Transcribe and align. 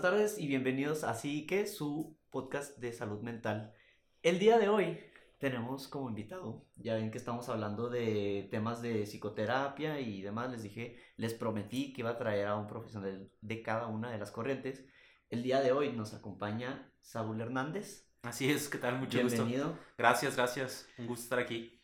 buenas 0.00 0.12
tardes 0.12 0.38
y 0.38 0.46
bienvenidos 0.46 1.02
a 1.02 1.20
que 1.20 1.66
su 1.66 2.16
podcast 2.30 2.78
de 2.78 2.92
salud 2.92 3.20
mental. 3.20 3.74
El 4.22 4.38
día 4.38 4.56
de 4.56 4.68
hoy 4.68 5.00
tenemos 5.38 5.88
como 5.88 6.08
invitado, 6.08 6.64
ya 6.76 6.94
ven 6.94 7.10
que 7.10 7.18
estamos 7.18 7.48
hablando 7.48 7.88
de 7.88 8.46
temas 8.48 8.80
de 8.80 9.02
psicoterapia 9.06 9.98
y 9.98 10.22
demás, 10.22 10.52
les 10.52 10.62
dije, 10.62 10.98
les 11.16 11.34
prometí 11.34 11.92
que 11.92 12.02
iba 12.02 12.10
a 12.10 12.16
traer 12.16 12.46
a 12.46 12.54
un 12.54 12.68
profesional 12.68 13.28
de 13.40 13.62
cada 13.62 13.88
una 13.88 14.12
de 14.12 14.18
las 14.18 14.30
corrientes. 14.30 14.84
El 15.30 15.42
día 15.42 15.60
de 15.60 15.72
hoy 15.72 15.92
nos 15.92 16.14
acompaña 16.14 16.92
Saúl 17.00 17.40
Hernández. 17.40 18.08
Así 18.22 18.48
es, 18.52 18.68
¿qué 18.68 18.78
tal? 18.78 19.00
Mucho 19.00 19.18
Bienvenido. 19.18 19.70
gusto. 19.70 19.84
Gracias, 19.98 20.36
gracias. 20.36 20.88
Un 20.96 21.08
gusto 21.08 21.24
estar 21.24 21.40
aquí. 21.40 21.82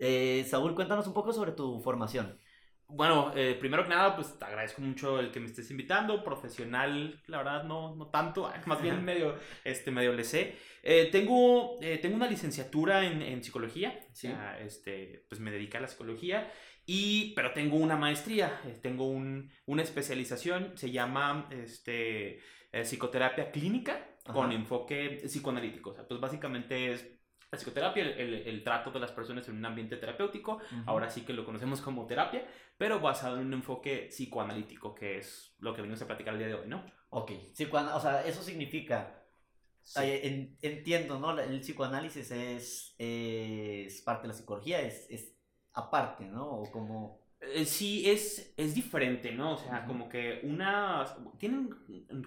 Eh, 0.00 0.44
Saúl, 0.48 0.74
cuéntanos 0.74 1.06
un 1.06 1.14
poco 1.14 1.32
sobre 1.32 1.52
tu 1.52 1.78
formación. 1.78 2.36
Bueno, 2.88 3.32
eh, 3.34 3.56
primero 3.58 3.82
que 3.82 3.88
nada, 3.90 4.14
pues 4.14 4.38
te 4.38 4.44
agradezco 4.44 4.82
mucho 4.82 5.18
el 5.18 5.30
que 5.30 5.40
me 5.40 5.46
estés 5.46 5.70
invitando. 5.70 6.22
Profesional, 6.22 7.20
la 7.26 7.38
verdad, 7.38 7.64
no, 7.64 7.94
no 7.96 8.08
tanto, 8.08 8.50
más 8.66 8.82
bien 8.82 9.04
medio, 9.04 9.36
este, 9.64 9.90
medio 9.90 10.12
le 10.12 10.24
sé. 10.24 10.56
Eh, 10.82 11.08
tengo, 11.10 11.78
eh, 11.80 11.98
tengo 11.98 12.16
una 12.16 12.28
licenciatura 12.28 13.06
en, 13.06 13.22
en 13.22 13.42
psicología, 13.42 13.98
¿Sí? 14.12 14.30
este, 14.60 15.24
pues 15.28 15.40
me 15.40 15.50
dedico 15.50 15.78
a 15.78 15.80
la 15.80 15.88
psicología, 15.88 16.52
y, 16.86 17.32
pero 17.34 17.52
tengo 17.52 17.76
una 17.76 17.96
maestría, 17.96 18.60
tengo 18.82 19.08
un, 19.08 19.50
una 19.64 19.82
especialización, 19.82 20.76
se 20.76 20.90
llama 20.90 21.48
este, 21.50 22.40
psicoterapia 22.82 23.50
clínica 23.50 24.06
con 24.32 24.52
enfoque 24.52 25.20
psicoanalítico. 25.24 25.90
O 25.90 25.94
sea, 25.94 26.06
pues 26.06 26.20
básicamente 26.20 26.92
es 26.92 27.13
la 27.54 27.58
psicoterapia, 27.58 28.04
el, 28.04 28.34
el, 28.34 28.64
trato 28.64 28.90
de 28.90 29.00
las 29.00 29.12
personas 29.12 29.48
en 29.48 29.56
un 29.56 29.64
ambiente 29.64 29.96
terapéutico, 29.96 30.60
ahora 30.86 31.08
sí 31.10 31.22
que 31.22 31.32
lo 31.32 31.44
conocemos 31.44 31.80
como 31.80 32.06
terapia, 32.06 32.46
pero 32.76 33.00
basado 33.00 33.40
en 33.40 33.46
un 33.46 33.54
enfoque 33.54 34.08
psicoanalítico, 34.10 34.94
que 34.94 35.18
es 35.18 35.54
lo 35.58 35.74
que 35.74 35.82
venimos 35.82 36.02
a 36.02 36.06
platicar 36.06 36.34
el 36.34 36.40
día 36.40 36.48
de 36.48 36.54
hoy, 36.54 36.68
¿no? 36.68 36.84
Ok, 37.10 37.30
o 37.30 38.00
sea, 38.00 38.26
eso 38.26 38.42
significa, 38.42 39.22
entiendo, 40.62 41.18
¿no? 41.18 41.38
El 41.38 41.60
psicoanálisis 41.60 42.30
es, 42.30 42.94
es 42.98 44.02
parte 44.02 44.22
de 44.22 44.28
la 44.28 44.34
psicología, 44.34 44.80
es, 44.80 45.06
es 45.10 45.34
aparte, 45.74 46.24
¿no? 46.24 46.46
O 46.46 46.70
como... 46.70 47.24
Eh, 47.40 47.66
sí, 47.66 48.08
es, 48.08 48.54
es 48.56 48.74
diferente, 48.74 49.32
¿no? 49.32 49.52
O 49.52 49.58
sea, 49.58 49.84
como 49.84 50.08
que 50.08 50.40
unas... 50.44 51.14
Tienen 51.38 51.70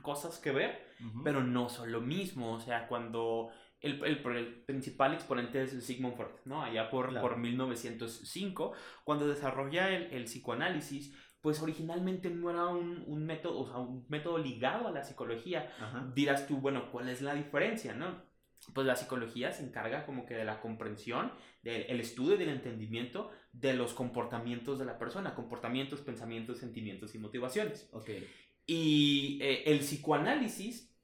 cosas 0.03 0.37
que 0.37 0.51
ver, 0.51 0.85
pero 1.23 1.43
no 1.43 1.69
son 1.69 1.91
lo 1.91 2.01
mismo. 2.01 2.53
O 2.53 2.59
sea, 2.59 2.87
cuando 2.87 3.49
el, 3.81 4.03
el, 4.03 4.63
principal 4.65 5.13
exponente 5.13 5.61
es 5.61 5.85
Sigmund 5.85 6.15
Freud, 6.15 6.31
¿no? 6.45 6.63
Allá 6.63 6.89
por, 6.89 7.19
por 7.21 7.37
1905, 7.37 8.73
cuando 9.03 9.27
desarrolla 9.27 9.95
el, 9.95 10.11
el, 10.13 10.25
psicoanálisis, 10.25 11.15
pues 11.41 11.61
originalmente 11.61 12.29
no 12.29 12.49
era 12.49 12.67
un, 12.67 13.03
un, 13.05 13.25
método, 13.25 13.59
o 13.59 13.67
sea, 13.67 13.77
un 13.77 14.05
método 14.09 14.37
ligado 14.37 14.87
a 14.87 14.91
la 14.91 15.03
psicología. 15.03 15.71
Dirás 16.15 16.47
tú, 16.47 16.57
bueno, 16.57 16.91
¿cuál 16.91 17.09
es 17.09 17.21
la 17.21 17.35
diferencia, 17.35 17.93
no? 17.93 18.25
Pues 18.73 18.87
la 18.87 18.95
psicología 18.95 19.51
se 19.51 19.63
encarga 19.63 20.05
como 20.05 20.25
que 20.25 20.33
de 20.33 20.43
la 20.43 20.59
comprensión, 20.59 21.31
del 21.61 21.99
estudio 21.99 22.35
y 22.35 22.37
del 22.37 22.49
entendimiento 22.49 23.29
de 23.51 23.73
los 23.73 23.93
comportamientos 23.93 24.79
de 24.79 24.85
la 24.85 24.97
persona, 24.97 25.35
comportamientos, 25.35 26.01
pensamientos, 26.01 26.57
sentimientos 26.57 27.13
y 27.13 27.19
motivaciones. 27.19 27.87
Okay. 27.91 28.27
Y 28.65 29.39
eh, 29.41 29.63
el 29.67 29.79
psicoanálisis 29.79 30.96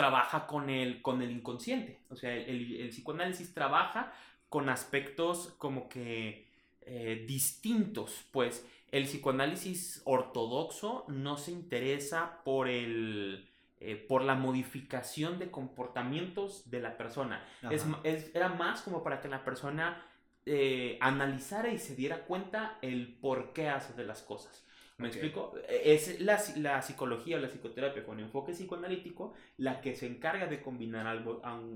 trabaja 0.00 0.46
con 0.46 0.70
el, 0.70 1.02
con 1.02 1.20
el 1.20 1.30
inconsciente. 1.30 2.00
O 2.08 2.16
sea, 2.16 2.34
el, 2.34 2.88
psicoanálisis 2.88 3.52
trabaja 3.52 4.12
con 4.48 4.70
aspectos 4.70 5.54
como 5.58 5.88
que 5.90 6.48
eh, 6.80 7.24
distintos. 7.28 8.24
Pues 8.32 8.66
el 8.90 9.04
psicoanálisis 9.04 10.00
ortodoxo 10.04 11.04
no 11.08 11.36
se 11.36 11.52
interesa 11.52 12.40
por 12.44 12.68
el... 12.68 13.46
Eh, 13.82 13.96
por 13.96 14.22
la 14.22 14.34
modificación 14.34 15.38
de 15.38 15.50
comportamientos 15.50 16.70
de 16.70 16.80
la 16.80 16.98
persona. 16.98 17.42
Es, 17.70 17.86
era 18.34 18.50
más 18.50 18.82
como 18.82 19.02
para 19.02 19.22
que 19.22 19.28
la 19.28 19.42
persona 19.42 20.04
eh, 20.44 20.98
analizara 21.00 21.72
y 21.72 21.78
se 21.78 21.96
diera 21.96 22.26
cuenta 22.26 22.76
el 22.82 23.16
por 23.22 23.54
qué 23.54 23.70
hace 23.70 23.94
de 23.94 24.04
las 24.04 24.20
cosas. 24.20 24.66
¿Me 25.00 25.08
explico? 25.08 25.54
E, 25.68 25.94
es 25.94 26.20
la, 26.20 26.40
la, 26.56 26.82
psicología 26.82 27.36
o 27.36 27.40
la 27.40 27.48
psicoterapia 27.48 28.04
con 28.04 28.20
enfoque 28.20 28.52
psicoanalítico 28.52 29.32
la 29.56 29.80
que 29.80 29.96
se 29.96 30.06
encarga 30.06 30.46
de 30.46 30.60
combinar 30.62 31.06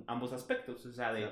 ambos 0.07 0.33
aspectos, 0.33 0.85
o 0.87 0.93
sea, 0.93 1.12
de 1.12 1.29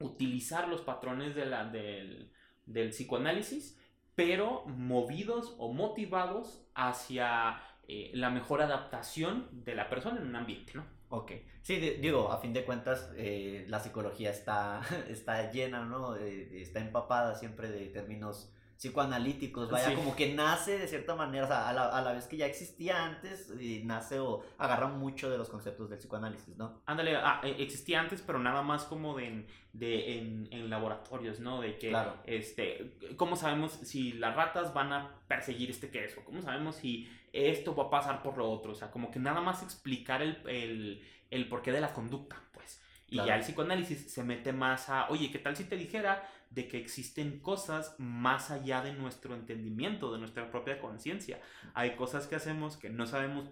utilizar 0.00 0.68
los 0.68 0.82
patrones 0.82 1.34
de 1.34 1.46
la, 1.46 1.64
del, 1.64 2.30
del, 2.64 2.90
psicoanálisis, 2.90 3.78
pero 4.14 4.64
movidos 4.66 5.54
o 5.58 5.72
motivados 5.72 6.66
hacia 6.74 7.60
eh, 7.88 8.10
la 8.14 8.30
mejor 8.30 8.62
adaptación 8.62 9.48
de 9.64 9.74
la 9.74 9.88
persona 9.88 10.20
en 10.20 10.26
un 10.26 10.36
ambiente, 10.36 10.72
¿no? 10.74 10.84
Ok, 11.08 11.32
sí, 11.62 11.76
digo, 12.00 12.32
a 12.32 12.38
fin 12.38 12.52
de 12.52 12.64
cuentas, 12.64 13.12
eh, 13.16 13.64
la 13.68 13.78
psicología 13.78 14.30
está, 14.30 14.80
está 15.08 15.52
llena, 15.52 15.84
¿no? 15.84 16.16
está 16.16 16.80
empapada 16.80 17.36
siempre 17.36 17.70
de 17.70 17.86
términos 17.86 18.52
psicoanalíticos, 18.76 19.70
vaya, 19.70 19.94
como 19.94 20.14
que 20.14 20.34
nace 20.34 20.78
de 20.78 20.86
cierta 20.86 21.14
manera, 21.14 21.44
o 21.44 21.48
sea, 21.48 21.68
a 21.68 21.72
la, 21.72 21.88
a 21.88 22.02
la, 22.02 22.12
vez 22.12 22.26
que 22.26 22.36
ya 22.36 22.46
existía 22.46 23.04
antes, 23.04 23.50
y 23.58 23.82
nace 23.84 24.20
o 24.20 24.44
agarra 24.58 24.88
mucho 24.88 25.30
de 25.30 25.38
los 25.38 25.48
conceptos 25.48 25.88
del 25.88 25.98
psicoanálisis, 25.98 26.56
¿no? 26.58 26.82
Ándale, 26.84 27.16
ah, 27.16 27.40
e, 27.42 27.62
existía 27.62 28.00
antes, 28.00 28.20
pero 28.20 28.38
nada 28.38 28.60
más 28.62 28.84
como 28.84 29.16
de, 29.16 29.46
de 29.72 30.18
en, 30.18 30.48
en, 30.50 30.68
laboratorios, 30.68 31.40
¿no? 31.40 31.62
De 31.62 31.78
que, 31.78 31.88
claro. 31.88 32.18
este, 32.26 32.98
¿cómo 33.16 33.36
sabemos 33.36 33.72
si 33.72 34.12
las 34.12 34.36
ratas 34.36 34.74
van 34.74 34.92
a 34.92 35.20
perseguir 35.26 35.70
este 35.70 35.90
queso? 35.90 36.22
¿Cómo 36.24 36.42
sabemos 36.42 36.76
si 36.76 37.10
esto 37.32 37.74
va 37.74 37.84
a 37.84 37.90
pasar 37.90 38.22
por 38.22 38.36
lo 38.36 38.50
otro? 38.50 38.72
O 38.72 38.74
sea, 38.74 38.90
como 38.90 39.10
que 39.10 39.18
nada 39.18 39.40
más 39.40 39.62
explicar 39.62 40.20
el, 40.20 40.42
el, 40.46 41.02
el 41.30 41.48
porqué 41.48 41.72
de 41.72 41.80
la 41.80 41.94
conducta, 41.94 42.42
pues. 42.52 42.82
Y 43.08 43.16
ya 43.16 43.36
el 43.36 43.42
psicoanálisis 43.42 44.12
se 44.12 44.22
mete 44.22 44.52
más 44.52 44.90
a, 44.90 45.08
oye, 45.08 45.30
¿qué 45.30 45.38
tal 45.38 45.56
si 45.56 45.64
te 45.64 45.76
dijera 45.76 46.28
de 46.56 46.66
que 46.68 46.78
existen 46.78 47.38
cosas 47.38 47.94
más 47.98 48.50
allá 48.50 48.80
de 48.80 48.94
nuestro 48.94 49.34
entendimiento, 49.34 50.10
de 50.10 50.18
nuestra 50.18 50.50
propia 50.50 50.80
conciencia? 50.80 51.38
Hay 51.74 51.94
cosas 51.96 52.26
que 52.26 52.34
hacemos 52.34 52.78
que 52.78 52.88
no 52.88 53.06
sabemos, 53.06 53.50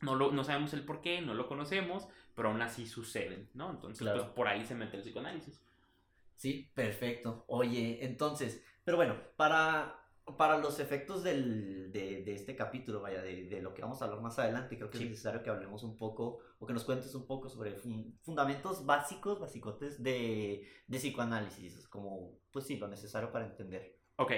no, 0.00 0.14
lo, 0.14 0.32
no 0.32 0.42
sabemos 0.44 0.72
el 0.72 0.82
por 0.82 1.02
qué, 1.02 1.20
no 1.20 1.34
lo 1.34 1.46
conocemos, 1.46 2.08
pero 2.34 2.48
aún 2.48 2.62
así 2.62 2.86
suceden, 2.86 3.50
¿no? 3.52 3.70
Entonces, 3.70 4.08
pues 4.10 4.24
por 4.28 4.48
ahí 4.48 4.64
se 4.64 4.74
mete 4.74 4.96
el 4.96 5.02
psicoanálisis. 5.02 5.60
Sí, 6.36 6.70
perfecto. 6.72 7.44
Oye, 7.48 7.98
entonces, 8.04 8.64
pero 8.82 8.96
bueno, 8.96 9.16
para 9.36 10.07
para 10.36 10.58
los 10.58 10.80
efectos 10.80 11.22
del, 11.22 11.90
de, 11.92 12.22
de, 12.22 12.34
este 12.34 12.54
capítulo, 12.54 13.00
vaya, 13.00 13.22
de, 13.22 13.44
de, 13.44 13.62
lo 13.62 13.74
que 13.74 13.82
vamos 13.82 14.00
a 14.00 14.04
hablar 14.04 14.20
más 14.20 14.38
adelante, 14.38 14.76
creo 14.76 14.90
que 14.90 14.98
es 14.98 15.04
necesario 15.04 15.42
que 15.42 15.50
hablemos 15.50 15.82
un 15.82 15.96
poco, 15.96 16.40
o 16.58 16.66
que 16.66 16.72
nos 16.72 16.84
cuentes 16.84 17.14
un 17.14 17.26
poco 17.26 17.48
sobre 17.48 17.74
fundamentos 18.22 18.84
básicos, 18.84 19.40
basicotes 19.40 20.02
de, 20.02 20.66
de 20.86 20.98
psicoanálisis, 20.98 21.88
como, 21.88 22.38
pues 22.52 22.66
sí, 22.66 22.76
lo 22.76 22.88
necesario 22.88 23.32
para 23.32 23.46
entender. 23.46 23.98
Ok, 24.16 24.32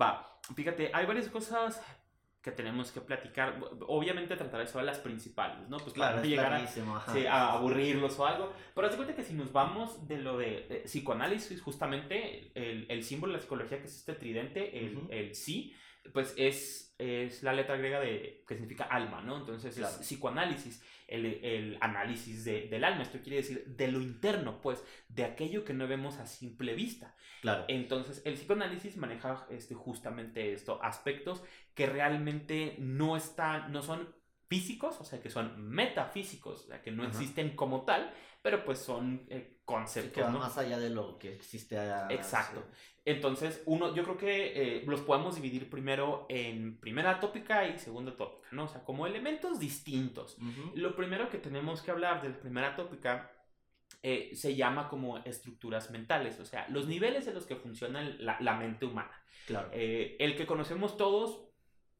va. 0.00 0.40
Fíjate, 0.54 0.90
hay 0.92 1.06
varias 1.06 1.28
cosas 1.28 1.80
que 2.42 2.50
tenemos 2.50 2.90
que 2.90 3.00
platicar. 3.00 3.60
Obviamente 3.86 4.36
trataré 4.36 4.66
solo 4.66 4.84
las 4.84 4.98
principales, 4.98 5.68
¿no? 5.68 5.78
Pues 5.78 5.92
claro, 5.92 6.16
para 6.16 6.22
no 6.22 6.28
llegar 6.28 6.52
a, 7.28 7.52
aburrirlos 7.52 8.18
o 8.18 8.26
algo. 8.26 8.52
Pero 8.74 8.86
haz 8.86 8.96
cuenta 8.96 9.14
que 9.14 9.22
si 9.22 9.34
nos 9.34 9.52
vamos 9.52 10.08
de 10.08 10.18
lo 10.18 10.38
de, 10.38 10.82
psicoanálisis, 10.84 11.60
justamente 11.60 12.50
el, 12.54 12.86
el, 12.88 13.04
símbolo 13.04 13.32
de 13.32 13.38
la 13.38 13.42
psicología 13.42 13.78
que 13.78 13.84
es 13.84 13.96
este 13.96 14.14
tridente, 14.14 14.86
el, 14.86 15.06
el 15.10 15.34
sí, 15.34 15.76
pues 16.12 16.34
es, 16.36 16.94
es 16.98 17.42
la 17.42 17.52
letra 17.52 17.76
griega 17.76 18.00
de, 18.00 18.42
que 18.46 18.54
significa 18.54 18.84
alma, 18.84 19.20
¿no? 19.20 19.36
Entonces 19.36 19.76
es 19.76 19.86
psicoanálisis, 19.98 20.82
el, 21.06 21.26
el 21.26 21.78
análisis 21.80 22.44
de, 22.44 22.68
del 22.68 22.84
alma, 22.84 23.02
esto 23.02 23.18
quiere 23.20 23.36
decir 23.36 23.64
de 23.66 23.88
lo 23.88 24.00
interno, 24.00 24.60
pues, 24.60 24.82
de 25.08 25.24
aquello 25.24 25.64
que 25.64 25.74
no 25.74 25.86
vemos 25.86 26.16
a 26.16 26.26
simple 26.26 26.74
vista. 26.74 27.14
Claro. 27.42 27.64
Entonces 27.68 28.22
el 28.24 28.34
psicoanálisis 28.34 28.96
maneja 28.96 29.46
este, 29.50 29.74
justamente 29.74 30.52
esto, 30.52 30.82
aspectos 30.82 31.42
que 31.74 31.86
realmente 31.86 32.76
no 32.78 33.16
están, 33.16 33.72
no 33.72 33.82
son 33.82 34.14
físicos, 34.50 35.00
o 35.00 35.04
sea, 35.04 35.20
que 35.20 35.30
son 35.30 35.68
metafísicos, 35.68 36.64
o 36.64 36.66
sea, 36.66 36.82
que 36.82 36.90
no 36.90 37.04
existen 37.04 37.54
como 37.54 37.84
tal, 37.84 38.12
pero 38.42 38.64
pues 38.64 38.80
son 38.80 39.24
eh, 39.28 39.60
conceptos. 39.64 40.12
que 40.12 40.22
van 40.22 40.32
más 40.32 40.58
allá 40.58 40.78
de 40.78 40.90
lo 40.90 41.18
que 41.18 41.34
existe. 41.34 41.76
Exacto. 42.10 42.64
Entonces, 43.04 43.62
uno, 43.66 43.94
yo 43.94 44.02
creo 44.02 44.18
que 44.18 44.78
eh, 44.78 44.82
los 44.86 45.02
podemos 45.02 45.36
dividir 45.36 45.70
primero 45.70 46.26
en 46.28 46.78
primera 46.80 47.20
tópica 47.20 47.66
y 47.68 47.78
segunda 47.78 48.16
tópica, 48.16 48.48
¿no? 48.50 48.64
O 48.64 48.68
sea, 48.68 48.82
como 48.82 49.06
elementos 49.06 49.60
distintos. 49.60 50.36
Lo 50.74 50.96
primero 50.96 51.30
que 51.30 51.38
tenemos 51.38 51.80
que 51.80 51.92
hablar 51.92 52.20
de 52.20 52.30
la 52.30 52.40
primera 52.40 52.74
tópica 52.74 53.30
eh, 54.02 54.30
se 54.34 54.56
llama 54.56 54.88
como 54.88 55.18
estructuras 55.18 55.90
mentales, 55.90 56.40
o 56.40 56.44
sea, 56.44 56.66
los 56.70 56.86
niveles 56.88 57.26
en 57.28 57.34
los 57.34 57.46
que 57.46 57.56
funciona 57.56 58.02
la, 58.02 58.38
la 58.40 58.56
mente 58.56 58.84
humana. 58.84 59.12
Claro. 59.46 59.70
el 59.72 60.36
que 60.36 60.46
conocemos 60.46 60.96
todos, 60.96 61.49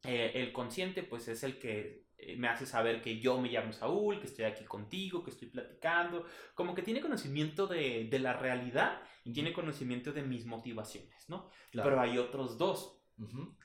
el 0.02 0.52
consciente, 0.52 1.02
pues 1.02 1.28
es 1.28 1.42
el 1.42 1.58
que 1.58 2.10
eh, 2.22 2.36
me 2.36 2.48
hace 2.48 2.66
saber 2.66 3.00
que 3.00 3.18
yo 3.18 3.40
me 3.40 3.48
llamo 3.48 3.72
Saúl, 3.72 4.20
que 4.20 4.26
estoy 4.26 4.44
aquí 4.44 4.64
contigo, 4.64 5.24
que 5.24 5.30
estoy 5.30 5.48
platicando, 5.48 6.26
como 6.54 6.74
que 6.74 6.82
tiene 6.82 7.00
conocimiento 7.00 7.66
de, 7.66 8.08
la 8.20 8.34
realidad 8.34 9.00
y 9.24 9.32
tiene 9.32 9.52
conocimiento 9.52 10.12
de 10.12 10.22
mis 10.22 10.44
motivaciones, 10.44 11.28
¿no? 11.28 11.48
Pero 11.72 11.98
hay 11.98 12.18
otros 12.18 12.58
dos, 12.58 12.99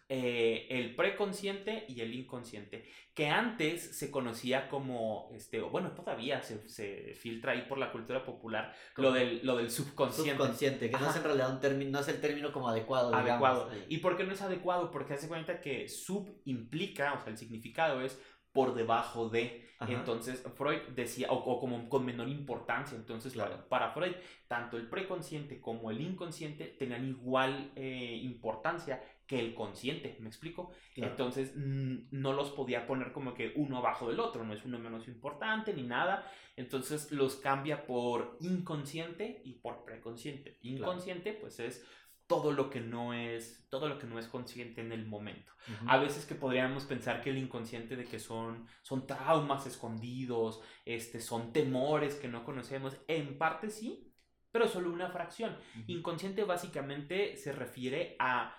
eh, 0.07 0.67
el 0.69 0.95
preconsciente 0.95 1.85
y 1.87 2.01
el 2.01 2.13
inconsciente, 2.13 2.87
que 3.13 3.27
antes 3.27 3.97
se 3.97 4.11
conocía 4.11 4.69
como, 4.69 5.31
este, 5.33 5.61
bueno, 5.61 5.91
todavía 5.93 6.43
se, 6.43 6.69
se 6.69 7.15
filtra 7.15 7.53
ahí 7.53 7.63
por 7.67 7.79
la 7.79 7.91
cultura 7.91 8.23
popular 8.23 8.75
lo 8.97 9.11
del, 9.11 9.39
lo 9.43 9.57
del 9.57 9.71
subconsciente. 9.71 10.31
Subconsciente, 10.31 10.91
que 10.91 10.97
no 10.97 11.09
es 11.09 11.15
en 11.15 11.23
realidad 11.23 11.51
un 11.51 11.59
término, 11.59 11.91
no 11.91 11.99
es 11.99 12.07
el 12.07 12.21
término 12.21 12.51
como 12.51 12.69
adecuado. 12.69 13.15
Adecuado. 13.15 13.69
¿Y 13.89 13.97
por 13.97 14.15
qué 14.15 14.25
no 14.25 14.33
es 14.33 14.41
adecuado? 14.41 14.91
Porque 14.91 15.13
hace 15.13 15.27
cuenta 15.27 15.59
que 15.59 15.87
sub 15.89 16.39
implica, 16.45 17.13
o 17.13 17.19
sea, 17.19 17.31
el 17.31 17.37
significado 17.37 18.01
es 18.01 18.21
por 18.55 18.73
debajo 18.73 19.29
de. 19.29 19.65
Entonces, 19.81 20.41
Freud 20.55 20.79
decía, 20.95 21.27
o, 21.29 21.59
como 21.59 21.89
con 21.89 22.05
menor 22.05 22.29
importancia. 22.29 22.97
Entonces, 22.97 23.35
para, 23.67 23.91
Freud, 23.91 24.13
tanto 24.47 24.77
el 24.77 24.87
preconsciente 24.87 25.59
como 25.59 25.91
el 25.91 25.99
inconsciente 25.99 26.65
tenían 26.79 27.05
igual 27.05 27.71
eh, 27.75 28.19
importancia 28.23 29.03
que 29.27 29.39
el 29.39 29.55
consciente, 29.55 30.17
¿me 30.19 30.27
explico? 30.27 30.71
Entonces 30.95 31.55
no 31.55 32.33
los 32.33 32.51
podía 32.51 32.85
poner 32.85 33.11
como 33.11 33.33
que 33.33 33.53
uno 33.55 33.77
abajo 33.77 34.09
del 34.09 34.19
otro, 34.19 34.43
no 34.43 34.53
es 34.53 34.63
uno 34.65 34.79
menos 34.79 35.07
importante 35.07 35.73
ni 35.73 35.83
nada, 35.83 36.29
entonces 36.55 37.11
los 37.11 37.35
cambia 37.35 37.85
por 37.85 38.37
inconsciente 38.41 39.41
y 39.43 39.53
por 39.53 39.83
preconsciente. 39.83 40.59
Inconsciente 40.61 41.33
pues 41.33 41.59
es 41.59 41.85
todo 42.27 42.51
lo 42.51 42.69
que 42.69 42.81
no 42.81 43.13
es 43.13 43.67
todo 43.69 43.87
lo 43.87 43.99
que 43.99 44.07
no 44.07 44.17
es 44.17 44.27
consciente 44.27 44.81
en 44.81 44.91
el 44.91 45.05
momento. 45.05 45.53
A 45.87 45.97
veces 45.97 46.25
que 46.25 46.35
podríamos 46.35 46.85
pensar 46.85 47.21
que 47.21 47.31
el 47.31 47.37
inconsciente 47.37 47.95
de 47.95 48.05
que 48.05 48.19
son 48.19 48.67
son 48.81 49.07
traumas 49.07 49.65
escondidos, 49.65 50.61
este 50.85 51.19
son 51.19 51.51
temores 51.51 52.15
que 52.15 52.27
no 52.27 52.43
conocemos, 52.43 52.97
en 53.07 53.37
parte 53.37 53.69
sí, 53.69 54.11
pero 54.51 54.67
solo 54.67 54.91
una 54.91 55.09
fracción. 55.09 55.57
Inconsciente 55.87 56.43
básicamente 56.43 57.37
se 57.37 57.51
refiere 57.51 58.15
a 58.19 58.55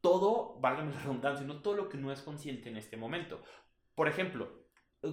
todo, 0.00 0.58
válgame 0.60 0.92
la 0.92 1.00
redundancia, 1.00 1.46
no 1.46 1.60
todo 1.62 1.74
lo 1.74 1.88
que 1.88 1.98
no 1.98 2.12
es 2.12 2.22
consciente 2.22 2.68
en 2.68 2.76
este 2.76 2.96
momento. 2.96 3.42
Por 3.94 4.08
ejemplo, 4.08 4.66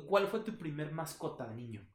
¿cuál 0.07 0.27
fue 0.27 0.41
tu 0.41 0.57
primer 0.57 0.91
mascota 0.91 1.47
de 1.47 1.55
niño? 1.55 1.87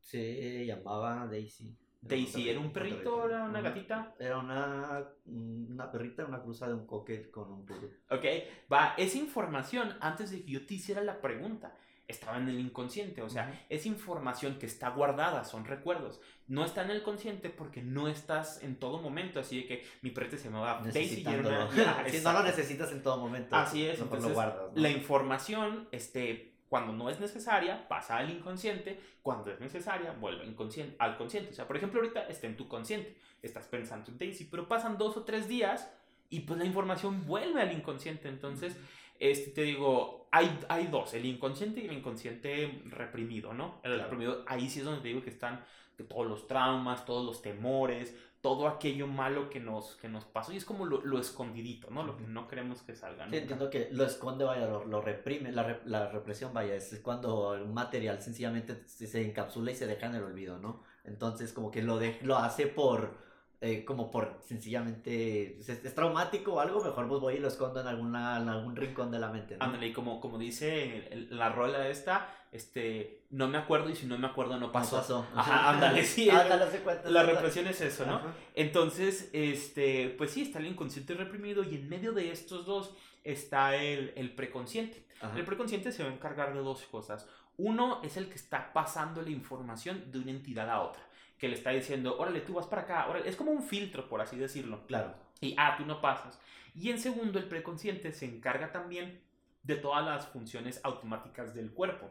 Se 0.00 0.64
llamaba 0.66 1.26
Daisy. 1.26 1.76
Daisy, 2.00 2.50
¿era 2.50 2.60
un 2.60 2.72
perrito 2.72 3.16
o 3.16 3.26
era 3.26 3.44
una 3.44 3.62
gatita? 3.62 4.14
Era 4.18 4.38
una, 4.38 5.08
una 5.24 5.90
perrita, 5.90 6.26
una 6.26 6.42
cruza 6.42 6.68
de 6.68 6.74
un 6.74 6.86
coquet 6.86 7.30
con 7.30 7.50
un 7.50 7.64
poodle. 7.64 7.90
Ok, 8.10 8.24
va, 8.70 8.94
esa 8.98 9.16
información, 9.16 9.96
antes 10.00 10.30
de 10.30 10.44
que 10.44 10.52
yo 10.52 10.66
te 10.66 10.74
hiciera 10.74 11.02
la 11.02 11.20
pregunta, 11.20 11.74
estaba 12.06 12.36
en 12.36 12.48
el 12.48 12.60
inconsciente, 12.60 13.22
o 13.22 13.30
sea, 13.30 13.64
es 13.70 13.86
información 13.86 14.58
que 14.58 14.66
está 14.66 14.90
guardada, 14.90 15.44
son 15.44 15.64
recuerdos. 15.64 16.20
No 16.46 16.64
está 16.64 16.82
en 16.82 16.90
el 16.90 17.02
consciente 17.02 17.48
porque 17.48 17.82
no 17.82 18.08
estás 18.08 18.62
en 18.62 18.76
todo 18.76 19.00
momento, 19.00 19.40
así 19.40 19.62
de 19.62 19.66
que 19.66 19.86
mi 20.02 20.10
prete 20.10 20.36
se 20.36 20.44
llamaba 20.44 20.82
Daisy 20.84 21.22
y 21.22 21.26
una... 21.26 21.70
si 22.08 22.20
no 22.24 22.32
lo 22.32 22.42
necesitas 22.42 22.92
en 22.92 23.02
todo 23.02 23.16
momento. 23.16 23.56
Así 23.56 23.86
es, 23.86 23.98
entonces 24.00 24.28
lo 24.28 24.34
guardas, 24.34 24.64
la 24.74 24.90
información, 24.90 25.88
este, 25.92 26.56
cuando 26.68 26.92
no 26.92 27.08
es 27.08 27.20
necesaria, 27.20 27.88
pasa 27.88 28.18
al 28.18 28.30
inconsciente, 28.30 29.00
cuando 29.22 29.50
es 29.50 29.58
necesaria, 29.58 30.12
vuelve 30.12 30.44
inconsciente, 30.44 30.96
al 30.98 31.16
consciente. 31.16 31.52
O 31.52 31.54
sea, 31.54 31.66
por 31.66 31.78
ejemplo, 31.78 32.00
ahorita 32.00 32.26
está 32.28 32.46
en 32.46 32.56
tu 32.56 32.68
consciente, 32.68 33.16
estás 33.40 33.66
pensando 33.66 34.10
en 34.10 34.18
Daisy, 34.18 34.44
pero 34.44 34.68
pasan 34.68 34.98
dos 34.98 35.16
o 35.16 35.24
tres 35.24 35.48
días 35.48 35.90
y 36.28 36.40
pues 36.40 36.58
la 36.58 36.66
información 36.66 37.24
vuelve 37.24 37.62
al 37.62 37.72
inconsciente, 37.72 38.28
entonces... 38.28 38.76
Este, 39.18 39.50
te 39.50 39.62
digo, 39.62 40.28
hay, 40.30 40.58
hay 40.68 40.88
dos, 40.88 41.14
el 41.14 41.24
inconsciente 41.26 41.80
y 41.80 41.86
el 41.86 41.92
inconsciente 41.92 42.82
reprimido, 42.86 43.54
¿no? 43.54 43.80
El 43.82 44.00
reprimido, 44.00 44.44
ahí 44.46 44.68
sí 44.68 44.80
es 44.80 44.84
donde 44.84 45.00
te 45.00 45.08
digo 45.08 45.22
que 45.22 45.30
están 45.30 45.64
todos 46.08 46.26
los 46.26 46.46
traumas, 46.46 47.04
todos 47.04 47.24
los 47.24 47.40
temores, 47.40 48.14
todo 48.40 48.68
aquello 48.68 49.06
malo 49.06 49.48
que 49.48 49.60
nos, 49.60 49.96
que 49.96 50.08
nos 50.08 50.24
pasó. 50.24 50.52
Y 50.52 50.56
es 50.56 50.64
como 50.64 50.84
lo, 50.84 51.18
escondidito, 51.18 51.88
¿no? 51.90 52.02
Lo 52.02 52.16
que 52.16 52.24
no 52.24 52.46
queremos 52.46 52.82
que 52.82 52.94
salga. 52.94 53.26
Sí, 53.30 53.36
entiendo 53.36 53.70
que 53.70 53.88
lo 53.90 54.04
esconde, 54.04 54.44
vaya, 54.44 54.66
lo, 54.66 55.00
reprime. 55.00 55.50
La, 55.50 55.80
la, 55.86 56.10
represión, 56.10 56.52
vaya, 56.52 56.74
es 56.74 57.00
cuando 57.02 57.52
un 57.52 57.72
material 57.72 58.20
sencillamente 58.20 58.82
se, 58.86 59.24
encapsula 59.24 59.70
y 59.70 59.76
se 59.76 59.86
deja 59.86 60.08
en 60.08 60.16
el 60.16 60.24
olvido, 60.24 60.58
¿no? 60.58 60.82
Entonces, 61.04 61.54
como 61.54 61.70
que 61.70 61.80
lo, 61.80 61.98
de, 61.98 62.18
lo 62.20 62.36
hace 62.36 62.66
por 62.66 63.16
eh, 63.60 63.84
como 63.84 64.10
por 64.10 64.40
sencillamente 64.46 65.58
es, 65.58 65.94
traumático 65.94 66.54
o 66.54 66.60
algo, 66.60 66.84
mejor 66.84 67.08
pues 67.08 67.20
voy 67.20 67.34
y 67.34 67.38
lo 67.38 67.48
escondo 67.48 67.80
en, 67.80 67.86
alguna, 67.86 68.38
en 68.38 68.48
algún 68.48 68.76
rincón 68.76 69.10
de 69.10 69.18
la 69.18 69.28
mente. 69.28 69.56
¿no? 69.56 69.64
Ándale, 69.64 69.86
y 69.86 69.92
como, 69.92 70.20
como 70.20 70.38
dice 70.38 71.08
la 71.30 71.48
rola 71.48 71.88
esta, 71.88 72.28
este, 72.52 73.22
no 73.30 73.48
me 73.48 73.56
acuerdo 73.56 73.88
y 73.88 73.96
si 73.96 74.06
no 74.06 74.18
me 74.18 74.26
acuerdo 74.26 74.58
no 74.58 74.70
pasó. 74.70 74.96
No 74.96 75.02
pasó. 75.02 75.26
Ajá, 75.34 75.70
ándale, 75.74 76.04
sí. 76.04 76.26
la 76.26 77.22
represión 77.22 77.66
es 77.66 77.80
eso, 77.80 78.04
¿no? 78.04 78.20
Entonces, 78.54 79.30
este, 79.32 80.10
pues 80.18 80.32
sí, 80.32 80.42
está 80.42 80.58
el 80.58 80.66
inconsciente 80.66 81.14
reprimido 81.14 81.64
y 81.64 81.76
en 81.76 81.88
medio 81.88 82.12
de 82.12 82.32
estos 82.32 82.66
dos 82.66 82.94
está 83.22 83.76
el, 83.76 84.12
el 84.16 84.34
preconsciente. 84.34 85.06
El 85.34 85.44
preconsciente 85.46 85.90
se 85.90 86.02
va 86.02 86.10
a 86.10 86.12
encargar 86.12 86.52
de 86.52 86.60
dos 86.60 86.82
cosas. 86.82 87.26
Uno 87.56 88.02
es 88.02 88.18
el 88.18 88.28
que 88.28 88.34
está 88.34 88.74
pasando 88.74 89.22
la 89.22 89.30
información 89.30 90.10
de 90.12 90.18
una 90.18 90.32
entidad 90.32 90.68
a 90.68 90.82
otra 90.82 91.02
que 91.44 91.48
le 91.50 91.56
está 91.56 91.72
diciendo, 91.72 92.16
órale, 92.18 92.40
tú 92.40 92.54
vas 92.54 92.66
para 92.66 92.82
acá, 92.82 93.06
órale. 93.06 93.28
es 93.28 93.36
como 93.36 93.50
un 93.50 93.62
filtro, 93.62 94.08
por 94.08 94.22
así 94.22 94.38
decirlo. 94.38 94.86
Claro. 94.86 95.14
Y, 95.42 95.54
ah, 95.58 95.74
tú 95.76 95.84
no 95.84 96.00
pasas. 96.00 96.40
Y 96.74 96.88
en 96.88 96.98
segundo, 96.98 97.38
el 97.38 97.44
preconsciente 97.44 98.12
se 98.12 98.24
encarga 98.24 98.72
también 98.72 99.20
de 99.62 99.76
todas 99.76 100.02
las 100.02 100.26
funciones 100.28 100.80
automáticas 100.84 101.54
del 101.54 101.70
cuerpo. 101.70 102.10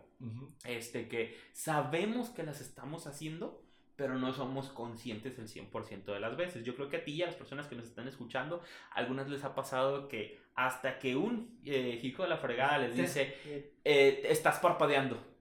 Este, 0.65 1.07
que 1.07 1.35
sabemos 1.51 2.29
que 2.29 2.43
las 2.43 2.61
estamos 2.61 3.07
haciendo, 3.07 3.63
pero 3.95 4.19
no 4.19 4.31
somos 4.33 4.69
conscientes 4.69 5.39
el 5.39 5.47
100% 5.47 6.13
de 6.13 6.19
las 6.19 6.37
veces. 6.37 6.63
Yo 6.63 6.75
creo 6.75 6.89
que 6.89 6.97
a 6.97 7.03
ti 7.03 7.13
y 7.13 7.23
a 7.23 7.25
las 7.25 7.35
personas 7.35 7.65
que 7.65 7.75
nos 7.75 7.85
están 7.85 8.07
escuchando, 8.07 8.61
a 8.91 8.99
algunas 8.99 9.27
les 9.29 9.43
ha 9.43 9.55
pasado 9.55 10.09
que 10.09 10.39
hasta 10.53 10.99
que 10.99 11.15
un 11.15 11.59
eh, 11.65 11.99
hijo 12.03 12.21
de 12.21 12.29
la 12.29 12.37
fregada 12.37 12.77
les 12.77 12.95
dice, 12.95 13.35
eh, 13.83 14.27
estás 14.29 14.59
parpadeando 14.59 15.32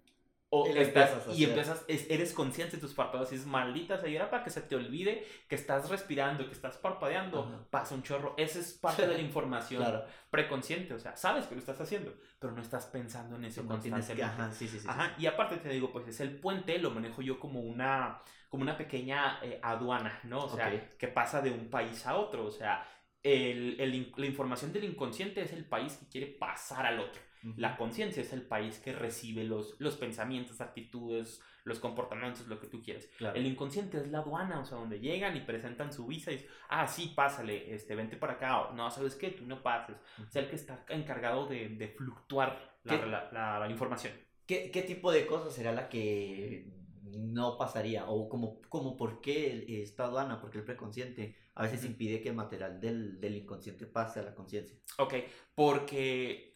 o 0.54 0.66
y, 0.68 1.44
empiezas, 1.44 1.82
eres 1.88 2.34
consciente 2.34 2.76
de 2.76 2.82
tus 2.82 2.92
párpados 2.92 3.32
y 3.32 3.36
es 3.36 3.46
maldita 3.46 3.98
sea, 3.98 4.28
para 4.28 4.44
que 4.44 4.50
se 4.50 4.60
te 4.60 4.76
olvide 4.76 5.26
que 5.48 5.54
estás 5.54 5.88
respirando, 5.88 6.44
que 6.44 6.52
estás 6.52 6.76
parpadeando, 6.76 7.66
pasa 7.70 7.94
un 7.94 8.02
chorro. 8.02 8.34
Esa 8.36 8.58
es 8.58 8.74
parte 8.74 9.06
de 9.06 9.14
la 9.14 9.20
información 9.22 9.82
preconsciente, 10.28 10.92
o 10.92 10.98
sea, 10.98 11.16
sabes 11.16 11.46
que 11.46 11.54
lo 11.54 11.60
estás 11.60 11.80
haciendo, 11.80 12.12
pero 12.38 12.52
no 12.52 12.60
estás 12.60 12.84
pensando 12.84 13.36
en 13.36 13.46
eso 13.46 13.64
constantemente. 13.64 14.22
ajá, 14.22 14.52
sí, 14.52 14.68
sí, 14.68 14.78
sí, 14.78 14.86
ajá. 14.86 15.14
Y 15.18 15.24
aparte 15.24 15.56
te 15.56 15.70
digo, 15.70 15.90
pues 15.90 16.06
es 16.08 16.20
el 16.20 16.36
puente, 16.38 16.78
lo 16.78 16.90
manejo 16.90 17.22
yo 17.22 17.40
como 17.40 17.60
una, 17.60 18.20
como 18.50 18.62
una 18.62 18.76
pequeña 18.76 19.38
eh, 19.40 19.58
aduana, 19.62 20.20
¿no? 20.24 20.44
O 20.44 20.54
sea, 20.54 20.70
que 20.98 21.08
pasa 21.08 21.40
de 21.40 21.50
un 21.50 21.70
país 21.70 22.06
a 22.06 22.16
otro, 22.16 22.44
o 22.44 22.50
sea, 22.50 22.86
el, 23.22 23.80
el, 23.80 24.12
la 24.14 24.26
información 24.26 24.70
del 24.70 24.84
inconsciente 24.84 25.40
es 25.40 25.54
el 25.54 25.64
país 25.64 25.94
que 25.94 26.08
quiere 26.08 26.26
pasar 26.26 26.84
al 26.84 27.00
otro. 27.00 27.22
La 27.56 27.76
conciencia 27.76 28.22
es 28.22 28.32
el 28.32 28.42
país 28.42 28.78
que 28.78 28.92
recibe 28.92 29.44
los, 29.44 29.74
los 29.80 29.96
pensamientos, 29.96 30.60
actitudes, 30.60 31.40
los 31.64 31.78
comportamientos, 31.78 32.46
lo 32.46 32.60
que 32.60 32.66
tú 32.66 32.82
quieres. 32.82 33.10
El 33.34 33.46
inconsciente 33.46 33.98
es 33.98 34.08
la 34.10 34.18
aduana, 34.18 34.60
o 34.60 34.64
sea, 34.64 34.78
donde 34.78 35.00
llegan 35.00 35.36
y 35.36 35.40
presentan 35.40 35.92
su 35.92 36.06
visa 36.06 36.30
y 36.30 36.36
dicen, 36.36 36.50
ah, 36.68 36.86
sí, 36.86 37.12
pásale, 37.14 37.74
este, 37.74 37.94
vente 37.94 38.16
para 38.16 38.34
acá, 38.34 38.60
o 38.62 38.74
no, 38.74 38.90
¿sabes 38.90 39.14
qué? 39.16 39.30
Tú 39.30 39.44
no 39.46 39.62
pases. 39.62 39.96
O 40.20 40.30
sea, 40.30 40.42
el 40.42 40.48
que 40.48 40.56
está 40.56 40.84
encargado 40.88 41.46
de, 41.46 41.68
de 41.70 41.88
fluctuar 41.88 42.76
la, 42.84 43.28
la, 43.32 43.70
información. 43.70 44.12
¿Qué, 44.46 44.70
¿Qué 44.70 44.82
tipo 44.82 45.12
de 45.12 45.26
cosas 45.26 45.54
será 45.54 45.72
la 45.72 45.88
que 45.88 46.66
no 47.02 47.56
pasaría? 47.56 48.08
O 48.08 48.28
como, 48.28 48.60
como 48.62 48.96
por 48.96 49.20
qué 49.20 49.82
esta 49.82 50.04
aduana, 50.04 50.40
porque 50.40 50.58
el 50.58 50.64
preconsciente 50.64 51.36
a 51.54 51.62
veces 51.62 51.84
impide 51.84 52.20
que 52.20 52.30
el 52.30 52.34
material 52.34 52.80
del, 52.80 53.20
del 53.20 53.36
inconsciente 53.36 53.86
pase 53.86 54.20
a 54.20 54.22
la 54.22 54.34
conciencia. 54.34 54.76
Ok, 54.98 55.14
porque 55.54 56.51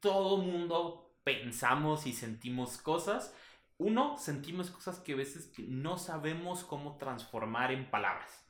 todo 0.00 0.38
mundo 0.38 1.16
pensamos 1.24 2.06
y 2.06 2.12
sentimos 2.12 2.78
cosas. 2.78 3.34
Uno, 3.78 4.18
sentimos 4.18 4.70
cosas 4.70 4.98
que 4.98 5.12
a 5.12 5.16
veces 5.16 5.52
no 5.58 5.98
sabemos 5.98 6.64
cómo 6.64 6.96
transformar 6.96 7.72
en 7.72 7.90
palabras. 7.90 8.44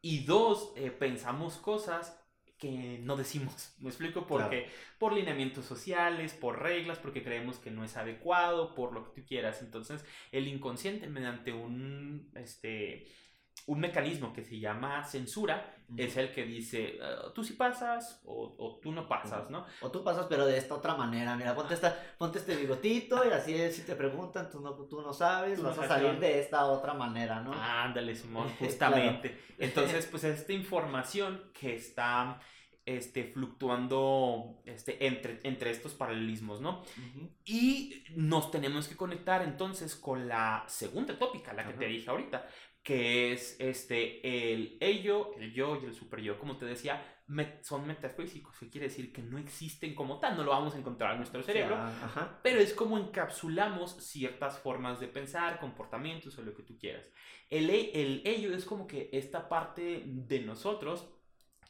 Y 0.00 0.24
dos, 0.24 0.72
eh, 0.76 0.90
pensamos 0.90 1.58
cosas 1.58 2.18
que 2.56 3.00
no 3.02 3.16
decimos. 3.16 3.74
Me 3.80 3.88
explico 3.88 4.26
porque 4.26 4.70
por 4.98 5.12
lineamientos 5.12 5.64
sociales, 5.66 6.32
por 6.32 6.62
reglas, 6.62 6.98
porque 6.98 7.22
creemos 7.22 7.58
que 7.58 7.70
no 7.70 7.84
es 7.84 7.96
adecuado, 7.96 8.74
por 8.74 8.92
lo 8.92 9.04
que 9.04 9.20
tú 9.20 9.26
quieras. 9.26 9.60
Entonces, 9.60 10.04
el 10.30 10.48
inconsciente 10.48 11.08
mediante 11.08 11.52
un 11.52 12.30
este 12.34 13.08
un 13.66 13.80
mecanismo 13.80 14.32
que 14.32 14.42
se 14.42 14.58
llama 14.58 15.04
censura 15.04 15.76
es 15.96 16.16
el 16.16 16.32
que 16.32 16.44
dice, 16.44 16.98
ah, 17.02 17.30
tú 17.34 17.44
sí 17.44 17.52
pasas 17.52 18.20
o, 18.24 18.80
tú 18.82 18.92
no 18.92 19.06
pasas, 19.06 19.50
¿no? 19.50 19.66
O 19.82 19.90
tú 19.90 20.02
pasas 20.02 20.26
pero 20.28 20.46
de 20.46 20.56
esta 20.56 20.74
otra 20.74 20.94
manera, 20.94 21.36
mira, 21.36 21.54
ponte, 21.54 21.74
esta, 21.74 21.96
ponte 22.18 22.38
este 22.38 22.56
bigotito 22.56 23.22
y 23.26 23.30
así 23.30 23.54
es, 23.54 23.76
si 23.76 23.82
te 23.82 23.94
preguntan, 23.94 24.50
tú 24.50 24.60
no, 24.60 24.72
tú 24.72 25.02
no 25.02 25.12
sabes, 25.12 25.62
vas 25.62 25.78
a 25.78 25.86
salir 25.86 26.18
de 26.18 26.40
esta 26.40 26.64
otra 26.64 26.94
manera, 26.94 27.40
¿no? 27.40 27.52
Ándale, 27.52 28.14
Simón, 28.14 28.48
justamente. 28.58 29.38
Entonces, 29.58 30.06
pues 30.10 30.24
esta 30.24 30.52
información 30.52 31.50
que 31.52 31.76
está 31.76 32.40
este, 32.84 33.24
fluctuando 33.24 34.62
este, 34.64 35.06
entre, 35.06 35.40
entre 35.44 35.70
estos 35.70 35.92
paralelismos, 35.92 36.60
¿no? 36.60 36.82
Y 37.44 38.02
nos 38.16 38.50
tenemos 38.50 38.88
que 38.88 38.96
conectar 38.96 39.42
entonces 39.42 39.94
con 39.94 40.26
la 40.26 40.64
segunda 40.66 41.16
tópica, 41.18 41.52
la 41.52 41.66
que 41.66 41.74
te 41.74 41.86
dije 41.86 42.10
ahorita, 42.10 42.44
que 42.82 43.32
es 43.32 43.56
este, 43.60 44.52
el 44.52 44.76
ello, 44.80 45.34
el 45.38 45.52
yo 45.52 45.78
y 45.80 45.86
el 45.86 45.94
super 45.94 46.20
yo. 46.20 46.38
Como 46.38 46.56
te 46.56 46.66
decía, 46.66 47.02
son 47.62 47.86
metafísicos, 47.86 48.58
que 48.58 48.68
quiere 48.68 48.88
decir 48.88 49.12
que 49.12 49.22
no 49.22 49.38
existen 49.38 49.94
como 49.94 50.18
tal, 50.18 50.36
no 50.36 50.42
lo 50.42 50.50
vamos 50.50 50.74
a 50.74 50.78
encontrar 50.78 51.12
en 51.12 51.18
nuestro 51.18 51.42
cerebro, 51.42 51.78
pero 52.42 52.58
es 52.58 52.74
como 52.74 52.98
encapsulamos 52.98 53.96
ciertas 54.04 54.58
formas 54.58 55.00
de 55.00 55.08
pensar, 55.08 55.60
comportamientos 55.60 56.36
o 56.38 56.42
lo 56.42 56.54
que 56.54 56.64
tú 56.64 56.76
quieras. 56.76 57.06
El, 57.48 57.70
el 57.70 58.22
ello 58.24 58.54
es 58.54 58.64
como 58.64 58.86
que 58.86 59.08
esta 59.12 59.48
parte 59.48 60.02
de 60.06 60.40
nosotros 60.40 61.08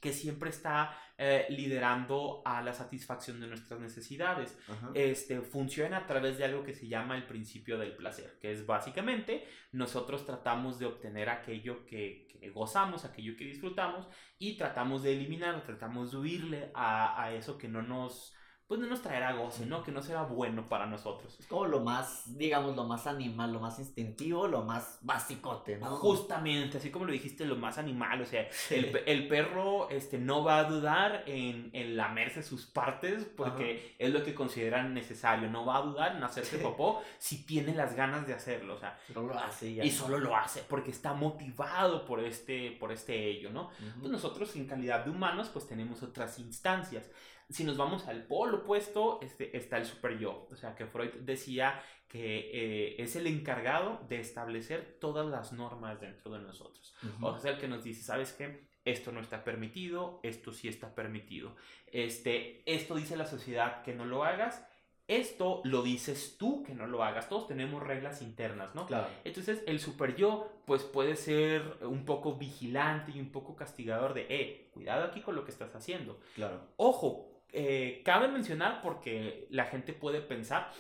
que 0.00 0.12
siempre 0.12 0.50
está 0.50 0.99
eh, 1.25 1.47
liderando 1.50 2.43
a 2.45 2.61
la 2.62 2.73
satisfacción 2.73 3.41
de 3.41 3.47
nuestras 3.47 3.79
necesidades. 3.79 4.59
Este, 4.93 5.41
funciona 5.41 5.99
a 5.99 6.07
través 6.09 6.37
de 6.37 6.45
algo 6.45 6.64
que 6.64 6.75
se 6.75 6.88
llama 6.88 7.14
el 7.14 7.26
principio 7.26 7.79
del 7.79 7.95
placer, 7.95 8.38
que 8.41 8.50
es 8.50 8.67
básicamente 8.67 9.47
nosotros 9.71 10.26
tratamos 10.26 10.81
de 10.81 10.87
obtener 10.87 11.29
aquello 11.29 11.87
que, 11.87 12.26
gozamos, 12.52 13.05
aquello 13.05 13.37
que 13.37 13.45
disfrutamos 13.45 14.09
y 14.41 14.57
tratamos 14.57 15.05
de 15.05 15.12
eliminar, 15.12 15.62
tratamos 15.62 16.11
de 16.11 16.17
huirle 16.17 16.71
a, 16.75 17.23
a 17.23 17.33
eso 17.33 17.57
que 17.57 17.69
no 17.69 17.83
nos 17.83 18.35
pues 18.73 18.81
no 18.81 18.87
nos 18.87 19.02
traerá 19.02 19.35
goce, 19.35 19.67
¿no? 19.67 19.83
Que 19.83 19.93
no 19.93 20.00
será 20.00 20.23
bueno 20.23 20.67
para 20.67 20.87
nosotros. 20.87 21.37
Es 21.38 21.47
como 21.47 21.67
lo 21.67 21.81
más, 21.81 22.38
digamos, 22.38 22.75
lo 22.75 22.85
más 22.85 23.07
animal, 23.07 23.52
lo 23.52 23.61
más 23.61 23.79
instintivo, 23.79 24.49
lo 24.49 24.62
más 24.62 24.99
básicote, 25.02 25.76
¿no? 25.76 25.88
Justamente, 25.97 26.79
así 26.79 26.91
como 26.91 27.05
lo 27.05 27.12
dijiste, 27.12 27.45
lo 27.45 27.57
más 27.57 27.76
animal, 27.76 28.23
o 28.23 28.25
sea, 28.25 28.49
el, 28.71 29.29
perro 29.29 29.91
este, 29.91 30.17
no 30.17 30.43
va 30.43 30.61
a 30.61 30.64
dudar 30.64 31.23
en, 31.26 31.69
en 31.75 31.99
lamerse 31.99 32.43
sus 32.43 32.64
partes 32.64 33.26
porque 33.37 33.95
es 33.99 34.11
lo 34.11 34.25
que 34.25 34.33
consideran 34.33 34.95
necesario, 34.95 35.50
no 35.50 35.67
va 35.67 35.76
a 35.76 35.83
dudar 35.83 36.17
en 36.17 36.25
hacerse 36.25 36.57
popó 36.57 37.02
si 37.19 37.45
tiene 37.45 37.75
las 37.75 37.95
ganas 37.95 38.26
de 38.26 38.33
hacerlo, 38.33 38.76
o 38.76 38.79
sea. 38.79 38.99
Solo 39.12 39.35
lo 39.35 39.38
hace 39.38 39.69
Y 39.69 39.91
solo 39.91 40.17
lo 40.17 40.35
hace 40.35 40.62
porque 40.67 40.93
está 40.93 41.12
motivado 41.12 42.07
por 42.07 42.21
este, 42.21 42.71
por 42.81 42.91
este 42.91 43.23
ello, 43.23 43.50
¿no? 43.50 43.69
Pues 44.00 44.11
nosotros 44.11 44.57
en 44.57 44.67
calidad 44.67 45.05
de 45.05 45.11
humanos 45.11 45.50
pues 45.52 45.67
tenemos 45.67 46.02
otras 46.02 46.38
instancias 46.38 47.11
si 47.52 47.64
nos 47.64 47.76
vamos 47.76 48.09
al 48.09 48.25
polo 48.25 48.59
opuesto, 48.59 49.21
este, 49.23 49.56
está 49.56 49.76
el 49.76 49.85
super 49.85 50.18
yo. 50.18 50.49
O 50.50 50.56
sea, 50.56 50.75
que 50.75 50.87
Freud 50.87 51.12
decía 51.21 51.82
que 52.09 52.50
eh, 52.52 53.02
es 53.02 53.16
el 53.16 53.26
encargado 53.26 54.00
de 54.09 54.21
establecer 54.21 54.99
todas 55.00 55.26
las 55.26 55.52
normas 55.52 56.00
dentro 56.00 56.30
de 56.32 56.40
nosotros. 56.40 56.94
O 57.21 57.38
sea, 57.38 57.52
el 57.52 57.59
que 57.59 57.68
nos 57.68 57.85
dice, 57.85 58.02
¿sabes 58.02 58.32
qué? 58.32 58.66
Esto 58.85 59.12
no 59.12 59.21
está 59.21 59.44
permitido, 59.44 60.21
esto 60.23 60.52
sí 60.52 60.68
está 60.68 60.94
permitido. 60.94 61.56
Este, 61.87 62.62
esto 62.66 62.97
dice 62.97 63.16
la 63.16 63.26
sociedad 63.26 63.82
que 63.82 63.94
no 63.94 64.04
lo 64.04 64.25
hagas. 64.25 64.62
Esto 65.09 65.61
lo 65.64 65.82
dices 65.82 66.37
tú 66.38 66.62
que 66.62 66.75
no 66.75 66.87
lo 66.87 67.02
hagas. 67.02 67.28
Todos 67.28 67.49
tenemos 67.49 67.82
reglas 67.82 68.23
internas, 68.23 68.75
¿no? 68.75 68.87
Claro. 68.87 69.09
Entonces, 69.25 69.62
el 69.66 69.80
super 69.80 70.14
yo, 70.14 70.52
pues 70.64 70.85
puede 70.85 71.16
ser 71.16 71.78
un 71.82 72.04
poco 72.04 72.35
vigilante 72.35 73.12
y 73.14 73.21
un 73.21 73.30
poco 73.30 73.56
castigador 73.56 74.14
de, 74.14 74.26
eh, 74.28 74.71
cuidado 74.73 75.04
aquí 75.04 75.21
con 75.21 75.35
lo 75.35 75.44
que 75.44 75.50
estás 75.50 75.75
haciendo. 75.75 76.21
Claro. 76.35 76.61
Ojo, 76.76 77.31
eh, 77.52 78.02
cabe 78.04 78.28
mencionar 78.28 78.80
porque 78.80 79.47
la 79.50 79.66
gente 79.66 79.92
puede 79.92 80.21
pensar 80.21 80.71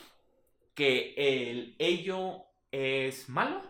que 0.74 1.14
el 1.16 1.76
ello 1.78 2.46
es 2.70 3.28
malo 3.28 3.62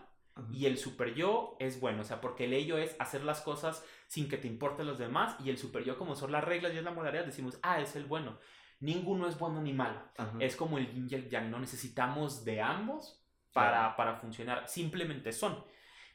y 0.51 0.65
el 0.65 0.77
super 0.77 1.13
yo 1.13 1.57
es 1.59 1.79
bueno. 1.79 2.01
O 2.01 2.03
sea, 2.05 2.21
porque 2.21 2.45
el 2.45 2.53
ello 2.53 2.77
es 2.77 2.95
hacer 2.99 3.23
las 3.23 3.41
cosas 3.41 3.85
sin 4.07 4.29
que 4.29 4.37
te 4.37 4.47
importen 4.47 4.87
los 4.87 4.97
demás 4.97 5.35
y 5.43 5.49
el 5.49 5.57
super 5.57 5.83
yo, 5.83 5.97
como 5.97 6.15
son 6.15 6.31
las 6.31 6.43
reglas 6.43 6.73
y 6.73 6.77
es 6.77 6.83
la 6.83 6.91
modalidad, 6.91 7.25
decimos, 7.25 7.59
ah, 7.61 7.81
es 7.81 7.95
el 7.95 8.05
bueno. 8.05 8.39
Ninguno 8.79 9.27
es 9.27 9.37
bueno 9.37 9.61
ni 9.61 9.73
malo. 9.73 10.01
Es 10.39 10.55
como 10.55 10.77
el 10.77 10.91
yin 10.91 11.07
y 11.09 11.15
el 11.15 11.29
yang. 11.29 11.49
No 11.49 11.59
necesitamos 11.59 12.43
de 12.43 12.61
ambos 12.61 13.23
para, 13.53 13.95
para 13.95 14.15
funcionar. 14.15 14.67
Simplemente 14.67 15.31
son. 15.31 15.63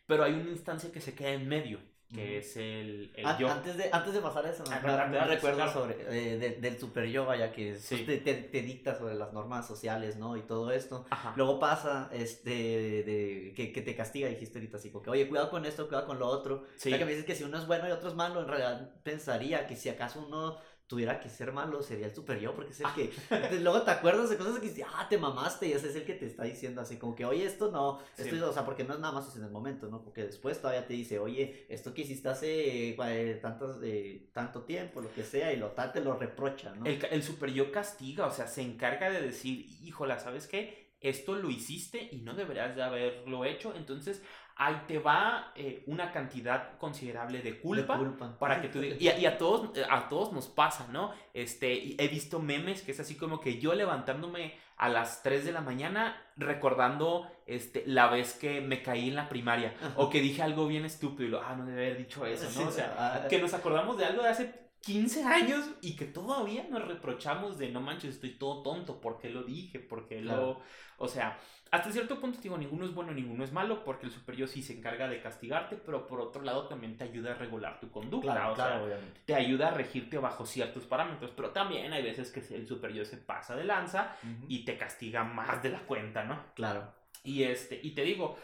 Pero 0.06 0.24
hay 0.24 0.34
una 0.34 0.50
instancia 0.50 0.92
que 0.92 1.00
se 1.00 1.14
queda 1.14 1.30
en 1.30 1.48
medio 1.48 1.80
que 2.14 2.38
es 2.38 2.56
el, 2.56 3.12
yo. 3.38 3.50
Antes 3.50 3.76
de, 3.76 3.90
antes 3.92 4.14
de 4.14 4.20
pasar 4.20 4.46
a 4.46 4.50
eso, 4.50 4.64
ah, 4.70 5.24
recuerdo 5.26 5.70
sobre, 5.70 5.96
eh, 6.08 6.58
del 6.58 6.78
super 6.78 7.04
yo, 7.06 7.26
vaya, 7.26 7.52
que 7.52 7.72
pues, 7.72 8.06
te, 8.06 8.62
dicta 8.62 8.96
sobre 8.96 9.14
las 9.14 9.32
normas 9.34 9.66
sociales, 9.66 10.16
¿no? 10.16 10.36
Y 10.36 10.42
todo 10.42 10.72
esto. 10.72 11.04
Luego 11.36 11.58
pasa, 11.58 12.08
este, 12.12 12.50
de, 12.50 13.52
que, 13.54 13.72
que, 13.72 13.82
te 13.82 13.94
castiga, 13.94 14.28
dijiste 14.28 14.58
ahorita 14.58 14.78
así, 14.78 14.88
porque, 14.88 15.10
oye, 15.10 15.28
cuidado 15.28 15.50
con 15.50 15.66
esto, 15.66 15.86
cuidado 15.86 16.06
con 16.06 16.18
lo 16.18 16.26
otro. 16.28 16.64
Sí. 16.76 16.90
Ya 16.90 16.98
que 16.98 17.04
me 17.04 17.10
dices 17.10 17.26
que 17.26 17.34
si 17.34 17.44
uno 17.44 17.58
es 17.58 17.66
bueno 17.66 17.86
y 17.86 17.90
otro 17.90 18.08
es 18.08 18.14
malo, 18.14 18.40
en 18.40 18.48
realidad 18.48 18.90
pensaría 19.02 19.66
que 19.66 19.76
si 19.76 19.90
acaso 19.90 20.24
uno 20.26 20.56
tuviera 20.88 21.20
que 21.20 21.28
ser 21.28 21.52
malo, 21.52 21.82
sería 21.82 22.06
el 22.06 22.14
super 22.14 22.40
yo, 22.40 22.54
porque 22.54 22.72
es 22.72 22.80
el 22.80 22.86
que. 22.94 23.12
luego 23.60 23.82
te 23.82 23.90
acuerdas 23.90 24.30
de 24.30 24.38
cosas 24.38 24.58
que 24.58 24.68
dices, 24.68 24.86
ah, 24.88 25.06
te 25.08 25.18
mamaste, 25.18 25.68
y 25.68 25.72
ese 25.72 25.90
es 25.90 25.96
el 25.96 26.04
que 26.04 26.14
te 26.14 26.26
está 26.26 26.44
diciendo 26.44 26.80
así, 26.80 26.96
como 26.96 27.14
que, 27.14 27.26
oye, 27.26 27.44
esto 27.44 27.70
no, 27.70 28.00
esto, 28.16 28.48
o 28.48 28.52
sea, 28.52 28.64
porque 28.64 28.84
no 28.84 28.94
es 28.94 29.00
nada 29.00 29.12
más 29.12 29.36
en 29.36 29.44
el 29.44 29.50
momento, 29.50 29.88
¿no? 29.88 30.02
Porque 30.02 30.24
después 30.24 30.60
todavía 30.60 30.86
te 30.86 30.94
dice, 30.94 31.18
oye, 31.18 31.66
esto 31.68 31.92
que 31.92 32.02
hiciste 32.02 32.30
hace 32.30 32.96
eh, 32.98 33.34
tantos, 33.42 33.78
eh, 33.82 34.30
tanto 34.32 34.62
tiempo, 34.62 35.02
lo 35.02 35.12
que 35.12 35.22
sea, 35.22 35.52
y 35.52 35.58
lo 35.58 35.68
tal 35.72 35.92
te 35.92 36.00
lo 36.00 36.16
reprocha, 36.16 36.74
¿no? 36.74 36.86
El, 36.86 37.04
el 37.10 37.22
super 37.22 37.52
yo 37.52 37.70
castiga, 37.70 38.26
o 38.26 38.32
sea, 38.32 38.48
se 38.48 38.62
encarga 38.62 39.10
de 39.10 39.20
decir, 39.20 39.66
híjola, 39.82 40.18
¿sabes 40.18 40.46
qué? 40.46 40.88
Esto 41.00 41.36
lo 41.36 41.50
hiciste 41.50 42.08
y 42.10 42.22
no 42.22 42.34
deberías 42.34 42.74
de 42.74 42.82
haberlo 42.82 43.44
hecho, 43.44 43.74
entonces 43.76 44.22
ahí 44.58 44.82
te 44.88 44.98
va 44.98 45.52
eh, 45.54 45.84
una 45.86 46.10
cantidad 46.10 46.76
considerable 46.78 47.40
de 47.42 47.58
culpa, 47.60 47.98
para 48.38 48.60
que 48.60 48.68
tú 48.68 48.82
y, 48.82 48.96
y, 48.98 49.26
a 49.26 49.38
todos 49.38 49.70
a 49.88 50.08
todos 50.08 50.32
nos 50.32 50.48
pasa, 50.48 50.88
¿no? 50.92 51.12
Este, 51.32 51.94
he 52.02 52.08
visto 52.08 52.40
memes 52.40 52.82
que 52.82 52.90
es 52.90 53.00
así 53.00 53.14
como 53.14 53.40
que 53.40 53.60
yo 53.60 53.74
levantándome 53.74 54.54
a 54.76 54.88
las 54.88 55.22
3 55.22 55.44
de 55.44 55.52
la 55.52 55.60
mañana 55.60 56.20
recordando 56.36 57.30
este 57.46 57.84
la 57.86 58.08
vez 58.08 58.34
que 58.34 58.60
me 58.60 58.82
caí 58.82 59.08
en 59.08 59.16
la 59.16 59.28
primaria 59.28 59.74
o 59.96 60.10
que 60.10 60.20
dije 60.20 60.42
algo 60.42 60.66
bien 60.66 60.84
estúpido 60.84 61.28
y 61.28 61.30
lo, 61.30 61.40
ah, 61.40 61.54
no 61.56 61.64
debe 61.64 61.86
haber 61.86 61.98
dicho 61.98 62.26
eso, 62.26 62.48
¿no? 62.60 62.68
o 62.68 62.72
sea, 62.72 63.26
que 63.30 63.38
nos 63.38 63.54
acordamos 63.54 63.96
de 63.96 64.06
algo 64.06 64.22
de 64.22 64.28
hace 64.28 64.67
15 64.80 65.24
años 65.24 65.66
y 65.80 65.96
que 65.96 66.06
todavía 66.06 66.66
nos 66.70 66.86
reprochamos 66.86 67.58
de 67.58 67.70
no 67.70 67.80
manches, 67.80 68.14
estoy 68.14 68.30
todo 68.30 68.62
tonto, 68.62 69.00
¿por 69.00 69.18
qué 69.18 69.30
lo 69.30 69.42
dije? 69.42 69.78
¿Por 69.78 70.06
qué 70.06 70.20
lo...? 70.20 70.60
O 70.98 71.08
sea, 71.08 71.38
hasta 71.70 71.92
cierto 71.92 72.18
punto 72.20 72.40
digo, 72.40 72.56
ninguno 72.56 72.86
es 72.86 72.94
bueno, 72.94 73.12
ninguno 73.12 73.44
es 73.44 73.52
malo, 73.52 73.84
porque 73.84 74.06
el 74.06 74.12
superior 74.12 74.48
sí 74.48 74.62
se 74.62 74.72
encarga 74.72 75.08
de 75.08 75.20
castigarte, 75.20 75.76
pero 75.76 76.06
por 76.06 76.20
otro 76.20 76.42
lado 76.42 76.66
también 76.66 76.96
te 76.96 77.04
ayuda 77.04 77.32
a 77.32 77.34
regular 77.34 77.78
tu 77.78 77.90
conducta. 77.90 78.32
Claro, 78.32 78.54
claro, 78.54 78.84
obviamente. 78.84 79.20
Te 79.26 79.34
ayuda 79.34 79.68
a 79.68 79.70
regirte 79.72 80.18
bajo 80.18 80.46
ciertos 80.46 80.86
parámetros, 80.86 81.32
pero 81.36 81.50
también 81.50 81.92
hay 81.92 82.02
veces 82.02 82.30
que 82.30 82.40
el 82.54 82.66
superior 82.66 83.04
se 83.04 83.18
pasa 83.18 83.54
de 83.54 83.64
lanza 83.64 84.16
y 84.48 84.64
te 84.64 84.78
castiga 84.78 85.24
más 85.24 85.62
de 85.62 85.70
la 85.70 85.80
cuenta, 85.80 86.24
¿no? 86.24 86.42
Claro. 86.54 86.92
Y, 87.22 87.42
este, 87.42 87.78
y 87.82 87.90
te 87.90 88.02
digo, 88.02 88.36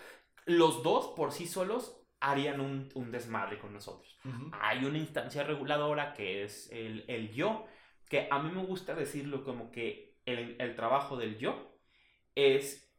los 0.44 0.82
dos 0.82 1.14
por 1.16 1.32
sí 1.32 1.46
solos 1.46 2.03
harían 2.24 2.60
un, 2.60 2.88
un 2.94 3.10
desmadre 3.10 3.58
con 3.58 3.72
nosotros. 3.74 4.18
Hay 4.52 4.84
una 4.86 4.96
instancia 4.96 5.44
reguladora 5.44 6.14
que 6.14 6.42
es 6.42 6.70
el, 6.72 7.04
el, 7.06 7.30
yo, 7.30 7.66
que 8.08 8.28
a 8.30 8.38
mí 8.38 8.50
me 8.50 8.64
gusta 8.64 8.94
decirlo 8.94 9.44
como 9.44 9.70
que 9.70 10.16
el, 10.24 10.56
el 10.58 10.74
trabajo 10.74 11.18
del 11.18 11.36
yo 11.36 11.78
es 12.34 12.90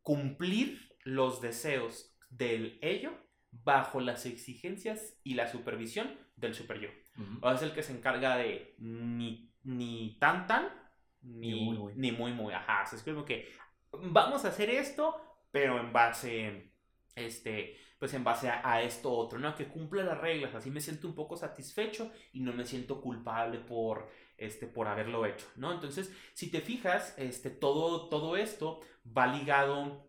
cumplir 0.00 0.96
los 1.04 1.42
deseos 1.42 2.16
del 2.30 2.78
ello 2.80 3.12
bajo 3.50 4.00
las 4.00 4.24
exigencias 4.24 5.20
y 5.22 5.34
la 5.34 5.46
supervisión 5.46 6.18
del 6.36 6.54
super 6.54 6.80
yo. 6.80 6.88
O 7.42 7.50
es 7.50 7.60
el 7.60 7.74
que 7.74 7.82
se 7.82 7.92
encarga 7.92 8.36
de 8.36 8.74
ni, 8.78 9.52
ni 9.62 10.16
tan 10.18 10.46
tan, 10.46 10.68
ni, 11.20 11.54
muy 11.54 11.76
muy. 11.76 11.92
Ni 11.96 12.12
muy, 12.12 12.32
muy. 12.32 12.54
Ajá, 12.54 12.84
es 12.90 13.02
como 13.02 13.26
que 13.26 13.52
vamos 13.92 14.44
a 14.44 14.48
hacer 14.48 14.70
esto, 14.70 15.20
pero 15.52 15.78
en 15.78 15.92
base, 15.92 16.72
este, 17.14 17.76
pues 17.98 18.12
en 18.14 18.24
base 18.24 18.48
a, 18.50 18.82
esto 18.82 19.12
otro, 19.12 19.38
¿no? 19.38 19.54
Que 19.54 19.66
cumpla 19.66 20.02
las 20.02 20.18
reglas, 20.18 20.54
así 20.54 20.70
me 20.70 20.80
siento 20.80 21.06
un 21.06 21.14
poco 21.14 21.36
satisfecho 21.36 22.12
y 22.32 22.40
no 22.40 22.52
me 22.52 22.66
siento 22.66 23.00
culpable 23.00 23.58
por, 23.58 24.10
este, 24.36 24.66
por 24.66 24.88
haberlo 24.88 25.24
hecho, 25.26 25.46
¿no? 25.56 25.72
Entonces, 25.72 26.12
si 26.34 26.50
te 26.50 26.60
fijas, 26.60 27.14
este, 27.18 27.50
todo, 27.50 28.08
todo 28.08 28.36
esto 28.36 28.80
va 29.16 29.26
ligado 29.26 30.06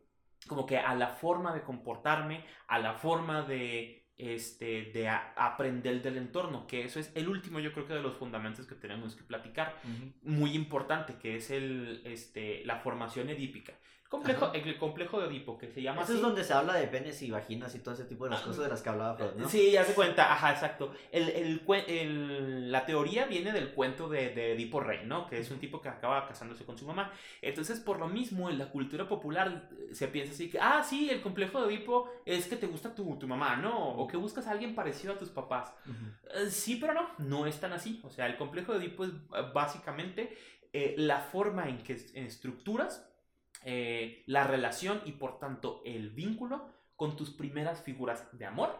como 0.48 0.66
que 0.66 0.78
a 0.78 0.94
la 0.96 1.08
forma 1.08 1.54
de 1.54 1.62
comportarme, 1.62 2.44
a 2.68 2.80
la 2.80 2.94
forma 2.94 3.44
de, 3.44 4.06
este, 4.18 4.92
de 4.94 5.10
aprender 5.10 6.02
del 6.02 6.18
entorno, 6.18 6.68
que 6.68 6.84
eso 6.84 7.00
es 7.00 7.12
el 7.16 7.28
último 7.28 7.60
yo 7.60 7.74
creo 7.74 7.86
que 7.86 7.94
de 7.94 8.02
los 8.02 8.16
fundamentos 8.16 8.66
que 8.66 8.76
tenemos 8.76 9.16
que 9.16 9.24
platicar, 9.24 9.76
muy 10.22 10.54
importante, 10.54 11.16
que 11.18 11.38
es 11.38 11.52
el, 11.52 12.02
este, 12.06 12.64
la 12.66 12.78
formación 12.78 13.30
edípica. 13.30 13.74
Complejo, 14.16 14.52
el 14.54 14.78
complejo 14.78 15.20
de 15.20 15.28
Edipo, 15.28 15.58
que 15.58 15.68
se 15.68 15.82
llama 15.82 16.04
Eso 16.04 16.14
es 16.14 16.22
donde 16.22 16.44
se 16.44 16.54
habla 16.54 16.74
de 16.74 16.88
penes 16.88 17.22
y 17.22 17.32
vaginas 17.32 17.76
y 17.76 17.80
todo 17.80 17.94
ese 17.94 18.06
tipo 18.06 18.26
de 18.26 18.32
las 18.32 18.42
cosas 18.42 18.64
de 18.64 18.70
las 18.70 18.82
que 18.82 18.90
hablaba 18.90 19.16
Freud, 19.16 19.32
¿no? 19.38 19.50
Sí, 19.50 19.72
ya 19.72 19.84
se 19.84 19.94
cuenta, 19.94 20.32
ajá, 20.32 20.52
exacto. 20.52 20.94
El, 21.12 21.30
el, 21.30 21.62
el, 21.88 22.72
la 22.72 22.86
teoría 22.86 23.26
viene 23.26 23.52
del 23.52 23.74
cuento 23.74 24.10
de, 24.10 24.30
de, 24.30 24.54
Edipo 24.54 24.80
Rey, 24.80 25.06
¿no? 25.06 25.28
Que 25.28 25.40
es 25.40 25.52
un 25.52 25.60
tipo 25.60 25.82
que 25.82 25.90
acaba 25.90 26.28
casándose 26.28 26.66
con 26.66 26.78
su 26.78 26.86
mamá. 26.86 27.12
Entonces, 27.42 27.80
por 27.80 28.00
lo 28.00 28.08
mismo, 28.08 28.50
en 28.50 28.58
la 28.58 28.70
cultura 28.70 29.08
popular 29.08 29.70
eh, 29.72 29.94
se 29.94 30.08
piensa 30.08 30.34
así 30.34 30.50
que, 30.50 30.60
ah, 30.60 30.84
sí, 30.84 31.10
el 31.10 31.22
complejo 31.22 31.62
de 31.62 31.74
Edipo 31.74 32.10
es 32.26 32.48
que 32.48 32.56
te 32.56 32.68
gusta 32.68 32.96
tu, 32.96 33.18
tu 33.18 33.28
mamá, 33.28 33.56
¿no? 33.58 33.90
O 33.90 34.08
que 34.08 34.18
buscas 34.18 34.48
a 34.48 34.52
alguien 34.52 34.76
parecido 34.76 35.14
a 35.14 35.18
tus 35.18 35.30
papás. 35.30 35.74
Uh 35.88 36.50
sí, 36.50 36.78
pero 36.78 36.94
no, 36.94 37.10
no 37.20 37.46
es 37.46 37.60
tan 37.60 37.72
así. 37.74 38.02
O 38.04 38.10
sea, 38.10 38.26
el 38.28 38.38
complejo 38.38 38.74
de 38.74 38.80
Edipo 38.80 39.06
es 39.06 39.12
básicamente 39.54 40.36
eh, 40.74 40.96
la 40.98 41.20
forma 41.20 41.70
en 41.70 41.78
que 41.78 41.98
en 42.14 42.26
estructuras 42.26 43.08
eh, 43.68 44.24
la 44.28 44.44
relación 44.44 45.02
y 45.06 45.14
por 45.14 45.40
tanto 45.40 45.82
el 45.86 46.12
vínculo 46.12 46.70
con 46.96 47.18
tus 47.18 47.32
primeras 47.32 47.82
figuras 47.82 48.30
de 48.38 48.46
amor 48.46 48.78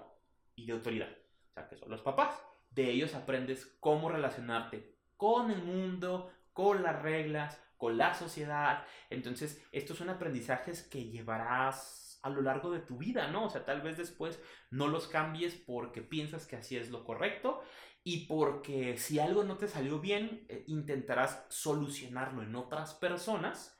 y 0.56 0.68
de 0.68 0.74
autoridad. 0.74 1.10
O 1.10 1.54
sea, 1.54 1.68
que 1.68 1.76
son 1.76 1.90
los 1.90 2.02
papás. 2.02 2.40
De 2.70 2.92
ellos 2.92 3.16
aprendes 3.16 3.66
cómo 3.80 4.10
relacionarte 4.10 4.96
con 5.18 5.50
el 5.50 5.64
mundo, 5.64 6.32
con 6.54 6.84
las 6.84 7.02
reglas, 7.02 7.60
con 7.78 7.98
la 7.98 8.14
sociedad. 8.14 8.86
Entonces, 9.10 9.66
estos 9.72 9.98
son 9.98 10.10
aprendizajes 10.10 10.84
que 10.84 11.06
llevarás 11.06 12.20
a 12.22 12.30
lo 12.30 12.44
largo 12.44 12.70
de 12.72 12.80
tu 12.80 12.98
vida, 12.98 13.28
¿no? 13.30 13.46
O 13.46 13.50
sea, 13.50 13.66
tal 13.66 13.82
vez 13.82 13.98
después 13.98 14.40
no 14.70 14.88
los 14.88 15.08
cambies 15.08 15.56
porque 15.56 16.04
piensas 16.04 16.46
que 16.46 16.58
así 16.58 16.78
es 16.78 16.92
lo 16.92 17.04
correcto 17.06 17.64
y 18.08 18.28
porque 18.28 18.98
si 18.98 19.18
algo 19.18 19.44
no 19.44 19.58
te 19.58 19.68
salió 19.68 20.00
bien, 20.00 20.46
eh, 20.48 20.64
intentarás 20.68 21.44
solucionarlo 21.50 22.44
en 22.44 22.56
otras 22.56 22.94
personas 22.94 23.76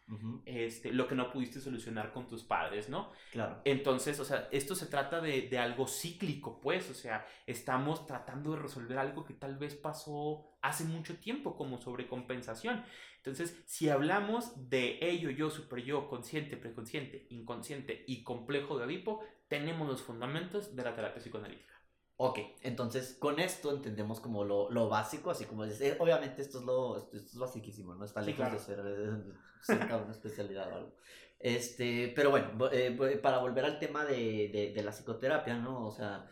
este, 0.46 0.92
lo 0.92 1.08
que 1.08 1.16
no 1.16 1.32
pudiste 1.32 1.60
solucionar 1.60 2.12
con 2.12 2.28
tus 2.28 2.44
padres, 2.44 2.90
¿no? 2.90 3.12
Claro. 3.32 3.62
Entonces, 3.66 4.20
o 4.20 4.26
sea, 4.26 4.48
esto 4.52 4.76
se 4.76 4.86
trata 4.86 5.20
de, 5.20 5.44
de, 5.44 5.58
algo 5.58 5.88
cíclico, 5.88 6.60
pues, 6.60 6.90
o 6.92 6.94
sea, 6.94 7.26
estamos 7.48 8.06
tratando 8.06 8.52
de 8.52 8.62
resolver 8.62 9.00
algo 9.00 9.26
que 9.26 9.34
tal 9.34 9.58
vez 9.58 9.76
pasó 9.76 10.58
hace 10.62 10.86
mucho 10.86 11.18
tiempo 11.18 11.56
como 11.56 11.80
sobrecompensación. 11.80 12.84
Entonces, 13.18 13.64
si 13.66 13.90
hablamos 13.90 14.70
de 14.70 15.00
ello, 15.02 15.32
yo, 15.32 15.50
super 15.50 15.84
yo, 15.84 16.08
consciente, 16.08 16.58
preconsciente, 16.58 17.26
inconsciente 17.30 18.06
y 18.08 18.24
complejo 18.24 18.78
de 18.78 18.86
Edipo, 18.86 19.24
tenemos 19.48 19.88
los 19.88 20.02
fundamentos 20.02 20.76
de 20.76 20.84
la 20.84 20.96
terapia 20.96 21.22
psicoanalítica. 21.22 21.75
Ok, 22.18 22.40
entonces 22.62 23.18
con 23.20 23.40
esto 23.40 23.72
entendemos 23.72 24.22
como 24.22 24.46
lo, 24.46 24.70
lo 24.72 24.88
básico, 24.88 25.32
así 25.32 25.46
como 25.46 25.66
eh, 25.66 25.98
obviamente 26.00 26.42
esto 26.42 26.60
es 26.60 26.66
lo 26.66 26.98
esto, 26.98 27.18
es 27.18 27.38
basiquísimo, 27.38 27.94
no 27.94 28.06
está 28.06 28.22
lejos 28.22 28.52
de 28.54 28.60
ser 28.60 28.80
eh, 28.86 29.34
cerca 29.62 29.98
de 29.98 30.04
una 30.04 30.12
especialidad 30.12 30.72
o 30.72 30.76
algo. 30.76 30.96
Este, 31.40 32.14
pero 32.16 32.30
bueno, 32.30 32.70
eh, 32.72 33.20
para 33.22 33.40
volver 33.40 33.66
al 33.66 33.80
tema 33.80 34.06
de, 34.06 34.50
de, 34.50 34.72
de, 34.74 34.84
la 34.84 34.92
psicoterapia, 34.92 35.58
¿no? 35.58 35.86
O 35.88 35.92
sea, 35.92 36.26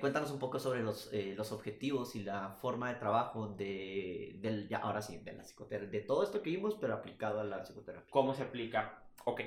cuéntanos 0.00 0.32
un 0.32 0.40
poco 0.40 0.58
sobre 0.58 0.82
los, 0.82 1.10
los 1.12 1.52
objetivos 1.52 2.16
y 2.16 2.24
la 2.24 2.50
forma 2.50 2.92
de 2.92 2.98
trabajo 2.98 3.46
de, 3.46 4.38
del, 4.40 4.68
ya, 4.68 4.78
ahora 4.78 5.00
sí, 5.00 5.18
de 5.18 5.32
la 5.34 5.44
psicoterapia, 5.44 5.88
de 5.88 6.00
todo 6.00 6.24
esto 6.24 6.42
que 6.42 6.50
vimos, 6.50 6.74
pero 6.74 6.94
aplicado 6.94 7.40
a 7.40 7.44
la 7.44 7.62
psicoterapia. 7.62 8.10
¿Cómo 8.10 8.34
se 8.34 8.42
aplica? 8.42 9.04
Ok. 9.24 9.40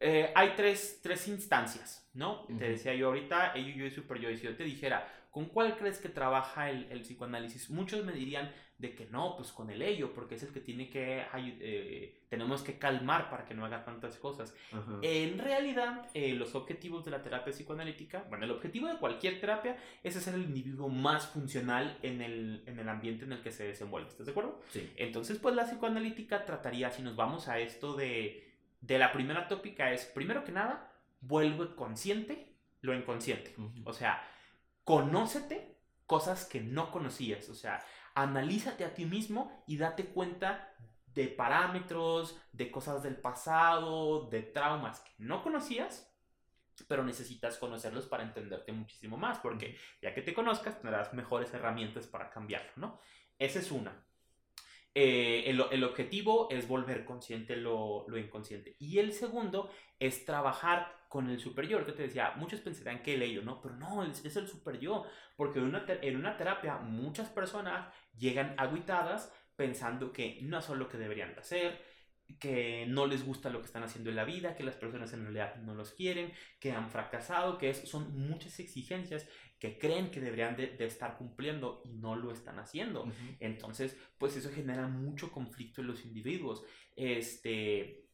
Eh, 0.00 0.32
hay 0.34 0.54
tres, 0.56 1.00
tres, 1.02 1.28
instancias, 1.28 2.08
¿no? 2.14 2.46
Te 2.58 2.70
decía 2.70 2.94
yo 2.94 3.08
ahorita, 3.08 3.52
ello, 3.54 3.74
yo 3.76 3.84
y 3.84 3.90
super 3.90 4.18
yo. 4.18 4.30
Y 4.30 4.38
si 4.38 4.44
yo 4.44 4.56
te 4.56 4.64
dijera, 4.64 5.06
¿con 5.30 5.46
cuál 5.46 5.76
crees 5.76 5.98
que 5.98 6.08
trabaja 6.08 6.70
el, 6.70 6.90
el, 6.90 7.02
psicoanálisis? 7.02 7.68
Muchos 7.68 8.02
me 8.04 8.12
dirían 8.12 8.50
de 8.80 8.94
que 8.94 9.04
no, 9.06 9.36
pues 9.36 9.52
con 9.52 9.68
el 9.68 9.82
ello, 9.82 10.14
porque 10.14 10.36
es 10.36 10.42
el 10.42 10.54
que 10.54 10.60
tiene 10.60 10.88
que, 10.88 11.22
eh, 11.34 12.24
tenemos 12.30 12.62
que 12.62 12.78
calmar 12.78 13.28
para 13.28 13.44
que 13.44 13.52
no 13.52 13.66
haga 13.66 13.84
tantas 13.84 14.16
cosas. 14.16 14.54
En 15.02 15.38
realidad, 15.38 16.08
eh, 16.14 16.32
los 16.32 16.54
objetivos 16.54 17.04
de 17.04 17.10
la 17.10 17.22
terapia 17.22 17.52
psicoanalítica, 17.52 18.24
bueno, 18.30 18.46
el 18.46 18.50
objetivo 18.52 18.88
de 18.88 18.96
cualquier 18.96 19.38
terapia 19.38 19.76
es 20.02 20.16
hacer 20.16 20.32
el 20.32 20.44
individuo 20.44 20.88
más 20.88 21.26
funcional 21.26 21.98
en 22.00 22.22
el, 22.22 22.62
en 22.64 22.78
el 22.78 22.88
ambiente 22.88 23.26
en 23.26 23.32
el 23.32 23.42
que 23.42 23.50
se 23.50 23.66
desenvuelve. 23.66 24.08
¿Estás 24.08 24.24
de 24.24 24.32
acuerdo? 24.32 24.62
Sí. 24.70 24.90
Entonces, 24.96 25.38
pues 25.38 25.54
la 25.54 25.66
psicoanalítica 25.66 26.46
trataría, 26.46 26.90
si 26.90 27.02
nos 27.02 27.16
vamos 27.16 27.48
a 27.48 27.58
esto 27.58 27.94
de 27.94 28.49
de 28.80 28.98
la 28.98 29.12
primera 29.12 29.48
tópica 29.48 29.92
es, 29.92 30.04
primero 30.04 30.44
que 30.44 30.52
nada, 30.52 30.92
vuelve 31.20 31.74
consciente 31.74 32.56
lo 32.80 32.94
inconsciente. 32.94 33.54
O 33.84 33.92
sea, 33.92 34.22
conócete 34.84 35.76
cosas 36.06 36.44
que 36.44 36.60
no 36.60 36.90
conocías. 36.90 37.48
O 37.48 37.54
sea, 37.54 37.84
analízate 38.14 38.84
a 38.84 38.94
ti 38.94 39.04
mismo 39.04 39.62
y 39.66 39.76
date 39.76 40.06
cuenta 40.06 40.74
de 41.06 41.28
parámetros, 41.28 42.40
de 42.52 42.70
cosas 42.70 43.02
del 43.02 43.16
pasado, 43.16 44.28
de 44.28 44.42
traumas 44.42 45.00
que 45.00 45.12
no 45.18 45.42
conocías, 45.42 46.10
pero 46.88 47.04
necesitas 47.04 47.58
conocerlos 47.58 48.06
para 48.06 48.22
entenderte 48.22 48.72
muchísimo 48.72 49.16
más, 49.16 49.38
porque 49.38 49.76
ya 50.00 50.14
que 50.14 50.22
te 50.22 50.32
conozcas, 50.32 50.80
tendrás 50.80 51.12
mejores 51.12 51.52
herramientas 51.52 52.06
para 52.06 52.30
cambiarlo, 52.30 52.70
¿no? 52.76 53.00
Esa 53.38 53.58
es 53.58 53.70
una. 53.70 54.04
Eh, 54.94 55.44
el, 55.46 55.84
objetivo 55.84 56.48
es 56.50 56.66
volver 56.66 57.04
consciente 57.04 57.56
lo, 57.56 58.06
inconsciente. 58.16 58.76
Y 58.78 58.98
el 58.98 59.12
segundo 59.12 59.70
es 59.98 60.24
trabajar 60.24 60.98
con 61.08 61.30
el 61.30 61.38
superior, 61.40 61.86
que 61.86 61.92
te 61.92 62.02
decía, 62.02 62.34
muchos 62.36 62.60
pensarán 62.60 63.02
que 63.02 63.14
el 63.14 63.22
ello, 63.22 63.42
¿no? 63.42 63.60
Pero 63.60 63.76
no, 63.76 64.02
es, 64.04 64.24
es 64.24 64.36
el 64.36 64.48
superior, 64.48 65.06
porque 65.36 65.58
en 65.58 65.66
una, 65.66 65.84
en 65.88 66.16
una 66.16 66.36
terapia 66.36 66.78
muchas 66.78 67.28
personas 67.28 67.92
llegan 68.16 68.54
aguitadas 68.58 69.32
pensando 69.56 70.12
que 70.12 70.38
no 70.42 70.62
son 70.62 70.78
lo 70.78 70.88
que 70.88 70.98
deberían 70.98 71.34
de 71.34 71.40
hacer, 71.40 71.89
que 72.38 72.86
no 72.88 73.06
les 73.06 73.24
gusta 73.24 73.50
lo 73.50 73.60
que 73.60 73.66
están 73.66 73.82
haciendo 73.82 74.10
en 74.10 74.16
la 74.16 74.24
vida, 74.24 74.54
que 74.54 74.62
las 74.62 74.76
personas 74.76 75.12
en 75.12 75.22
realidad 75.22 75.56
no 75.56 75.74
los 75.74 75.92
quieren, 75.92 76.32
que 76.58 76.72
han 76.72 76.90
fracasado, 76.90 77.58
que 77.58 77.70
es, 77.70 77.88
son 77.88 78.16
muchas 78.16 78.58
exigencias 78.60 79.28
que 79.58 79.78
creen 79.78 80.10
que 80.10 80.20
deberían 80.20 80.56
de, 80.56 80.74
estar 80.80 81.16
cumpliendo 81.18 81.82
y 81.84 81.92
no 81.92 82.16
lo 82.16 82.32
están 82.32 82.58
haciendo. 82.58 83.12
Entonces, 83.40 83.96
pues 84.16 84.36
eso 84.36 84.50
genera 84.50 84.88
mucho 84.88 85.30
conflicto 85.30 85.82
en 85.82 85.88
los 85.88 86.04
individuos. 86.06 86.64
Este, 86.96 88.06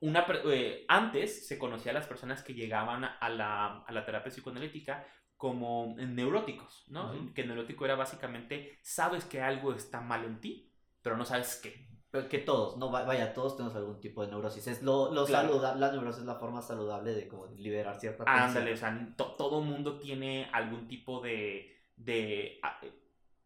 una, 0.00 0.26
eh, 0.46 0.84
antes 0.88 1.46
se 1.46 1.56
conocía 1.56 1.92
a 1.92 1.94
las 1.94 2.08
personas 2.08 2.42
que 2.42 2.54
llegaban 2.54 3.04
a 3.04 3.28
la, 3.28 3.84
a 3.86 3.92
la 3.92 4.04
terapia 4.04 4.32
psicoanalítica 4.32 5.06
como 5.38 5.94
neuróticos, 5.96 6.84
¿no? 6.88 7.32
Que 7.32 7.46
neurótico 7.46 7.84
era 7.84 7.94
básicamente, 7.94 8.76
sabes 8.82 9.24
que 9.24 9.40
algo 9.40 9.72
está 9.72 10.00
mal 10.00 10.24
en 10.24 10.40
ti, 10.40 10.72
pero 11.00 11.16
no 11.16 11.24
sabes 11.24 11.60
qué. 11.62 11.87
Pero 12.10 12.28
que 12.28 12.38
todos, 12.38 12.78
no 12.78 12.90
vaya, 12.90 13.34
todos 13.34 13.56
tenemos 13.56 13.76
algún 13.76 14.00
tipo 14.00 14.22
de 14.22 14.28
neurosis. 14.30 14.66
Es 14.66 14.82
lo, 14.82 15.12
lo 15.12 15.26
saludable, 15.26 15.80
la 15.80 15.92
neurosis 15.92 16.22
es 16.22 16.26
la 16.26 16.36
forma 16.36 16.62
saludable 16.62 17.12
de 17.12 17.28
como 17.28 17.46
liberar 17.48 18.00
cierta 18.00 18.24
Ándale, 18.26 18.72
o 18.72 18.76
sea, 18.76 19.14
todo 19.16 19.60
mundo 19.60 19.98
tiene 19.98 20.48
algún 20.52 20.88
tipo 20.88 21.20
de, 21.20 21.76
de 21.96 22.60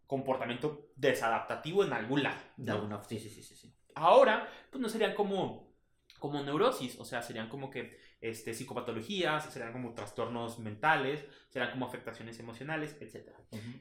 comportamiento 0.07 0.91
desadaptativo 0.95 1.83
en 1.85 1.93
algún 1.93 2.23
lado. 2.23 2.41
De 2.57 2.71
alguna, 2.71 3.03
sí, 3.03 3.19
sí, 3.19 3.29
sí, 3.31 3.43
sí. 3.43 3.75
Ahora, 3.97 4.49
pues 4.71 4.81
no 4.81 4.89
serían 4.89 5.15
como, 5.15 5.75
como 6.21 6.41
neurosis, 6.43 7.01
o 7.01 7.05
sea, 7.05 7.21
serían 7.21 7.49
como 7.49 7.69
que 7.69 7.99
este, 8.23 8.55
psicopatologías, 8.55 9.53
serán 9.53 9.73
como 9.73 9.93
trastornos 9.93 10.61
mentales, 10.61 11.27
serán 11.51 11.73
como 11.73 11.87
afectaciones 11.87 12.39
emocionales, 12.39 12.97
etc. 13.01 13.31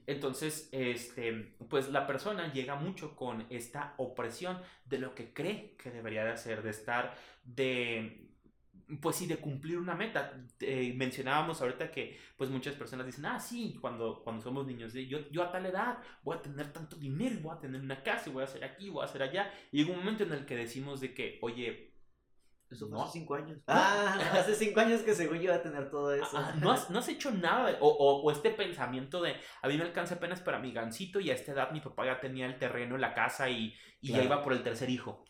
Entonces, 0.08 0.67
este, 0.71 1.56
pues 1.69 1.89
la 1.89 2.08
persona 2.08 2.51
llega 2.51 2.75
mucho 2.75 3.15
con 3.15 3.45
esta 3.49 3.93
opresión 3.97 4.60
de 4.86 4.97
lo 4.97 5.15
que 5.15 5.32
cree 5.32 5.75
que 5.77 5.91
debería 5.91 6.25
de 6.25 6.32
hacer, 6.32 6.63
de 6.63 6.71
estar, 6.71 7.15
de 7.43 8.27
pues 8.99 9.15
sí, 9.15 9.27
de 9.27 9.38
cumplir 9.38 9.77
una 9.77 9.95
meta. 9.95 10.34
mencionábamos 10.95 11.62
ahorita 11.62 11.91
que 11.91 12.19
pues 12.36 12.49
muchas 12.49 12.75
personas 12.75 13.06
dicen, 13.06 13.25
ah, 13.25 13.39
sí, 13.39 13.77
cuando, 13.80 14.21
cuando 14.23 14.41
somos 14.41 14.65
niños, 14.65 14.93
yo, 14.93 15.19
yo 15.30 15.43
a 15.43 15.51
tal 15.51 15.65
edad 15.65 15.99
voy 16.23 16.38
a 16.38 16.41
tener 16.41 16.73
tanto 16.73 16.95
dinero, 16.97 17.39
voy 17.41 17.56
a 17.56 17.60
tener 17.60 17.80
una 17.80 18.04
casa, 18.04 18.30
voy 18.32 18.41
a 18.41 18.45
hacer 18.45 18.63
aquí, 18.63 18.89
voy 18.89 19.04
a 19.04 19.06
hacer 19.06 19.23
allá. 19.23 19.54
Y 19.71 19.77
llega 19.77 19.91
un 19.91 19.99
momento 19.99 20.23
en 20.23 20.34
el 20.34 20.45
que 20.45 20.56
decimos 20.56 20.99
de 20.99 21.13
que, 21.13 21.39
oye, 21.41 21.90
eso 22.72 22.88
fue 22.88 23.02
hace 23.02 23.20
cinco 23.20 23.36
años. 23.36 23.60
Ah, 23.68 24.18
hace 24.34 24.56
cinco 24.56 24.80
años 24.80 25.02
que 25.02 25.14
según 25.14 25.38
yo 25.38 25.44
iba 25.44 25.56
a 25.56 25.62
tener 25.62 25.90
todo 25.90 26.14
eso. 26.14 26.38
Ah, 26.38 26.54
no, 26.60 26.72
has, 26.72 26.90
no, 26.90 27.00
has, 27.00 27.10
hecho 27.10 27.32
nada. 27.32 27.78
O, 27.82 27.90
o, 27.90 28.32
este 28.32 28.52
pensamiento 28.52 29.22
de, 29.22 29.36
a 29.62 29.68
mí 29.68 29.78
me 29.78 29.84
alcanza 29.84 30.16
apenas 30.16 30.40
para 30.40 30.60
mi 30.60 30.72
gancito 30.72 31.20
y 31.20 31.30
a 31.30 31.34
esta 31.34 31.52
edad 31.52 31.72
mi 31.72 31.82
papá 31.82 32.06
ya 32.06 32.20
tenía 32.20 32.46
el 32.46 32.58
terreno, 32.58 32.98
la 32.98 33.14
casa 33.14 33.50
y, 33.50 33.76
y 34.00 34.14
ya 34.14 34.24
iba 34.24 34.42
por 34.42 34.54
el 34.54 34.64
tercer 34.64 34.90
hijo. 34.90 35.26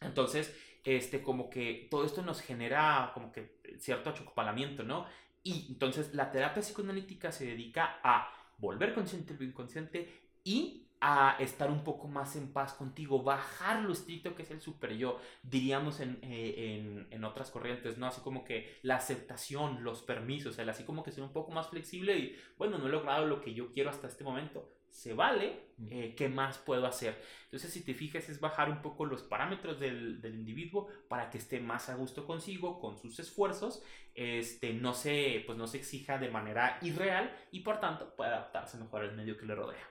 Entonces, 0.00 0.54
este, 0.84 1.22
como 1.22 1.48
que 1.48 1.88
todo 1.90 2.04
esto 2.04 2.22
nos 2.22 2.40
genera 2.40 3.12
como 3.14 3.32
que 3.32 3.60
cierto 3.78 4.10
achocopalamiento, 4.10 4.82
¿no? 4.82 5.06
Y 5.42 5.68
entonces 5.70 6.14
la 6.14 6.30
terapia 6.30 6.62
psicoanalítica 6.62 7.32
se 7.32 7.46
dedica 7.46 8.00
a 8.02 8.32
volver 8.58 8.94
consciente 8.94 9.34
lo 9.34 9.44
inconsciente 9.44 10.28
y 10.44 10.88
a 11.04 11.36
estar 11.40 11.68
un 11.68 11.82
poco 11.82 12.06
más 12.06 12.36
en 12.36 12.52
paz 12.52 12.74
contigo, 12.74 13.24
bajar 13.24 13.82
lo 13.82 13.92
estricto 13.92 14.36
que 14.36 14.44
es 14.44 14.50
el 14.52 14.60
super 14.60 14.96
yo, 14.96 15.18
diríamos 15.42 15.98
en, 15.98 16.20
eh, 16.22 16.78
en, 16.78 17.08
en, 17.10 17.24
otras 17.24 17.50
corrientes, 17.50 17.98
¿no? 17.98 18.06
Así 18.06 18.20
como 18.20 18.44
que 18.44 18.78
la 18.82 18.96
aceptación, 18.96 19.82
los 19.82 20.02
permisos, 20.02 20.58
el 20.60 20.68
así 20.68 20.84
como 20.84 21.02
que 21.02 21.10
ser 21.10 21.24
un 21.24 21.32
poco 21.32 21.50
más 21.50 21.68
flexible 21.68 22.16
y, 22.16 22.36
bueno, 22.56 22.78
no 22.78 22.86
he 22.86 22.90
logrado 22.90 23.26
lo 23.26 23.40
que 23.40 23.52
yo 23.52 23.72
quiero 23.72 23.90
hasta 23.90 24.06
este 24.06 24.22
momento, 24.22 24.72
se 24.92 25.12
vale, 25.12 25.70
eh, 25.90 26.14
¿qué 26.16 26.28
más 26.28 26.58
puedo 26.58 26.86
hacer? 26.86 27.20
Entonces, 27.46 27.72
si 27.72 27.82
te 27.82 27.94
fijas, 27.94 28.28
es 28.28 28.38
bajar 28.38 28.70
un 28.70 28.80
poco 28.80 29.04
los 29.04 29.22
parámetros 29.22 29.80
del, 29.80 30.20
del, 30.20 30.34
individuo 30.36 30.86
para 31.08 31.30
que 31.30 31.38
esté 31.38 31.58
más 31.58 31.88
a 31.88 31.96
gusto 31.96 32.26
consigo, 32.26 32.78
con 32.78 32.96
sus 32.96 33.18
esfuerzos, 33.18 33.82
este, 34.14 34.72
no, 34.72 34.94
se, 34.94 35.42
pues 35.46 35.58
no 35.58 35.66
se 35.66 35.78
exija 35.78 36.18
de 36.18 36.30
manera 36.30 36.78
irreal 36.82 37.34
y 37.50 37.60
por 37.60 37.80
tanto 37.80 38.14
pueda 38.14 38.36
adaptarse 38.36 38.76
mejor 38.76 39.02
al 39.02 39.16
medio 39.16 39.36
que 39.36 39.46
le 39.46 39.54
rodea. 39.56 39.88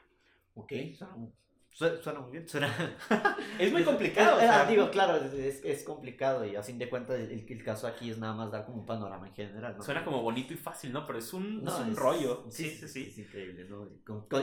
Ok, 0.56 0.74
Suena, 1.74 2.20
muy 2.20 2.32
bien, 2.32 2.48
suena... 2.48 2.68
es 3.60 3.72
muy 3.72 3.84
complicado. 3.84 4.38
digo, 4.68 4.92
claro, 4.92 5.16
es, 5.16 5.64
es, 5.64 5.84
complicado 5.84 6.46
y 6.46 6.56
a 6.56 6.62
fin 6.62 6.78
de 6.78 6.90
cuentas 6.90 7.18
el, 7.18 7.32
el, 7.32 7.64
caso 7.64 7.88
aquí 7.88 8.12
es 8.12 8.18
nada 8.18 8.34
más 8.34 8.52
dar 8.52 8.66
como 8.66 8.82
un 8.82 8.86
panorama 8.86 9.28
en 9.28 9.34
general. 9.34 9.78
¿no? 9.78 9.84
Suena 9.84 10.04
como 10.04 10.22
bonito 10.22 10.54
y 10.54 10.58
fácil, 10.58 10.92
¿no? 10.92 11.08
Pero 11.08 11.20
es 11.20 11.34
un, 11.34 11.66
es 11.66 11.74
un 11.74 11.96
rollo. 11.96 12.46
Sí, 12.50 12.70
sí, 12.70 12.88
sí. 12.90 13.08
Es 13.08 13.18
increíble, 13.18 13.66
¿no? 13.70 13.88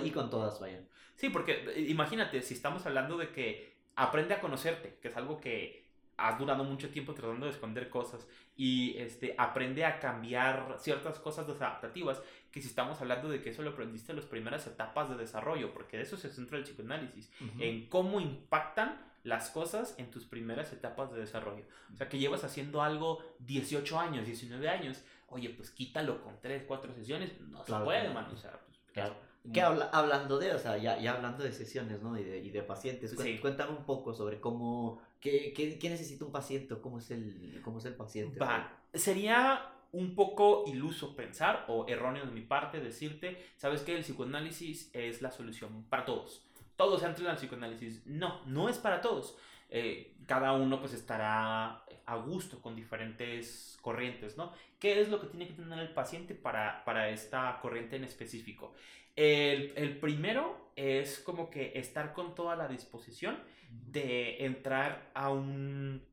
Y 0.03 0.11
con, 0.11 0.31
todas, 0.31 0.59
vaya. 0.59 0.83
Sí, 1.17 1.29
porque 1.29 1.65
eh, 1.69 1.87
imagínate, 1.89 2.41
si 2.41 2.55
estamos 2.55 2.87
hablando 2.87 3.19
de 3.19 3.31
que 3.31 3.75
aprende 3.95 4.33
a 4.33 4.41
conocerte, 4.41 4.99
que 5.03 5.09
es 5.09 5.17
algo 5.17 5.39
que 5.39 5.87
has 6.17 6.39
durado 6.39 6.65
mucho 6.65 6.91
tiempo 6.91 7.15
tratando 7.15 7.47
de 7.47 7.53
esconder 7.53 7.89
cosas 7.91 8.27
y 8.57 8.97
este, 8.99 9.35
aprende 9.39 9.85
a 9.85 10.01
cambiar 10.01 10.77
ciertas 10.79 11.19
cosas 11.21 11.47
desadaptativas 11.47 12.21
que 12.51 12.63
si 12.63 12.69
estamos 12.69 13.01
hablando 13.01 13.29
de 13.29 13.43
que 13.43 13.51
eso 13.51 13.63
lo 13.63 13.71
aprendiste 13.71 14.13
en 14.13 14.17
las 14.17 14.27
primeras 14.27 14.67
etapas 14.67 15.11
de 15.11 15.17
desarrollo, 15.17 15.73
porque 15.73 15.99
de 15.99 16.05
eso 16.05 16.17
se 16.17 16.31
centra 16.31 16.59
el 16.59 16.65
psicoanálisis, 16.65 17.31
en 17.59 17.89
cómo 17.89 18.21
impactan 18.21 19.07
las 19.25 19.51
cosas 19.51 19.95
en 19.99 20.11
tus 20.11 20.25
primeras 20.25 20.73
etapas 20.73 21.13
de 21.13 21.21
desarrollo. 21.21 21.65
O 21.93 21.97
sea, 21.97 22.09
que 22.09 22.19
llevas 22.19 22.45
haciendo 22.45 22.83
algo 22.83 23.23
18 23.41 23.99
años, 23.99 24.27
19 24.27 24.69
años, 24.69 25.03
oye, 25.29 25.51
pues 25.51 25.71
quítalo 25.71 26.23
con 26.23 26.41
3, 26.41 26.65
4 26.67 26.95
sesiones, 26.95 27.39
no 27.41 27.65
se 27.65 27.75
puede, 27.75 28.09
man. 28.11 28.27
O 28.33 28.37
sea, 28.37 28.59
pues, 28.65 28.79
claro. 28.93 29.15
Que 29.53 29.63
hablando 29.63 30.39
de, 30.39 30.53
o 30.53 30.59
sea, 30.59 30.77
ya, 30.77 30.99
ya 30.99 31.15
hablando 31.15 31.43
de 31.43 31.53
sesiones, 31.53 32.03
¿no? 32.03 32.19
Y 32.19 32.25
de, 32.25 32.39
y 32.39 32.51
de 32.51 32.63
pacientes, 32.63 33.15
cuéntame 33.41 33.73
un 33.73 33.85
poco 33.85 34.13
sobre 34.13 34.41
cómo, 34.41 35.01
qué, 35.21 35.53
qué, 35.55 35.79
qué, 35.79 35.89
necesita 35.89 36.25
un 36.25 36.33
paciente, 36.33 36.75
cómo 36.81 36.99
es 36.99 37.11
el, 37.11 37.61
cómo 37.63 37.79
es 37.79 37.85
el 37.87 37.95
paciente. 37.95 38.39
Va, 38.39 38.79
sería 38.93 39.73
un 39.93 40.15
poco 40.15 40.65
iluso 40.67 41.17
pensar 41.17 41.65
o 41.69 41.87
erróneo 41.89 42.27
de 42.27 42.33
mi 42.33 42.43
parte 42.43 42.81
decirte, 42.81 43.43
sabes 43.57 43.83
que 43.83 43.95
el 43.95 44.03
psicoanálisis 44.03 44.91
es 44.95 45.23
la 45.23 45.31
solución 45.31 45.85
para 45.89 46.05
todos. 46.05 46.47
Todos 46.77 47.03
entran 47.03 47.29
al 47.29 47.37
psicoanálisis. 47.37 48.07
No, 48.07 48.45
no 48.47 48.69
es 48.69 48.79
para 48.79 49.01
todos. 49.01 49.37
Eh, 49.71 50.17
cada 50.27 50.53
uno 50.53 50.81
pues 50.81 50.95
estará 50.95 51.85
a 52.07 52.17
gusto 52.17 52.61
con 52.63 52.75
diferentes 52.75 53.79
corrientes, 53.83 54.37
¿no? 54.37 54.53
¿Qué 54.79 55.01
es 55.01 55.09
lo 55.09 55.21
que 55.21 55.27
tiene 55.27 55.47
que 55.47 55.55
tener 55.55 55.79
el 55.79 55.93
paciente 55.93 56.35
para, 56.35 56.85
para 56.85 57.11
esta 57.11 57.59
corriente 57.61 57.97
en 57.97 58.05
específico? 58.05 58.75
El, 59.15 59.73
el, 59.77 59.99
primero 59.99 60.71
es 60.77 61.19
como 61.19 61.51
que 61.51 61.73
estar 61.75 62.13
con 62.13 62.35
toda 62.35 62.55
la 62.57 62.69
disposición 62.69 63.39
de 63.71 64.45
entrar 64.45 65.11
a 65.13 65.31
un, 65.31 66.07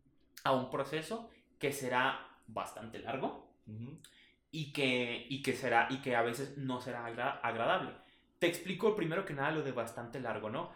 a 0.43 0.51
un 0.53 0.69
proceso 0.69 1.29
que 1.59 1.71
será 1.71 2.27
bastante 2.47 2.99
largo, 2.99 3.47
y, 4.51 4.73
que, 4.73 5.25
y, 5.29 5.41
que 5.41 5.53
será, 5.53 5.87
y 5.89 6.01
que 6.01 6.15
a 6.15 6.21
veces 6.21 6.57
no 6.57 6.81
será 6.81 7.05
agradable. 7.05 7.91
Te 8.39 8.47
explico 8.47 8.95
primero 8.95 9.25
que 9.25 9.33
nada 9.33 9.51
lo 9.51 9.63
de 9.63 9.71
bastante 9.71 10.19
largo, 10.19 10.49
¿no? 10.49 10.71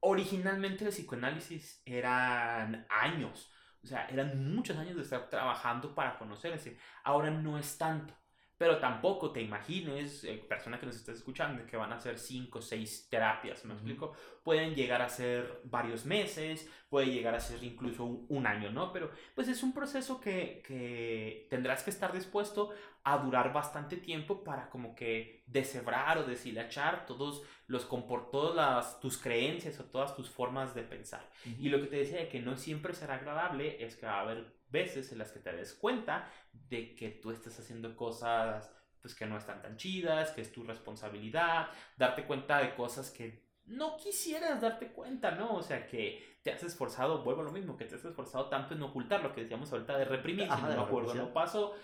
Originalmente 0.00 0.84
el 0.84 0.90
psicoanálisis 0.90 1.82
eran 1.84 2.86
años, 2.88 3.50
o 3.82 3.86
sea, 3.86 4.06
eran 4.08 4.54
muchos 4.54 4.76
años 4.76 4.96
de 4.96 5.02
estar 5.02 5.28
trabajando 5.30 5.94
para 5.94 6.18
conocerse. 6.18 6.78
Ahora 7.04 7.30
no 7.30 7.58
es 7.58 7.78
tanto. 7.78 8.14
Pero 8.58 8.78
tampoco 8.78 9.32
te 9.32 9.42
imagines, 9.42 10.24
eh, 10.24 10.42
persona 10.48 10.80
que 10.80 10.86
nos 10.86 10.96
estás 10.96 11.16
escuchando, 11.16 11.66
que 11.66 11.76
van 11.76 11.92
a 11.92 11.96
hacer 11.96 12.18
5 12.18 12.58
o 12.58 12.62
6 12.62 13.08
terapias, 13.10 13.64
¿me 13.66 13.74
explico? 13.74 14.12
Pueden 14.42 14.74
llegar 14.74 15.02
a 15.02 15.08
ser 15.08 15.60
varios 15.64 16.06
meses, 16.06 16.70
puede 16.88 17.08
llegar 17.08 17.34
a 17.34 17.40
ser 17.40 17.62
incluso 17.62 18.04
un, 18.04 18.46
año, 18.46 18.70
¿no? 18.70 18.92
Pero 18.92 19.10
pues 19.34 19.48
es 19.48 19.62
un 19.62 19.74
proceso 19.74 20.20
que, 20.20 20.62
que, 20.66 21.46
tendrás 21.50 21.82
que 21.82 21.90
estar 21.90 22.12
dispuesto 22.12 22.70
a 23.08 23.18
durar 23.18 23.52
bastante 23.52 23.96
tiempo 23.96 24.42
para 24.42 24.68
como 24.68 24.92
que 24.96 25.44
deshebrar 25.46 26.18
o 26.18 26.24
deshilachar 26.24 27.06
todos 27.06 27.40
los 27.68 27.88
todas 27.88 28.56
las, 28.56 28.98
tus 28.98 29.16
creencias 29.16 29.78
o 29.78 29.84
todas 29.84 30.16
tus 30.16 30.28
formas 30.28 30.74
de 30.74 30.82
pensar. 30.82 31.24
Y 31.60 31.68
lo 31.68 31.80
que 31.80 31.86
te 31.86 31.98
decía 31.98 32.18
de 32.18 32.28
que 32.28 32.40
no 32.40 32.56
siempre 32.56 32.94
será 32.94 33.14
agradable 33.14 33.84
es 33.84 33.94
que 33.94 34.06
va 34.06 34.18
a 34.18 34.20
haber 34.22 34.56
veces 34.70 35.12
en 35.12 35.18
las 35.18 35.30
que 35.30 35.38
te 35.38 35.52
des 35.52 35.74
cuenta 35.74 36.28
de 36.52 36.96
que 36.96 37.10
tú 37.10 37.30
estás 37.30 37.56
haciendo 37.60 37.94
cosas 37.94 38.72
pues 39.00 39.14
que 39.14 39.26
no 39.26 39.38
están 39.38 39.62
tan 39.62 39.76
chidas, 39.76 40.32
que 40.32 40.40
es 40.40 40.50
tu 40.50 40.64
responsabilidad, 40.64 41.68
darte 41.96 42.24
cuenta 42.24 42.58
de 42.58 42.74
cosas 42.74 43.12
que 43.12 43.46
no 43.66 43.96
quisieras 43.96 44.60
darte 44.60 44.88
cuenta, 44.88 45.30
¿no? 45.32 45.54
O 45.54 45.62
sea, 45.62 45.86
que 45.86 46.38
te 46.42 46.52
has 46.52 46.62
esforzado, 46.64 47.22
vuelvo 47.22 47.42
a 47.42 47.44
lo 47.44 47.52
mismo, 47.52 47.76
que 47.76 47.84
te 47.84 47.96
has 47.96 48.04
esforzado 48.04 48.48
tanto 48.48 48.74
en 48.74 48.82
ocultar 48.82 49.22
lo 49.22 49.32
que 49.32 49.42
decíamos 49.42 49.72
ahorita 49.72 49.96
de 49.96 50.04
reprimir, 50.04 50.48
si 50.50 50.62
no 50.62 50.68
me 50.68 50.74
acuerdo, 50.74 51.14
no 51.14 51.32
pasó, 51.32 51.74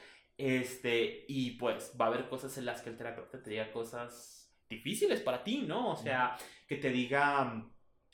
este, 0.44 1.24
y 1.28 1.52
pues 1.52 1.92
va 2.00 2.06
a 2.06 2.08
haber 2.08 2.28
cosas 2.28 2.58
en 2.58 2.64
las 2.64 2.82
que 2.82 2.90
el 2.90 2.96
terapeuta 2.96 3.40
te 3.40 3.50
diga 3.50 3.70
cosas 3.70 4.52
difíciles 4.68 5.20
para 5.20 5.44
ti, 5.44 5.58
¿no? 5.58 5.92
O 5.92 5.96
sea, 5.96 6.36
que 6.66 6.76
te 6.78 6.90
diga, 6.90 7.64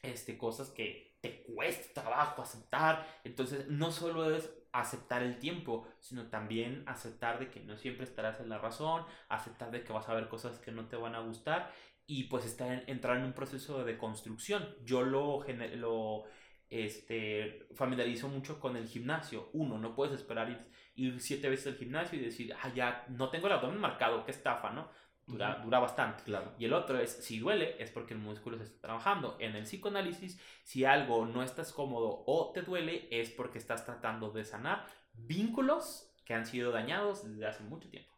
este, 0.03 0.37
cosas 0.37 0.69
que 0.69 1.17
te 1.23 1.43
cuesta 1.45 2.03
trabajo 2.03 2.43
aceptar, 2.43 3.07
entonces 3.25 3.69
no 3.69 3.91
solo 3.91 4.31
es 4.37 4.53
aceptar 4.73 5.23
el 5.23 5.39
tiempo, 5.39 5.89
sino 6.01 6.29
también 6.29 6.85
aceptar 6.87 7.39
de 7.39 7.49
que 7.49 7.61
no 7.61 7.79
siempre 7.79 8.05
estarás 8.05 8.41
en 8.41 8.51
la 8.51 8.59
razón, 8.59 9.07
aceptar 9.31 9.71
de 9.71 9.83
que 9.83 9.95
vas 9.95 10.07
a 10.11 10.15
ver 10.15 10.29
cosas 10.29 10.59
que 10.59 10.71
no 10.71 10.87
te 10.87 10.97
van 10.97 11.15
a 11.15 11.21
gustar 11.21 11.73
y 12.07 12.25
pues 12.25 12.45
estar 12.45 12.71
en, 12.71 12.85
entrar 12.89 13.17
en 13.17 13.25
un 13.25 13.33
proceso 13.33 13.85
de 13.85 13.97
construcción. 13.97 14.77
Yo 14.85 15.01
lo, 15.01 15.47
lo 15.77 16.25
este, 16.71 17.67
familiarizo 17.75 18.29
mucho 18.29 18.61
con 18.61 18.77
el 18.77 18.87
gimnasio. 18.87 19.51
Uno, 19.53 19.79
no 19.79 19.95
puedes 19.95 20.15
esperar 20.15 20.51
ir, 20.51 20.59
ir 20.95 21.21
siete 21.21 21.49
veces 21.49 21.69
al 21.69 21.79
gimnasio 21.79 22.19
y 22.19 22.23
decir, 22.23 22.55
ah, 22.63 22.73
ya 22.75 23.07
no 23.09 23.31
tengo 23.31 23.47
el 23.47 23.55
abdomen 23.55 23.79
marcado, 23.79 24.25
qué 24.25 24.31
estafa, 24.31 24.71
¿no? 24.71 24.89
Dura, 25.27 25.61
dura 25.63 25.79
bastante. 25.79 26.23
Claro. 26.25 26.55
Y 26.59 26.65
el 26.65 26.73
otro 26.73 26.99
es, 26.99 27.11
si 27.11 27.39
duele, 27.39 27.77
es 27.79 27.91
porque 27.91 28.15
el 28.15 28.21
músculo 28.21 28.57
se 28.57 28.65
está 28.65 28.81
trabajando. 28.81 29.37
En 29.41 29.57
el 29.57 29.65
psicoanálisis, 29.65 30.41
si 30.65 30.85
algo 30.85 31.27
no 31.27 31.43
estás 31.43 31.73
cómodo 31.73 32.25
o 32.27 32.53
te 32.53 32.63
duele, 32.63 33.09
es 33.11 33.31
porque 33.31 33.59
estás 33.59 33.85
tratando 33.85 34.31
de 34.31 34.45
sanar 34.45 34.87
vínculos 35.13 36.15
que 36.25 36.35
han 36.35 36.47
sido 36.47 36.73
dañados 36.73 37.29
desde 37.29 37.47
hace 37.47 37.63
mucho 37.65 37.91
tiempo. 37.91 38.11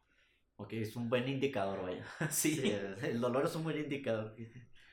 Ok, 0.56 0.74
es 0.74 0.94
un 0.94 1.08
buen 1.08 1.26
indicador, 1.26 1.82
vaya. 1.82 2.04
sí. 2.30 2.72
El 3.02 3.20
dolor 3.20 3.46
es 3.46 3.56
un 3.56 3.64
buen 3.64 3.78
indicador. 3.78 4.36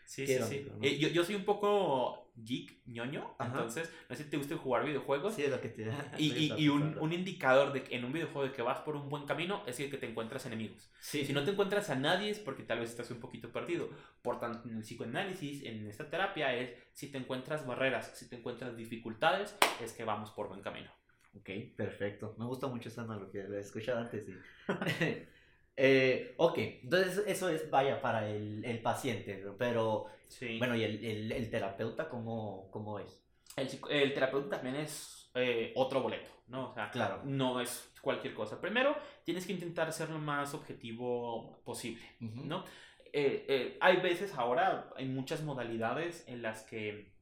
Sí, 0.08 0.26
sí, 0.26 0.40
sí. 0.42 0.66
Eh, 0.82 0.98
yo, 0.98 1.10
yo, 1.10 1.26
soy 1.26 1.36
un 1.36 1.44
poco 1.44 2.32
geek, 2.38 2.80
ñoño, 2.86 3.36
entonces 3.42 3.92
no 4.10 4.16
sé 4.16 4.24
si 4.24 4.30
te 4.30 4.38
gusta 4.38 4.56
jugar 4.56 4.86
videojuegos. 4.86 5.36
Sí, 5.36 5.44
es 5.44 5.52
lo 5.52 5.60
que 5.60 5.68
te 5.68 5.84
da. 5.86 6.14
Y, 6.18 6.54
y, 6.58 6.70
un, 6.70 6.98
un, 6.98 7.12
indicador 7.12 7.74
de 7.74 7.84
que 7.84 7.98
en 7.98 8.06
un 8.06 8.14
videojuego 8.14 8.48
de 8.48 8.54
que 8.54 8.62
vas 8.62 8.80
por 8.80 8.96
un 8.96 9.10
buen 9.10 9.26
camino 9.26 9.64
es 9.68 9.78
el 9.82 9.92
que 9.92 9.98
te 9.98 10.10
encuentras 10.10 10.46
enemigos. 10.46 10.90
Sí. 11.02 11.26
Si 11.26 11.34
no 11.34 11.44
te 11.44 11.52
encuentras 11.52 11.90
a 11.90 11.96
nadie 11.96 12.30
es 12.30 12.40
porque 12.40 12.64
tal 12.64 12.80
vez 12.80 12.90
estás 12.90 13.12
un 13.12 13.20
poquito 13.20 13.52
perdido. 13.52 13.90
Por 14.22 14.40
tanto, 14.40 14.70
en 14.70 14.78
el 14.78 14.84
psicoanálisis, 14.84 15.64
en 15.64 15.86
esta 15.88 16.10
terapia, 16.10 16.56
es 16.56 16.72
si 16.94 17.12
te 17.12 17.18
encuentras 17.18 17.68
barreras, 17.68 18.18
si 18.18 18.30
te 18.30 18.38
encuentras 18.38 18.78
dificultades, 18.78 19.58
es 19.84 19.92
que 19.92 20.06
vamos 20.06 20.32
por 20.32 20.48
buen 20.48 20.62
camino. 20.62 20.90
Ok, 21.38 21.50
perfecto. 21.76 22.34
Me 22.38 22.46
gusta 22.46 22.68
mucho 22.68 22.88
esa 22.88 23.02
analogía, 23.02 23.44
la 23.50 23.58
he 23.58 23.60
escuchado 23.60 24.00
antes. 24.00 24.26
Sí. 24.26 24.34
Eh, 25.80 26.34
ok, 26.38 26.58
entonces 26.58 27.24
eso 27.28 27.50
es, 27.50 27.70
vaya, 27.70 28.02
para 28.02 28.28
el, 28.28 28.66
el 28.66 28.82
paciente, 28.82 29.46
pero 29.60 30.08
sí. 30.28 30.58
bueno, 30.58 30.76
¿y 30.76 30.84
el, 30.84 31.06
el, 31.06 31.32
el 31.32 31.50
terapeuta 31.52 32.10
cómo, 32.10 32.70
cómo, 32.72 32.98
es? 32.98 33.24
El, 33.56 33.70
el 33.92 34.14
terapeuta 34.14 34.58
también 34.58 34.76
es 34.78 35.30
eh, 35.36 35.72
otro 35.76 36.02
boleto, 36.02 36.32
¿no? 36.48 36.72
O 36.72 36.74
sea, 36.74 36.90
claro. 36.90 37.22
no 37.24 37.62
es 37.62 37.92
cualquier 38.02 38.34
cosa. 38.34 38.60
Primero, 38.60 38.98
tienes 39.24 39.46
que 39.46 39.54
intentar 39.54 39.94
ser 39.94 40.10
lo 40.10 40.18
más 40.18 40.56
objetivo 40.56 41.62
posible, 41.64 42.02
¿no? 42.20 42.66
Eh, 43.14 43.46
eh, 43.48 43.78
hay 43.80 43.98
veces 43.98 44.34
ahora, 44.34 44.90
hay 44.96 45.06
muchas 45.06 45.44
modalidades 45.44 46.24
en 46.28 46.42
las 46.42 46.64
que 46.64 47.14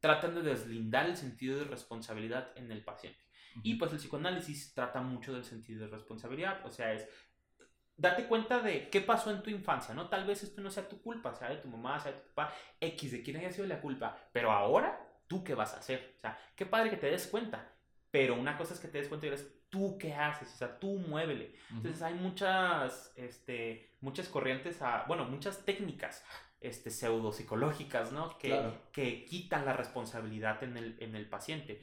tratan 0.00 0.34
de 0.34 0.42
deslindar 0.42 1.06
el 1.06 1.16
sentido 1.16 1.58
de 1.58 1.64
responsabilidad 1.64 2.52
en 2.56 2.72
el 2.72 2.82
paciente. 2.82 3.20
Y 3.62 3.74
pues 3.74 3.92
el 3.92 3.98
psicoanálisis 3.98 4.74
trata 4.74 5.00
mucho 5.00 5.32
del 5.32 5.44
sentido 5.44 5.84
de 5.84 5.90
responsabilidad, 5.90 6.64
o 6.66 6.70
sea, 6.70 6.92
es 6.92 7.08
date 7.96 8.26
cuenta 8.26 8.60
de 8.60 8.88
qué 8.90 9.00
pasó 9.00 9.30
en 9.30 9.42
tu 9.42 9.50
infancia, 9.50 9.94
¿no? 9.94 10.08
Tal 10.08 10.26
vez 10.26 10.42
esto 10.42 10.60
no 10.60 10.70
sea 10.70 10.88
tu 10.88 11.00
culpa, 11.00 11.34
sea 11.34 11.50
de 11.50 11.56
tu 11.56 11.68
mamá, 11.68 11.98
sea 12.00 12.12
de 12.12 12.18
tu 12.18 12.28
papá, 12.34 12.52
X, 12.80 13.12
de 13.12 13.22
quién 13.22 13.36
haya 13.36 13.52
sido 13.52 13.66
la 13.66 13.80
culpa, 13.80 14.16
pero 14.32 14.50
ahora, 14.50 15.00
¿tú 15.26 15.44
qué 15.44 15.54
vas 15.54 15.74
a 15.74 15.78
hacer? 15.78 16.14
O 16.18 16.20
sea, 16.20 16.38
qué 16.56 16.66
padre 16.66 16.90
que 16.90 16.96
te 16.96 17.10
des 17.10 17.26
cuenta, 17.26 17.72
pero 18.10 18.34
una 18.34 18.56
cosa 18.56 18.74
es 18.74 18.80
que 18.80 18.88
te 18.88 18.98
des 18.98 19.08
cuenta 19.08 19.26
y 19.26 19.28
eres 19.30 19.52
tú 19.70 19.98
qué 19.98 20.14
haces, 20.14 20.52
o 20.54 20.56
sea, 20.56 20.78
tú 20.78 20.98
muévele. 20.98 21.54
Entonces 21.70 22.02
hay 22.02 22.14
muchas, 22.14 23.12
este, 23.16 23.96
muchas 24.00 24.28
corrientes, 24.28 24.80
a, 24.82 25.04
bueno, 25.08 25.24
muchas 25.24 25.64
técnicas 25.64 26.24
este, 26.60 26.90
pseudopsicológicas, 26.90 28.12
¿no? 28.12 28.38
Que, 28.38 28.72
que 28.92 29.24
quitan 29.24 29.64
la 29.64 29.72
responsabilidad 29.72 30.62
en 30.62 30.76
el, 30.76 30.96
en 31.00 31.16
el 31.16 31.28
paciente 31.28 31.82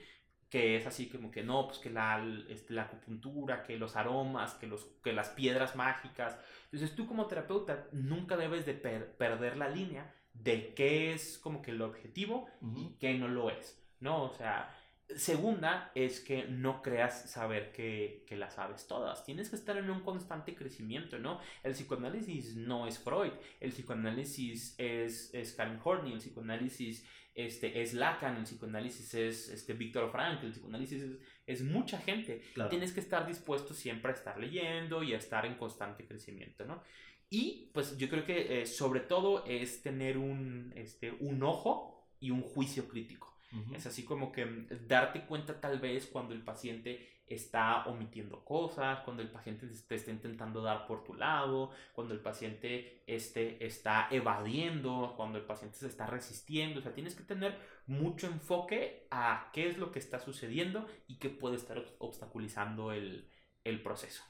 que 0.52 0.76
es 0.76 0.86
así 0.86 1.08
como 1.08 1.32
que 1.32 1.44
no, 1.44 1.66
pues 1.66 1.80
que 1.80 1.90
la, 1.90 2.22
este, 2.50 2.74
la 2.74 2.84
acupuntura, 2.84 3.64
que 3.64 3.78
los 3.78 3.96
aromas, 3.96 4.54
que, 4.56 4.68
los, 4.68 4.86
que 5.02 5.14
las 5.14 5.30
piedras 5.30 5.78
mágicas. 5.78 6.38
Entonces 6.66 6.94
tú 6.94 7.08
como 7.08 7.26
terapeuta 7.28 7.88
nunca 7.94 8.36
debes 8.36 8.66
de 8.66 8.74
perder 8.74 9.56
la 9.56 9.70
línea 9.70 10.14
de 10.34 10.74
qué 10.74 11.14
es 11.14 11.40
como 11.40 11.62
que 11.62 11.72
el 11.72 11.82
objetivo 11.82 12.50
y 12.76 12.98
qué 13.00 13.14
no 13.14 13.30
lo 13.30 13.50
es, 13.50 13.82
¿no? 14.02 14.24
O 14.24 14.34
sea, 14.34 14.78
Segunda 15.16 15.92
es 15.94 16.20
que 16.20 16.46
no 16.46 16.82
creas 16.82 17.30
saber 17.30 17.72
que, 17.72 18.24
que, 18.28 18.38
las 18.38 18.56
sabes 18.56 18.88
todas. 18.88 19.26
Tienes 19.26 19.50
que 19.50 19.56
estar 19.56 19.78
en 19.78 19.90
un 19.90 20.02
constante 20.02 20.56
crecimiento, 20.56 21.20
¿no? 21.20 21.40
El 21.64 21.74
psicoanálisis 21.74 22.56
no 22.56 22.88
es 22.88 23.00
Freud, 23.00 23.32
el 23.60 23.72
psicoanálisis 23.72 24.76
es, 24.78 25.34
es 25.34 25.54
Karen 25.54 25.80
Horney, 25.84 26.14
el 26.14 26.20
psicoanálisis 26.20 27.06
este, 27.34 27.82
es 27.82 27.94
Lacan, 27.94 28.38
el 28.38 28.44
psicoanálisis 28.44 29.14
es 29.14 29.50
este, 29.50 29.74
Víctor 29.74 30.12
Frank, 30.12 30.44
el 30.44 30.52
psicoanálisis 30.52 31.02
es, 31.02 31.18
es 31.46 31.64
mucha 31.64 31.98
gente. 32.00 32.42
Tienes 32.70 32.92
que 32.92 33.00
estar 33.00 33.26
dispuesto 33.26 33.74
siempre 33.74 34.12
a 34.12 34.16
estar 34.16 34.40
leyendo 34.40 35.04
y 35.04 35.14
a 35.14 35.18
estar 35.18 35.46
en 35.46 35.56
constante 35.56 36.06
crecimiento, 36.06 36.66
¿no? 36.66 36.84
Y 37.30 37.70
pues 37.74 37.98
yo 37.98 38.10
creo 38.10 38.26
que 38.26 38.62
eh, 38.62 38.66
sobre 38.66 39.00
todo 39.00 39.46
es 39.46 39.82
tener 39.82 40.18
un, 40.18 40.74
este, 40.76 41.12
un 41.12 41.42
ojo 41.44 42.10
y 42.20 42.30
un 42.30 42.42
juicio 42.42 42.88
crítico. 42.88 43.32
Es 43.74 43.86
así 43.86 44.06
como 44.06 44.32
que 44.32 44.46
mm, 44.46 44.88
darte 44.88 45.26
cuenta 45.26 45.60
tal 45.60 45.80
vez 45.80 46.08
cuando 46.08 46.34
el 46.34 46.42
paciente 46.42 47.06
está 47.36 47.86
omitiendo 47.86 48.44
cosas, 48.46 49.00
cuando 49.02 49.22
el 49.22 49.30
paciente 49.32 49.68
te 49.68 49.96
está 49.96 50.12
intentando 50.12 50.62
dar 50.62 50.86
por 50.88 51.04
tu 51.04 51.14
lado, 51.14 51.72
cuando 51.94 52.14
el 52.14 52.22
paciente 52.22 53.04
este, 53.08 53.66
está 53.66 54.08
evadiendo, 54.12 55.14
cuando 55.18 55.38
el 55.38 55.46
paciente 55.46 55.78
se 55.78 55.88
está 55.88 56.06
resistiendo. 56.08 56.80
O 56.80 56.84
sea, 56.84 56.94
tienes 56.94 57.16
que 57.16 57.24
tener 57.24 57.58
mucho 57.88 58.28
enfoque 58.28 59.08
a 59.12 59.50
qué 59.54 59.70
es 59.70 59.78
lo 59.78 59.92
que 59.92 60.00
está 60.00 60.20
sucediendo 60.20 60.88
y 61.08 61.18
qué 61.20 61.30
puede 61.30 61.56
estar 61.56 61.84
obstaculizando 62.00 62.92
el, 62.92 63.30
el 63.64 63.82
proceso. 63.82 64.24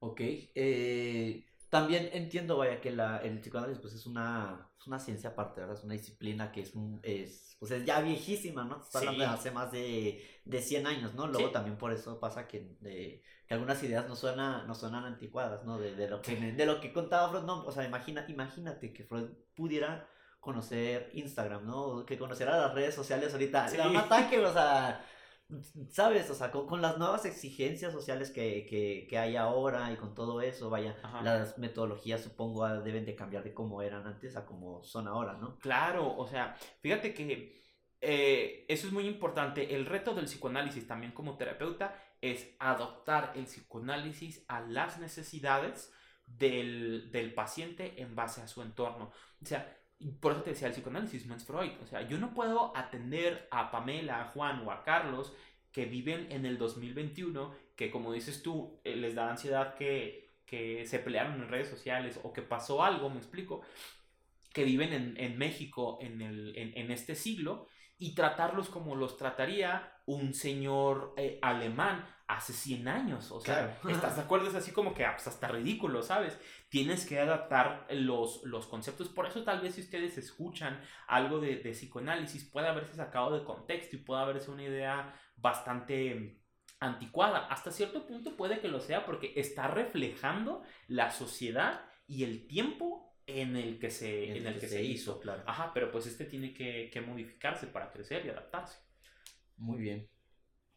Ok. 0.00 0.20
Eh, 0.54 1.44
también 1.68 2.08
entiendo, 2.12 2.56
vaya, 2.56 2.80
que 2.80 2.90
la, 2.90 3.18
el 3.18 3.40
psicoanálisis 3.40 3.80
pues, 3.80 3.94
es, 3.94 4.06
una, 4.06 4.70
es 4.78 4.86
una 4.86 4.98
ciencia 4.98 5.30
aparte, 5.30 5.60
¿verdad? 5.60 5.76
Es 5.76 5.84
una 5.84 5.94
disciplina 5.94 6.50
que 6.50 6.62
es, 6.62 6.72
es, 7.02 7.56
pues, 7.58 7.72
es 7.72 7.84
ya 7.84 8.00
viejísima, 8.00 8.64
¿no? 8.64 8.80
Está 8.80 9.00
hablando 9.00 9.24
de 9.24 9.30
hace 9.30 9.50
más 9.50 9.70
de, 9.70 10.24
de 10.44 10.62
100 10.62 10.86
años, 10.86 11.14
¿no? 11.14 11.26
Luego 11.26 11.50
también 11.50 11.76
por 11.76 11.92
eso 11.92 12.18
pasa 12.18 12.48
que, 12.48 12.76
de, 12.80 13.22
que 13.46 13.54
algunas 13.54 13.82
ideas 13.82 14.08
no, 14.08 14.16
suena, 14.16 14.64
no 14.64 14.74
suenan 14.74 15.04
anticuadas, 15.04 15.64
¿no? 15.64 15.78
De, 15.78 15.94
de, 15.94 16.08
lo 16.08 16.22
que, 16.22 16.36
de 16.36 16.66
lo 16.66 16.80
que 16.80 16.92
contaba 16.92 17.28
Freud, 17.28 17.44
no, 17.44 17.64
o 17.64 17.72
sea, 17.72 17.84
imagina, 17.84 18.24
imagínate 18.28 18.92
que 18.92 19.04
Freud 19.04 19.28
pudiera 19.54 20.08
conocer 20.40 21.10
Instagram, 21.12 21.66
¿no? 21.66 22.06
Que 22.06 22.16
conociera 22.16 22.56
las 22.56 22.74
redes 22.74 22.94
sociales 22.94 23.32
ahorita. 23.32 23.68
Sí. 23.68 23.78
un 23.78 23.96
ataque, 23.96 24.38
o 24.38 24.52
sea 24.52 25.04
¿Sabes? 25.88 26.28
O 26.28 26.34
sea, 26.34 26.50
con, 26.50 26.82
las 26.82 26.98
nuevas 26.98 27.24
exigencias 27.24 27.92
sociales 27.92 28.30
que, 28.30 29.08
hay 29.18 29.36
ahora 29.36 29.90
y 29.90 29.96
con 29.96 30.14
todo 30.14 30.42
eso, 30.42 30.68
vaya, 30.68 30.94
las 31.22 31.56
metodologías 31.56 32.22
supongo 32.22 32.64
ah, 32.64 32.80
deben 32.80 33.06
de 33.06 33.14
cambiar 33.14 33.44
de 33.44 33.54
cómo 33.54 33.80
eran 33.80 34.06
antes 34.06 34.36
a 34.36 34.44
cómo 34.44 34.82
son 34.82 35.08
ahora, 35.08 35.34
¿no? 35.34 35.58
Claro, 35.58 36.14
o 36.16 36.26
sea, 36.26 36.54
fíjate 36.80 37.14
que 37.14 37.62
eh, 38.02 38.66
eso 38.68 38.86
es 38.86 38.92
muy 38.92 39.06
importante. 39.06 39.74
El 39.74 39.86
reto 39.86 40.14
del 40.14 40.26
psicoanálisis 40.26 40.86
también 40.86 41.12
como 41.12 41.38
terapeuta 41.38 41.98
es 42.20 42.54
adoptar 42.58 43.32
el 43.34 43.44
psicoanálisis 43.44 44.44
a 44.48 44.60
las 44.60 44.98
necesidades 44.98 45.92
del, 46.26 47.10
del 47.10 47.32
paciente 47.32 48.02
en 48.02 48.14
base 48.14 48.42
a 48.42 48.48
su 48.48 48.60
entorno. 48.60 49.12
O 49.40 49.46
sea, 49.46 49.77
por 50.20 50.32
eso 50.32 50.42
te 50.42 50.50
decía, 50.50 50.68
el 50.68 50.74
psicoanálisis 50.74 51.28
es 51.28 51.44
Freud. 51.44 51.72
O 51.82 51.86
sea, 51.86 52.02
yo 52.02 52.18
no 52.18 52.32
puedo 52.34 52.76
atender 52.76 53.48
a 53.50 53.70
Pamela, 53.70 54.22
a 54.22 54.28
Juan 54.28 54.66
o 54.66 54.70
a 54.70 54.84
Carlos 54.84 55.32
que 55.72 55.84
viven 55.84 56.30
en 56.30 56.46
el 56.46 56.58
2021, 56.58 57.54
que 57.76 57.90
como 57.90 58.12
dices 58.12 58.42
tú, 58.42 58.80
eh, 58.84 58.96
les 58.96 59.14
da 59.14 59.30
ansiedad 59.30 59.74
que, 59.74 60.30
que, 60.46 60.86
se 60.86 60.98
pelearon 60.98 61.34
en 61.34 61.48
redes 61.48 61.68
sociales 61.68 62.18
o 62.22 62.32
que 62.32 62.42
pasó 62.42 62.82
algo, 62.82 63.10
me 63.10 63.18
explico, 63.18 63.62
que 64.52 64.64
viven 64.64 64.92
en, 64.92 65.16
en 65.18 65.36
México 65.36 65.98
en, 66.00 66.22
el, 66.22 66.56
en, 66.56 66.90
este 66.90 67.14
siglo 67.14 67.66
y 67.98 68.14
tratarlos 68.14 68.70
como 68.70 68.96
los 68.96 69.16
trataría 69.16 69.92
un 70.06 70.32
señor 70.32 71.14
eh, 71.16 71.38
alemán 71.42 72.06
hace 72.28 72.52
100 72.52 72.86
años. 72.86 73.32
O 73.32 73.40
sea, 73.40 73.80
¿estás 73.88 74.16
de 74.16 74.22
acuerdo? 74.22 74.46
Es 74.46 74.54
así 74.54 74.70
como 74.70 74.94
que 74.94 75.04
ah, 75.04 75.14
pues, 75.16 75.26
hasta 75.26 75.48
ridículo, 75.48 76.02
¿sabes? 76.02 76.38
Tienes 76.68 77.06
que 77.06 77.18
adaptar 77.18 77.86
los, 77.90 78.44
los 78.44 78.66
conceptos. 78.66 79.08
Por 79.08 79.26
eso 79.26 79.42
tal 79.42 79.60
vez 79.60 79.74
si 79.74 79.80
ustedes 79.80 80.16
escuchan 80.18 80.80
algo 81.08 81.40
de, 81.40 81.56
de 81.56 81.72
psicoanálisis 81.72 82.44
puede 82.44 82.68
haberse 82.68 82.94
sacado 82.94 83.36
de 83.36 83.44
contexto 83.44 83.96
y 83.96 84.00
puede 84.00 84.22
haberse 84.22 84.50
una 84.50 84.62
idea 84.62 85.18
bastante 85.36 86.42
anticuada. 86.80 87.46
Hasta 87.46 87.72
cierto 87.72 88.06
punto 88.06 88.36
puede 88.36 88.60
que 88.60 88.68
lo 88.68 88.80
sea 88.80 89.04
porque 89.06 89.32
está 89.36 89.66
reflejando 89.66 90.62
la 90.86 91.10
sociedad 91.10 91.84
y 92.06 92.24
el 92.24 92.46
tiempo 92.46 93.16
en 93.26 93.56
el 93.56 93.78
que 93.78 93.90
se, 93.90 94.36
en, 94.36 94.46
el, 94.46 94.58
que, 94.58 94.68
se, 94.68 94.82
hizo. 94.82 95.20
Claro. 95.20 95.42
Ajá, 95.46 95.72
pero 95.74 95.90
pues 95.90 96.06
este 96.06 96.24
tiene 96.24 96.54
que, 96.54 96.90
que 96.90 97.00
modificarse 97.00 97.66
para 97.66 97.90
crecer 97.90 98.24
y 98.24 98.30
adaptarse. 98.30 98.78
Muy 99.56 99.78
bien. 99.78 100.08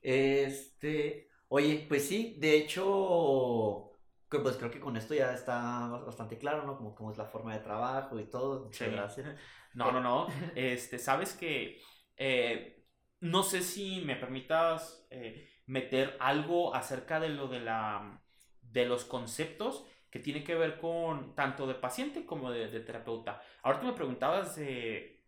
Este, 0.02 1.31
oye, 1.54 1.86
pues 1.88 2.08
sí, 2.08 2.38
de 2.40 2.56
hecho, 2.56 3.92
pues 4.30 4.56
creo 4.56 4.72
que 4.72 4.80
con 4.80 4.96
esto 4.96 5.14
ya 5.14 5.34
está 5.34 5.88
bastante 6.06 6.38
claro, 6.38 6.64
¿no? 6.64 6.78
Como 6.78 6.96
cómo 6.96 7.12
es 7.12 7.18
la 7.18 7.26
forma 7.26 7.54
de 7.54 7.60
trabajo 7.60 8.18
y 8.20 8.24
todo. 8.24 8.64
Muchas 8.66 8.90
gracias. 8.90 9.36
No, 9.74 9.92
no, 9.92 10.00
no. 10.00 10.28
Este, 10.56 10.98
sabes 10.98 11.34
que 11.34 11.82
eh, 12.16 12.86
no 13.20 13.44
sé 13.44 13.64
si 13.64 14.02
me 14.06 14.16
permitas 14.16 15.06
eh, 15.10 15.50
meter 15.66 16.16
algo 16.22 16.74
acerca 16.74 17.20
de 17.20 17.30
lo 17.30 17.50
de 17.50 17.60
la 17.60 18.22
de 18.62 18.86
los 18.86 19.04
conceptos 19.04 19.86
que 20.10 20.20
tiene 20.20 20.46
que 20.46 20.56
ver 20.56 20.80
con 20.80 21.36
tanto 21.36 21.68
de 21.68 21.76
paciente 21.76 22.26
como 22.26 22.50
de, 22.50 22.80
terapeuta. 22.80 23.42
Ahora 23.62 23.82
tú 23.82 23.88
me 23.88 23.94
preguntabas 23.94 24.56
de 24.56 25.21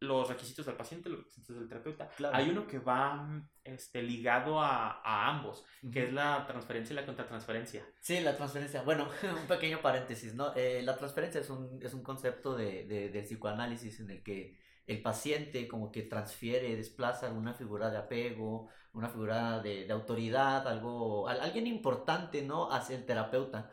los 0.00 0.28
requisitos 0.28 0.64
del 0.64 0.76
paciente, 0.76 1.10
los 1.10 1.20
requisitos 1.20 1.56
del 1.56 1.68
terapeuta. 1.68 2.10
Hay 2.32 2.48
uno 2.48 2.66
que 2.66 2.78
va 2.78 3.42
este, 3.62 4.02
ligado 4.02 4.58
a, 4.58 5.02
a 5.04 5.28
ambos, 5.28 5.64
que 5.92 6.04
es 6.04 6.12
la 6.12 6.46
transferencia 6.46 6.94
y 6.94 6.96
la 6.96 7.04
contratransferencia. 7.06 7.86
Sí, 8.00 8.20
la 8.20 8.34
transferencia. 8.36 8.82
Bueno, 8.82 9.08
un 9.40 9.46
pequeño 9.46 9.82
paréntesis, 9.82 10.34
¿no? 10.34 10.54
Eh, 10.56 10.82
la 10.82 10.96
transferencia 10.96 11.42
es 11.42 11.50
un, 11.50 11.78
es 11.82 11.92
un 11.92 12.02
concepto 12.02 12.56
de, 12.56 12.86
de, 12.86 13.10
del 13.10 13.24
psicoanálisis 13.24 14.00
en 14.00 14.10
el 14.10 14.22
que 14.22 14.58
el 14.86 15.02
paciente 15.02 15.68
como 15.68 15.92
que 15.92 16.02
transfiere, 16.02 16.74
desplaza 16.74 17.26
alguna 17.26 17.52
figura 17.52 17.90
de 17.90 17.98
apego, 17.98 18.70
una 18.94 19.10
figura 19.10 19.60
de, 19.60 19.84
de 19.84 19.92
autoridad, 19.92 20.66
algo, 20.66 21.28
alguien 21.28 21.66
importante, 21.66 22.42
¿no? 22.42 22.72
Hacia 22.72 22.96
el 22.96 23.04
terapeuta 23.04 23.70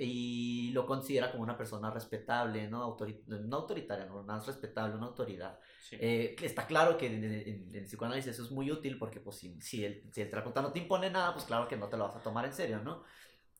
y 0.00 0.70
lo 0.72 0.86
considera 0.86 1.30
como 1.30 1.42
una 1.42 1.56
persona 1.56 1.90
respetable, 1.90 2.68
no, 2.68 2.96
no 3.26 3.56
autoritaria, 3.56 4.06
no, 4.06 4.22
más 4.22 4.46
respetable, 4.46 4.96
una 4.96 5.06
autoridad. 5.06 5.58
Eh, 5.92 6.36
está 6.42 6.66
claro 6.66 6.96
que 6.96 7.06
en, 7.06 7.74
el 7.74 7.84
psicoanálisis 7.84 8.32
eso 8.32 8.44
es 8.44 8.50
muy 8.50 8.70
útil 8.70 8.98
porque 8.98 9.20
pues, 9.20 9.36
si, 9.36 9.60
si, 9.60 9.84
el, 9.84 10.02
si 10.12 10.22
el 10.22 10.30
terapeuta 10.30 10.62
no 10.62 10.72
te 10.72 10.80
impone 10.80 11.10
nada, 11.10 11.32
pues 11.32 11.44
claro 11.44 11.68
que 11.68 11.76
no 11.76 11.88
te 11.88 11.96
lo 11.96 12.04
vas 12.04 12.16
a 12.16 12.22
tomar 12.22 12.44
en 12.44 12.52
serio, 12.52 12.80
¿no? 12.80 13.04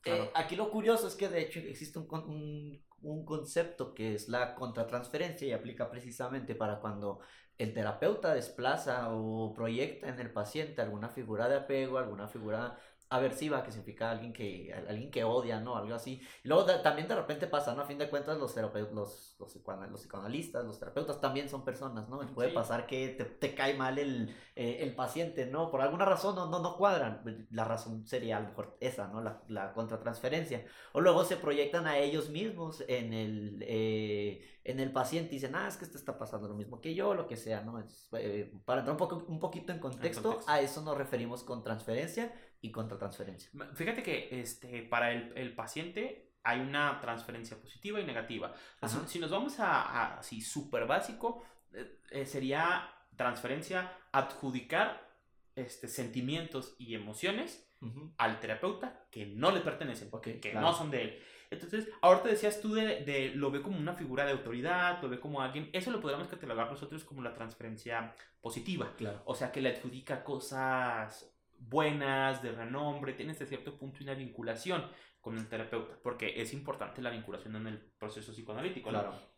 Eh, 0.05 0.31
aquí 0.35 0.55
lo 0.55 0.71
curioso 0.71 1.09
es 1.09 1.15
que 1.15 1.29
de 1.29 1.41
hecho 1.41 1.61
existe 1.61 1.99
un, 1.99 2.07
un, 2.13 2.85
un 3.03 3.25
concepto 3.25 3.95
que 3.95 4.15
es 4.15 4.29
la 4.29 4.55
contratransferencia 4.55 5.49
y 5.49 5.53
aplica 5.53 5.91
precisamente 5.91 6.55
para 6.55 6.81
cuando 6.81 7.21
el 7.57 7.73
terapeuta 7.73 8.35
desplaza 8.35 9.15
o 9.15 9.53
proyecta 9.55 10.09
en 10.09 10.19
el 10.19 10.31
paciente 10.33 10.83
alguna 10.83 11.09
figura 11.09 11.49
de 11.49 11.57
apego, 11.57 11.99
alguna 11.99 12.27
figura 12.27 12.79
aversiva, 13.11 13.63
que 13.63 13.71
significa 13.71 14.11
alguien 14.11 14.33
que, 14.33 14.73
alguien 14.89 15.11
que 15.11 15.25
odia, 15.25 15.61
¿no? 15.61 15.77
Algo 15.77 15.95
así. 15.95 16.21
Y 16.43 16.49
luego 16.49 16.65
también 16.83 17.07
de 17.07 17.15
repente 17.15 17.47
pasa, 17.47 17.75
¿no? 17.75 17.83
A 17.83 17.87
fin 17.87 17.99
de 17.99 18.09
cuentas 18.09 18.39
los, 18.39 18.55
terapeutas, 18.55 18.95
los, 18.95 19.37
los, 19.39 19.53
psicoanalistas, 20.01 20.65
los 20.65 20.79
terapeutas 20.79 21.21
también 21.21 21.49
son 21.49 21.65
personas, 21.65 22.09
¿no? 22.09 22.21
puede 22.35 22.51
pasar 22.51 22.87
que 22.87 23.09
te, 23.09 23.25
te 23.25 23.55
cae 23.55 23.75
mal 23.75 23.99
el, 23.99 24.35
eh, 24.57 24.79
el, 24.81 24.95
paciente, 24.95 25.47
¿no? 25.47 25.71
Por 25.71 25.81
alguna 25.81 26.05
razón 26.05 26.35
no, 26.35 26.49
no, 26.49 26.61
no 26.61 26.77
cuadran. 26.77 27.47
La 27.51 27.65
razón 27.65 28.07
sería 28.07 28.39
a 28.39 28.41
lo 28.41 28.49
mejor 28.49 28.77
esa, 28.81 29.09
¿no? 29.09 29.21
La, 29.21 29.43
la 29.49 29.73
contratransferencia. 29.75 30.65
O 30.93 31.01
luego 31.01 31.25
se 31.25 31.37
proyectan 31.37 31.87
a 31.87 31.99
ellos 31.99 32.31
mismos 32.31 32.83
en 32.89 33.13
el, 33.13 33.59
eh, 33.67 34.43
en 34.65 34.81
el 34.81 34.91
paciente 34.93 35.33
y 35.33 35.35
dicen, 35.35 35.55
ah, 35.55 35.69
es 35.69 35.77
que 35.77 35.85
este 35.85 35.99
está 35.99 36.19
pasando 36.19 36.49
lo 36.49 36.55
mismo 36.55 36.81
que 36.81 36.95
yo, 36.95 37.15
lo 37.15 37.27
que 37.27 37.37
sea, 37.37 37.63
¿no? 37.63 37.83
Eh, 38.19 38.53
para 38.65 38.81
entrar 38.81 38.93
un, 38.93 38.99
poco, 38.99 39.25
un 39.29 39.39
poquito 39.39 39.73
en 39.73 39.79
contexto, 39.79 40.41
a 40.47 40.61
eso 40.61 40.83
nos 40.83 40.97
referimos 40.97 41.45
con 41.45 41.63
transferencia 41.63 42.33
y 42.61 42.71
contra 42.71 42.99
transferencia. 42.99 43.51
Fíjate 43.75 44.03
que 44.03 44.41
este, 44.41 44.83
para 44.83 45.13
el, 45.13 45.33
el 45.37 45.55
paciente 45.55 46.35
hay 46.45 46.61
una 46.61 47.01
transferencia 47.01 47.59
positiva 47.59 48.01
y 48.01 48.05
negativa. 48.05 48.55
si, 49.07 49.19
nos 49.19 49.31
vamos 49.31 49.59
a, 49.59 50.19
así 50.19 50.43
súper 50.43 50.87
básico, 50.87 51.43
eh, 51.73 52.01
eh, 52.11 52.27
sería 52.27 52.91
transferencia 53.17 53.91
adjudicar 54.13 55.11
este, 55.57 55.89
sentimientos 55.89 56.77
y 56.79 56.95
emociones 56.95 57.71
al 58.17 58.41
terapeuta 58.41 59.07
que 59.11 59.27
no 59.27 59.51
le 59.51 59.61
pertenecen, 59.61 60.09
porque 60.09 60.41
que 60.41 60.55
no 60.55 60.73
son 60.73 60.91
de 60.91 61.03
él. 61.03 61.23
Entonces, 61.51 61.87
ahora 62.01 62.23
te 62.23 62.31
decías 62.31 62.63
tú 62.63 62.73
de, 62.73 63.05
de, 63.05 63.33
lo 63.35 63.51
ve 63.51 63.61
como 63.61 63.77
una 63.77 63.93
figura 63.93 64.25
de 64.25 64.33
autoridad, 64.33 65.03
lo 65.03 65.11
ve 65.11 65.21
como 65.21 65.43
alguien, 65.43 65.69
eso 65.75 65.91
lo 65.91 66.01
podríamos 66.01 66.29
catalogar 66.29 66.71
nosotros 66.71 67.05
como 67.05 67.21
la 67.21 67.35
transferencia 67.35 68.15
positiva. 68.41 68.95
Claro. 68.97 69.21
O 69.27 69.35
sea, 69.35 69.53
que 69.53 69.61
le 69.61 69.69
adjudica 69.69 70.25
cosas 70.25 71.34
buenas, 71.59 72.43
de 72.43 72.53
renombre, 72.53 73.15
tiene 73.15 73.33
hasta 73.33 73.47
cierto 73.47 73.77
punto 73.77 74.03
una 74.03 74.15
vinculación 74.15 74.85
con 75.21 75.39
el 75.39 75.49
terapeuta, 75.49 75.99
porque 76.03 76.41
es 76.41 76.53
importante 76.53 77.01
la 77.01 77.11
vinculación 77.11 77.57
en 77.57 77.67
el 77.67 77.79
proceso 77.99 78.33
psicoanalítico. 78.33 78.93
¿no? 78.93 79.01
Claro. 79.01 79.35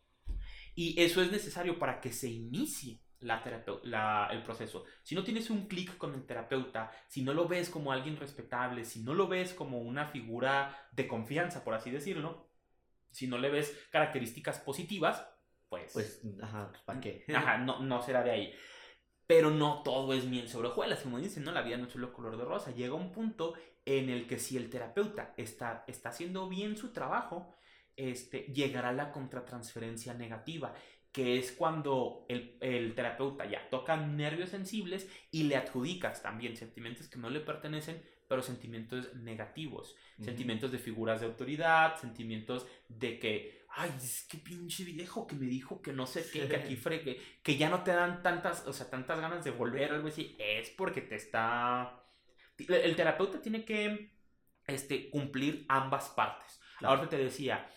Y 0.75 1.01
eso 1.01 1.21
es 1.21 1.31
necesario 1.31 1.79
para 1.79 2.01
que 2.01 2.11
se 2.11 2.29
inicie 2.29 3.01
la 3.19 3.41
la, 3.83 4.27
el 4.31 4.43
proceso. 4.43 4.85
Si 5.01 5.15
no 5.15 5.23
tienes 5.23 5.49
un 5.49 5.67
clic 5.67 5.97
con 5.97 6.13
el 6.13 6.25
terapeuta, 6.25 6.91
si 7.07 7.23
no 7.23 7.33
lo 7.33 7.47
ves 7.47 7.69
como 7.69 7.91
alguien 7.91 8.17
respetable, 8.17 8.83
si 8.83 9.01
no 9.03 9.13
lo 9.13 9.27
ves 9.27 9.53
como 9.53 9.79
una 9.79 10.05
figura 10.05 10.87
de 10.91 11.07
confianza, 11.07 11.63
por 11.63 11.73
así 11.73 11.89
decirlo, 11.89 12.51
si 13.09 13.27
no 13.27 13.37
le 13.37 13.49
ves 13.49 13.87
características 13.91 14.59
positivas, 14.59 15.27
pues... 15.69 15.93
Pues, 15.93 16.21
ajá, 16.41 16.71
¿para 16.85 16.99
qué? 16.99 17.25
Ajá, 17.35 17.57
no, 17.57 17.79
no 17.79 18.01
será 18.01 18.23
de 18.23 18.31
ahí. 18.31 18.53
Pero 19.27 19.51
no 19.51 19.83
todo 19.83 20.13
es 20.13 20.25
miel 20.25 20.47
sobre 20.47 20.69
hojuelas, 20.69 21.01
como 21.01 21.19
dicen, 21.19 21.43
¿no? 21.43 21.51
La 21.51 21.61
vida 21.61 21.77
no 21.77 21.87
es 21.87 21.93
solo 21.93 22.13
color 22.13 22.37
de 22.37 22.45
rosa. 22.45 22.71
Llega 22.71 22.95
un 22.95 23.11
punto 23.11 23.53
en 23.85 24.09
el 24.09 24.25
que 24.25 24.39
si 24.39 24.57
el 24.57 24.69
terapeuta 24.69 25.33
está, 25.37 25.83
está 25.87 26.09
haciendo 26.09 26.47
bien 26.47 26.77
su 26.77 26.93
trabajo, 26.93 27.53
este, 27.95 28.43
llegará 28.53 28.93
la 28.93 29.11
contratransferencia 29.11 30.13
negativa 30.13 30.73
que 31.11 31.39
es 31.39 31.51
cuando 31.51 32.27
el, 32.29 32.57
el, 32.61 32.93
terapeuta 32.93 33.49
ya 33.49 33.67
toca 33.71 33.97
nervios 33.97 34.49
sensibles 34.49 35.09
y 35.31 35.43
le 35.43 35.55
adjudicas 35.55 36.21
también 36.21 36.55
sentimientos 36.55 37.07
que 37.07 37.17
no 37.17 37.31
le 37.31 37.39
pertenecen, 37.39 38.03
pero 38.27 38.43
sentimientos 38.43 39.15
negativos, 39.15 39.95
sentimientos 40.21 40.71
de 40.71 40.77
figuras 40.77 41.21
de 41.21 41.25
autoridad, 41.25 41.95
sentimientos 41.99 42.67
de 42.87 43.17
que, 43.17 43.65
ay, 43.77 43.93
es 43.97 44.27
que 44.27 44.37
pinche 44.37 44.83
viejo 44.83 45.27
que 45.27 45.35
me 45.35 45.45
dijo 45.45 45.81
que 45.81 45.93
no 45.93 46.07
sé 46.07 46.27
qué, 46.31 46.47
que 46.47 46.55
aquí 46.55 46.75
fregue, 46.75 47.21
que 47.43 47.57
ya 47.57 47.69
no 47.69 47.83
te 47.83 47.91
dan 47.91 48.23
tantas, 48.23 48.65
o 48.65 48.73
sea, 48.73 48.89
tantas 48.89 49.19
ganas 49.19 49.43
de 49.43 49.51
volver, 49.51 49.91
algo 49.91 50.07
así, 50.07 50.35
es 50.39 50.69
porque 50.71 51.01
te 51.01 51.15
está... 51.15 52.03
El 52.57 52.95
terapeuta 52.95 53.39
tiene 53.39 53.63
que 53.63 54.17
este, 54.65 55.11
cumplir 55.11 55.65
ambas 55.69 56.09
partes. 56.09 56.59
Claro. 56.79 56.95
Ahora 56.95 57.09
te 57.09 57.19
decía, 57.19 57.69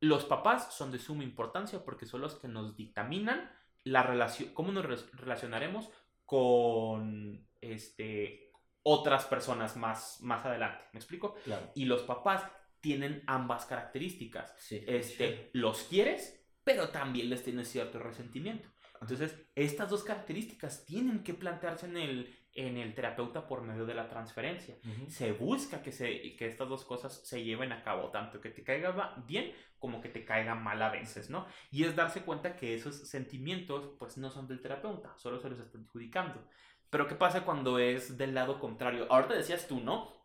los 0.00 0.26
papás 0.26 0.74
son 0.74 0.92
de 0.92 0.98
suma 0.98 1.24
importancia 1.24 1.82
porque 1.82 2.04
son 2.04 2.20
los 2.20 2.34
que 2.34 2.48
nos 2.48 2.76
dictaminan 2.76 3.50
la 3.82 4.02
relación, 4.02 4.52
cómo 4.52 4.72
nos 4.72 5.10
relacionaremos 5.12 5.88
con 6.26 7.48
este, 7.62 8.52
otras 8.82 9.24
personas 9.24 9.76
más, 9.78 10.18
más 10.20 10.44
adelante. 10.44 10.84
¿Me 10.92 10.98
explico? 10.98 11.34
Claro. 11.44 11.70
Y 11.74 11.86
los 11.86 12.02
papás 12.02 12.42
tienen 12.84 13.22
ambas 13.26 13.64
características. 13.64 14.54
Sí, 14.58 14.84
este, 14.86 15.28
sí. 15.28 15.50
Los 15.54 15.84
quieres, 15.84 16.38
pero 16.64 16.90
también 16.90 17.30
les 17.30 17.42
tienes 17.42 17.66
cierto 17.68 17.98
resentimiento. 17.98 18.68
Entonces, 19.00 19.34
estas 19.54 19.88
dos 19.88 20.04
características 20.04 20.84
tienen 20.84 21.24
que 21.24 21.32
plantearse 21.32 21.86
en 21.86 21.96
el, 21.96 22.38
en 22.52 22.76
el 22.76 22.94
terapeuta 22.94 23.46
por 23.46 23.62
medio 23.62 23.86
de 23.86 23.94
la 23.94 24.06
transferencia. 24.10 24.76
Uh 24.84 24.88
-huh. 24.88 25.08
Se 25.08 25.32
busca 25.32 25.80
que, 25.80 25.92
se, 25.92 26.36
que 26.36 26.46
estas 26.46 26.68
dos 26.68 26.84
cosas 26.84 27.22
se 27.24 27.42
lleven 27.42 27.72
a 27.72 27.82
cabo, 27.82 28.10
tanto 28.10 28.38
que 28.42 28.50
te 28.50 28.62
caiga 28.62 29.14
bien 29.26 29.54
como 29.78 30.02
que 30.02 30.10
te 30.10 30.26
caiga 30.26 30.54
mal 30.54 30.82
a 30.82 30.90
veces, 30.90 31.30
¿no? 31.30 31.46
Y 31.70 31.84
es 31.84 31.96
darse 31.96 32.20
cuenta 32.20 32.54
que 32.54 32.74
esos 32.74 33.08
sentimientos 33.08 33.96
pues 33.98 34.18
no 34.18 34.30
son 34.30 34.46
del 34.46 34.60
terapeuta, 34.60 35.14
solo 35.16 35.38
se 35.40 35.48
los 35.48 35.58
están 35.58 35.84
adjudicando. 35.84 36.46
Pero 36.90 37.06
¿qué 37.06 37.14
pasa 37.14 37.44
cuando 37.44 37.78
es 37.78 38.18
del 38.18 38.34
lado 38.34 38.60
contrario? 38.60 39.06
Ahorita 39.10 39.34
decías 39.34 39.66
tú, 39.66 39.80
¿no? 39.80 40.23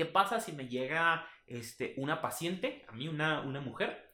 ¿Qué 0.00 0.06
pasa 0.06 0.40
si 0.40 0.52
me 0.52 0.66
llega 0.66 1.26
este, 1.46 1.92
una 1.98 2.22
paciente, 2.22 2.86
a 2.88 2.92
mí 2.92 3.06
una, 3.06 3.42
una 3.42 3.60
mujer, 3.60 4.10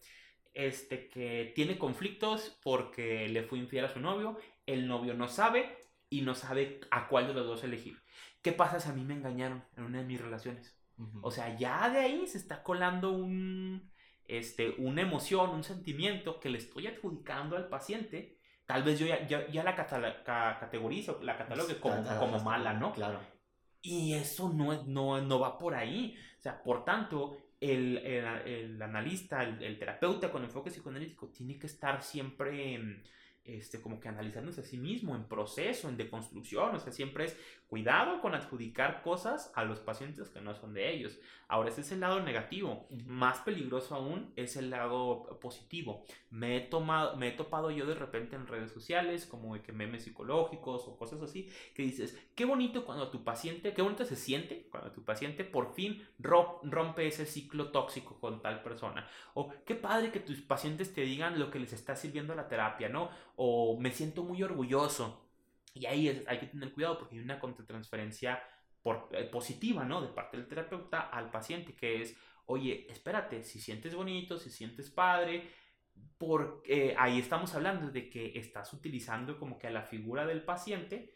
este, 0.52 1.08
que 1.08 1.52
tiene 1.54 1.78
conflictos 1.78 2.58
porque 2.64 3.28
le 3.28 3.44
fue 3.44 3.60
infiel 3.60 3.84
a 3.84 3.92
su 3.92 4.00
novio, 4.00 4.36
el 4.66 4.88
novio 4.88 5.14
no 5.14 5.28
sabe 5.28 5.78
y 6.10 6.22
no 6.22 6.34
sabe 6.34 6.80
a 6.90 7.06
cuál 7.06 7.28
de 7.28 7.34
los 7.34 7.46
dos 7.46 7.62
elegir. 7.62 8.02
¿Qué 8.42 8.50
pasa 8.50 8.80
si 8.80 8.88
a 8.88 8.94
mí 8.94 9.04
me 9.04 9.14
engañaron 9.14 9.62
en 9.76 9.84
una 9.84 9.98
de 9.98 10.06
mis 10.06 10.20
relaciones? 10.20 10.76
Uh 10.98 11.04
-huh. 11.04 11.20
O 11.22 11.30
sea, 11.30 11.56
ya 11.56 11.88
de 11.88 12.00
ahí 12.00 12.26
se 12.26 12.38
está 12.38 12.64
colando 12.64 13.12
un, 13.12 13.88
este, 14.24 14.74
una 14.78 15.02
emoción, 15.02 15.50
un 15.50 15.62
sentimiento 15.62 16.40
que 16.40 16.50
le 16.50 16.58
estoy 16.58 16.88
adjudicando 16.88 17.56
al 17.56 17.68
paciente. 17.68 18.40
Tal 18.64 18.82
vez 18.82 18.98
yo 18.98 19.06
ya, 19.06 19.24
ya, 19.28 19.46
ya 19.46 19.62
la 19.62 19.76
ca 19.76 20.56
categorizo, 20.58 21.20
la 21.22 21.38
catalogue 21.38 21.78
como, 21.78 22.02
como 22.18 22.40
mala, 22.40 22.72
¿no? 22.72 22.92
Claro. 22.92 23.35
Y 23.82 24.14
eso 24.14 24.52
no, 24.52 24.84
no, 24.84 25.20
no 25.20 25.40
va 25.40 25.58
por 25.58 25.74
ahí. 25.74 26.16
O 26.38 26.42
sea, 26.42 26.62
por 26.62 26.84
tanto, 26.84 27.36
el, 27.60 27.98
el, 27.98 28.24
el 28.46 28.82
analista, 28.82 29.42
el, 29.42 29.62
el, 29.62 29.78
terapeuta 29.78 30.30
con 30.30 30.44
enfoque 30.44 30.70
psicoanalítico 30.70 31.28
tiene 31.28 31.58
que 31.58 31.66
estar 31.66 32.02
siempre 32.02 32.74
este, 33.46 33.80
como 33.80 34.00
que 34.00 34.08
analizándose 34.08 34.60
a 34.60 34.64
sí 34.64 34.76
mismo 34.76 35.14
en 35.14 35.24
proceso, 35.24 35.88
en 35.88 35.96
deconstrucción. 35.96 36.74
O 36.74 36.78
sea, 36.78 36.92
siempre 36.92 37.24
es 37.24 37.38
cuidado 37.68 38.20
con 38.20 38.34
adjudicar 38.34 39.02
cosas 39.02 39.50
a 39.54 39.64
los 39.64 39.80
pacientes 39.80 40.28
que 40.28 40.40
no 40.40 40.54
son 40.54 40.74
de 40.74 40.92
ellos. 40.92 41.18
Ahora, 41.48 41.68
ese 41.68 41.82
es 41.82 41.92
el 41.92 42.00
lado 42.00 42.20
negativo. 42.20 42.88
Más 43.06 43.38
peligroso 43.40 43.94
aún 43.94 44.32
es 44.34 44.56
el 44.56 44.70
lado 44.70 45.38
positivo. 45.40 46.04
Me 46.30 46.56
he, 46.56 46.60
tomado, 46.60 47.16
me 47.16 47.28
he 47.28 47.32
topado 47.32 47.70
yo 47.70 47.86
de 47.86 47.94
repente 47.94 48.34
en 48.34 48.48
redes 48.48 48.72
sociales, 48.72 49.26
como 49.26 49.54
de 49.54 49.62
que 49.62 49.72
memes 49.72 50.04
psicológicos 50.04 50.88
o 50.88 50.96
cosas 50.96 51.22
así, 51.22 51.48
que 51.74 51.82
dices, 51.82 52.20
qué 52.34 52.44
bonito 52.44 52.84
cuando 52.84 53.10
tu 53.10 53.22
paciente, 53.22 53.74
qué 53.74 53.82
bonito 53.82 54.04
se 54.04 54.16
siente 54.16 54.66
cuando 54.70 54.90
tu 54.90 55.04
paciente 55.04 55.44
por 55.44 55.74
fin 55.74 56.06
rompe 56.18 57.06
ese 57.06 57.26
ciclo 57.26 57.70
tóxico 57.70 58.18
con 58.18 58.42
tal 58.42 58.62
persona. 58.62 59.08
O 59.34 59.52
qué 59.64 59.76
padre 59.76 60.10
que 60.10 60.20
tus 60.20 60.40
pacientes 60.40 60.94
te 60.94 61.02
digan 61.02 61.38
lo 61.38 61.50
que 61.50 61.60
les 61.60 61.72
está 61.72 61.94
sirviendo 61.94 62.34
la 62.34 62.48
terapia, 62.48 62.88
¿no? 62.88 63.10
O 63.36 63.78
me 63.78 63.92
siento 63.92 64.24
muy 64.24 64.42
orgulloso. 64.42 65.28
Y 65.74 65.86
ahí 65.86 66.08
es, 66.08 66.26
hay 66.26 66.38
que 66.38 66.46
tener 66.46 66.72
cuidado 66.72 66.98
porque 66.98 67.16
hay 67.16 67.22
una 67.22 67.38
contratransferencia 67.38 68.42
por, 68.82 69.08
eh, 69.12 69.24
positiva, 69.24 69.84
¿no? 69.84 70.00
De 70.00 70.08
parte 70.08 70.36
del 70.36 70.48
terapeuta 70.48 71.00
al 71.00 71.30
paciente, 71.30 71.74
que 71.74 72.02
es, 72.02 72.16
oye, 72.46 72.86
espérate, 72.90 73.44
si 73.44 73.60
sientes 73.60 73.94
bonito, 73.94 74.38
si 74.38 74.50
sientes 74.50 74.90
padre, 74.90 75.50
porque 76.18 76.90
eh, 76.90 76.94
ahí 76.98 77.18
estamos 77.18 77.54
hablando 77.54 77.90
de 77.90 78.08
que 78.08 78.38
estás 78.38 78.72
utilizando 78.72 79.38
como 79.38 79.58
que 79.58 79.66
a 79.66 79.70
la 79.70 79.82
figura 79.82 80.24
del 80.24 80.42
paciente 80.42 81.12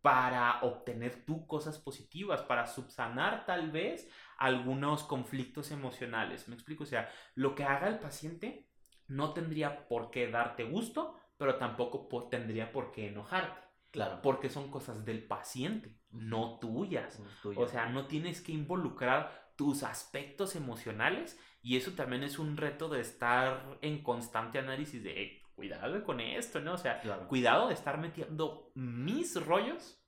para 0.00 0.60
obtener 0.62 1.24
tú 1.24 1.46
cosas 1.46 1.78
positivas, 1.78 2.42
para 2.42 2.66
subsanar 2.66 3.44
tal 3.46 3.70
vez 3.70 4.08
algunos 4.38 5.02
conflictos 5.02 5.70
emocionales. 5.72 6.46
¿Me 6.46 6.54
explico? 6.54 6.84
O 6.84 6.86
sea, 6.86 7.10
lo 7.34 7.54
que 7.54 7.64
haga 7.64 7.88
el 7.88 7.98
paciente 7.98 8.68
no 9.08 9.32
tendría 9.32 9.88
por 9.88 10.10
qué 10.10 10.30
darte 10.30 10.64
gusto, 10.64 11.16
pero 11.38 11.56
tampoco 11.56 12.08
por, 12.08 12.28
tendría 12.28 12.70
por 12.70 12.92
qué 12.92 13.08
enojarte. 13.08 13.66
Claro. 13.90 14.20
Porque 14.20 14.50
son 14.50 14.70
cosas 14.70 15.04
del 15.06 15.24
paciente, 15.24 15.96
no 16.10 16.58
tuyas. 16.58 17.18
No 17.20 17.26
tuyo. 17.42 17.60
O 17.60 17.68
sea, 17.68 17.86
no 17.86 18.06
tienes 18.06 18.42
que 18.42 18.52
involucrar 18.52 19.48
tus 19.56 19.82
aspectos 19.82 20.54
emocionales 20.56 21.40
y 21.62 21.76
eso 21.76 21.92
también 21.92 22.22
es 22.22 22.38
un 22.38 22.56
reto 22.56 22.88
de 22.88 23.00
estar 23.00 23.78
en 23.80 24.02
constante 24.02 24.58
análisis 24.58 25.02
de 25.02 25.14
hey, 25.16 25.42
cuidado 25.54 26.04
con 26.04 26.20
esto, 26.20 26.60
¿no? 26.60 26.74
O 26.74 26.78
sea, 26.78 27.00
Claro. 27.00 27.26
cuidado 27.26 27.68
de 27.68 27.74
estar 27.74 27.98
metiendo 27.98 28.70
mis 28.74 29.34
rollos 29.44 30.00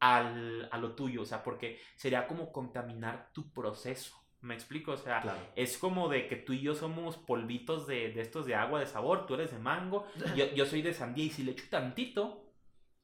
al, 0.00 0.68
a 0.70 0.78
lo 0.78 0.94
tuyo, 0.94 1.22
o 1.22 1.24
sea, 1.24 1.42
porque 1.42 1.80
sería 1.96 2.26
como 2.26 2.52
contaminar 2.52 3.30
tu 3.32 3.52
proceso. 3.52 4.17
¿Me 4.40 4.54
explico? 4.54 4.92
O 4.92 4.96
sea, 4.96 5.20
Claro. 5.20 5.40
es 5.56 5.78
como 5.78 6.08
de 6.08 6.28
que 6.28 6.36
tú 6.36 6.52
y 6.52 6.60
yo 6.60 6.74
somos 6.74 7.16
polvitos 7.16 7.86
de, 7.86 8.12
de 8.12 8.20
estos 8.20 8.46
de 8.46 8.54
agua 8.54 8.78
de 8.80 8.86
sabor, 8.86 9.26
tú 9.26 9.34
eres 9.34 9.50
de 9.50 9.58
mango, 9.58 10.06
yo, 10.36 10.46
yo 10.54 10.64
soy 10.66 10.82
de 10.82 10.94
sandía 10.94 11.24
y 11.24 11.30
si 11.30 11.42
le 11.42 11.52
echo 11.52 11.64
tantito, 11.70 12.44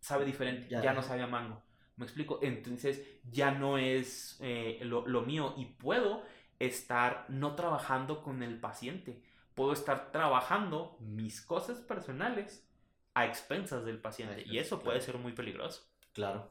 sabe 0.00 0.24
diferente, 0.24 0.68
ya, 0.68 0.82
Ya. 0.82 0.92
no 0.92 1.02
sabe 1.02 1.22
a 1.22 1.26
mango. 1.26 1.62
¿Me 1.96 2.04
explico? 2.04 2.38
Entonces 2.42 3.02
ya 3.30 3.52
no 3.52 3.78
es 3.78 4.38
eh, 4.40 4.80
lo, 4.82 5.06
lo 5.06 5.22
mío 5.22 5.54
y 5.56 5.66
puedo 5.66 6.22
estar 6.58 7.26
no 7.28 7.54
trabajando 7.56 8.22
con 8.22 8.42
el 8.42 8.58
paciente, 8.60 9.22
puedo 9.54 9.72
estar 9.72 10.12
trabajando 10.12 10.96
mis 11.00 11.40
cosas 11.40 11.78
personales 11.80 12.68
a 13.14 13.26
expensas 13.26 13.84
del 13.84 14.00
paciente 14.00 14.42
y 14.46 14.58
eso 14.58 14.82
puede 14.82 14.98
claro. 14.98 15.12
ser 15.12 15.18
muy 15.18 15.32
peligroso. 15.32 15.82
Claro. 16.12 16.50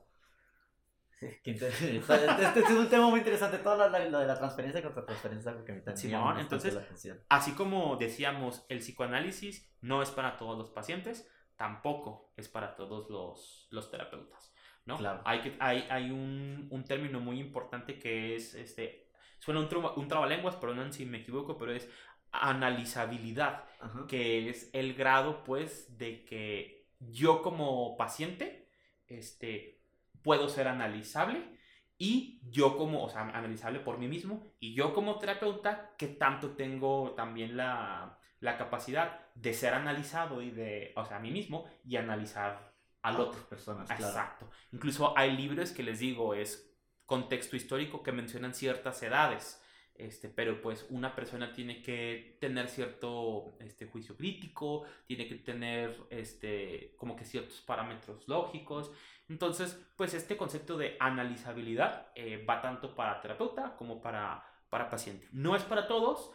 Este, 1.21 1.67
este 1.67 2.59
es 2.59 2.69
un 2.71 2.89
tema 2.89 3.09
muy 3.09 3.19
interesante. 3.19 3.57
Todo 3.59 3.89
lo, 3.89 4.09
lo 4.09 4.19
de 4.19 4.27
la 4.27 4.37
transferencia 4.37 4.81
contra 4.81 5.05
transferencia 5.05 5.51
es 5.51 5.55
algo 5.55 5.65
que 5.65 5.73
me 5.73 5.81
también 5.81 5.97
Simón, 5.97 6.39
entonces, 6.39 6.73
la 6.73 6.81
atención. 6.81 7.19
Así 7.29 7.53
como 7.53 7.95
decíamos, 7.95 8.65
el 8.69 8.79
psicoanálisis 8.79 9.71
no 9.81 10.01
es 10.01 10.11
para 10.11 10.37
todos 10.37 10.57
los 10.57 10.69
pacientes, 10.69 11.29
tampoco 11.55 12.33
es 12.35 12.49
para 12.49 12.75
todos 12.75 13.09
los, 13.09 13.67
los 13.71 13.89
terapeutas. 13.89 14.53
¿no? 14.85 14.97
Claro. 14.97 15.21
Hay, 15.25 15.41
que, 15.41 15.55
hay, 15.59 15.85
hay 15.89 16.11
un, 16.11 16.67
un 16.69 16.83
término 16.83 17.19
muy 17.19 17.39
importante 17.39 17.99
que 17.99 18.35
es, 18.35 18.53
este, 18.53 19.09
suena 19.39 19.61
un, 19.61 19.69
traba, 19.69 19.93
un 19.93 20.07
trabalenguas, 20.07 20.55
perdonen 20.55 20.91
si 20.91 21.05
me 21.05 21.19
equivoco, 21.19 21.57
pero 21.57 21.71
es 21.71 21.89
analizabilidad, 22.31 23.63
Ajá. 23.79 24.05
que 24.07 24.49
es 24.49 24.69
el 24.73 24.95
grado, 24.95 25.43
pues, 25.43 25.97
de 25.97 26.25
que 26.25 26.87
yo 26.99 27.41
como 27.41 27.95
paciente, 27.95 28.69
este, 29.07 29.82
puedo 30.23 30.49
ser 30.49 30.67
analizable 30.67 31.57
y 31.97 32.41
yo 32.49 32.75
como, 32.77 33.03
o 33.03 33.09
sea, 33.09 33.21
analizable 33.21 33.79
por 33.79 33.97
mí 33.97 34.07
mismo, 34.07 34.43
y 34.59 34.73
yo 34.73 34.93
como 34.93 35.19
terapeuta, 35.19 35.95
que 35.97 36.07
tanto 36.07 36.51
tengo 36.51 37.13
también 37.15 37.55
la, 37.55 38.19
la 38.39 38.57
capacidad 38.57 39.31
de 39.35 39.53
ser 39.53 39.73
analizado 39.73 40.41
y 40.41 40.51
de, 40.51 40.91
o 40.95 41.05
sea, 41.05 41.17
a 41.17 41.19
mí 41.19 41.31
mismo 41.31 41.65
y 41.85 41.95
analizar 41.95 42.73
a 43.01 43.17
otras 43.17 43.43
personas. 43.45 43.89
Exacto. 43.91 44.49
Incluso 44.71 45.17
hay 45.17 45.35
libros 45.37 45.71
que 45.71 45.83
les 45.83 45.99
digo, 45.99 46.33
es 46.33 46.75
contexto 47.05 47.55
histórico 47.55 48.01
que 48.01 48.11
mencionan 48.11 48.53
ciertas 48.53 49.01
edades. 49.03 49.62
Este, 49.95 50.27
pero 50.27 50.61
pues 50.61 50.87
una 50.89 51.15
persona 51.15 51.53
tiene 51.53 51.81
que 51.81 52.37
tener 52.39 52.67
cierto 52.67 53.55
este, 53.59 53.85
juicio 53.85 54.17
crítico, 54.17 54.85
tiene 55.05 55.27
que 55.27 55.35
tener 55.35 55.95
este, 56.09 56.95
como 56.97 57.15
que 57.15 57.25
ciertos 57.25 57.61
parámetros 57.61 58.27
lógicos. 58.27 58.91
Entonces, 59.29 59.79
pues 59.95 60.13
este 60.13 60.35
concepto 60.35 60.77
de 60.77 60.97
analizabilidad 60.99 62.11
eh, 62.15 62.43
va 62.47 62.61
tanto 62.61 62.95
para 62.95 63.21
terapeuta 63.21 63.75
como 63.77 64.01
para, 64.01 64.43
para 64.69 64.89
paciente. 64.89 65.27
No 65.31 65.55
es 65.55 65.63
para 65.63 65.87
todos, 65.87 66.31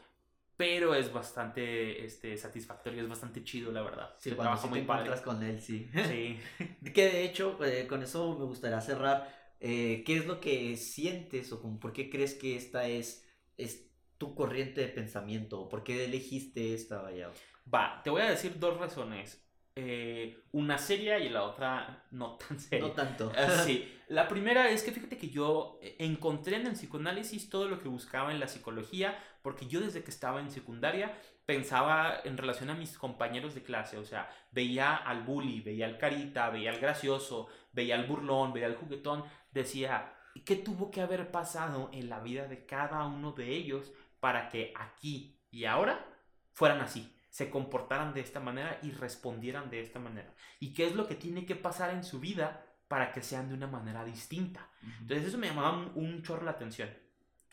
pero 0.59 0.93
es 0.97 1.13
bastante 1.13 2.05
este, 2.05 2.37
satisfactorio, 2.37 3.03
es 3.05 3.09
bastante 3.09 3.45
chido, 3.45 3.71
la 3.71 3.81
verdad. 3.81 4.15
Sí, 4.19 4.33
cuando 4.33 4.57
sí 4.57 4.67
muy 4.69 4.81
te 4.81 5.23
con 5.23 5.41
él, 5.45 5.61
sí. 5.61 5.89
Sí. 6.09 6.41
que 6.93 7.11
de 7.11 7.25
hecho, 7.25 7.57
eh, 7.65 7.87
con 7.87 8.03
eso 8.03 8.37
me 8.37 8.45
gustaría 8.45 8.81
cerrar. 8.81 9.33
Eh, 9.61 10.03
¿Qué 10.05 10.17
es 10.17 10.27
lo 10.27 10.41
que 10.41 10.77
sientes 10.77 11.53
o 11.53 11.61
por 11.79 11.93
qué 11.93 12.11
crees 12.11 12.35
que 12.35 12.57
esta 12.57 12.89
es, 12.89 13.25
es 13.59 13.91
tu 14.17 14.35
corriente 14.35 14.81
de 14.81 14.89
pensamiento? 14.89 15.69
¿Por 15.69 15.85
qué 15.85 16.05
elegiste 16.05 16.73
esta, 16.73 17.03
vaya? 17.03 17.31
Va, 17.73 18.01
te 18.03 18.11
voy 18.11 18.23
a 18.23 18.31
decir 18.31 18.59
dos 18.59 18.79
razones. 18.79 19.45
Eh, 19.81 20.43
una 20.51 20.77
seria 20.77 21.21
y 21.21 21.29
la 21.29 21.45
otra 21.45 22.05
no 22.11 22.37
tan 22.37 22.59
seria. 22.59 22.89
No 22.89 22.93
tanto. 22.95 23.31
sí. 23.65 23.95
La 24.09 24.27
primera 24.27 24.71
es 24.71 24.83
que 24.83 24.91
fíjate 24.91 25.19
que 25.19 25.29
yo 25.29 25.79
encontré 25.99 26.57
en 26.57 26.67
el 26.67 26.73
psicoanálisis 26.73 27.51
todo 27.51 27.69
lo 27.69 27.79
que 27.79 27.89
buscaba 27.89 28.33
en 28.33 28.41
la 28.41 28.49
psicología, 28.49 29.23
porque 29.43 29.67
yo 29.67 29.81
desde 29.81 30.03
que 30.03 30.11
estaba 30.11 30.41
en 30.41 30.51
secundaria 30.51 31.17
pensaba 31.47 32.21
en 32.25 32.37
relación 32.37 32.71
a 32.71 32.75
mis 32.75 32.99
compañeros 32.99 33.55
de 33.55 33.63
clase, 33.63 33.99
o 33.99 34.05
sea, 34.05 34.29
veía 34.51 34.97
al 34.97 35.23
bully, 35.23 35.61
veía 35.61 35.87
al 35.87 35.97
carita, 35.97 36.51
veía 36.51 36.71
al 36.71 36.81
gracioso, 36.81 37.49
veía 37.73 37.95
al 37.95 38.07
burlón, 38.07 38.53
veía 38.53 38.67
al 38.67 38.77
juguetón, 38.77 39.25
decía, 39.53 40.13
¿qué 40.45 40.57
tuvo 40.57 40.91
que 40.91 41.01
haber 41.01 41.30
pasado 41.30 41.91
en 41.93 42.09
la 42.09 42.20
vida 42.20 42.47
de 42.47 42.66
cada 42.66 43.05
uno 43.07 43.32
de 43.32 43.49
ellos 43.49 43.93
para 44.20 44.49
que 44.49 44.72
aquí 44.76 45.39
y 45.51 45.64
ahora 45.64 46.05
fueran 46.53 46.80
así? 46.80 47.14
se 47.39 47.51
comportaran 47.51 48.14
de 48.14 48.20
esta 48.20 48.41
manera 48.41 48.80
y 48.82 48.91
respondieran 48.91 49.70
de 49.70 49.80
esta 49.80 50.01
manera. 50.01 50.34
¿Y 50.59 50.72
qué 50.72 50.86
es 50.86 50.97
lo 50.97 51.07
que 51.07 51.14
tiene 51.14 51.47
que 51.47 51.55
pasar 51.55 51.91
en 51.91 52.03
su 52.03 52.18
vida 52.18 52.66
para 52.89 53.12
que 53.12 53.22
sean 53.22 53.49
de 53.49 53.55
una 53.55 53.68
manera 53.68 54.05
distinta? 54.05 54.68
Entonces 55.01 55.28
eso 55.28 55.39
me 55.39 55.47
llamaba 55.47 55.93
un, 55.95 56.22
chorro 56.22 56.45
la 56.45 56.53
atención. 56.53 56.89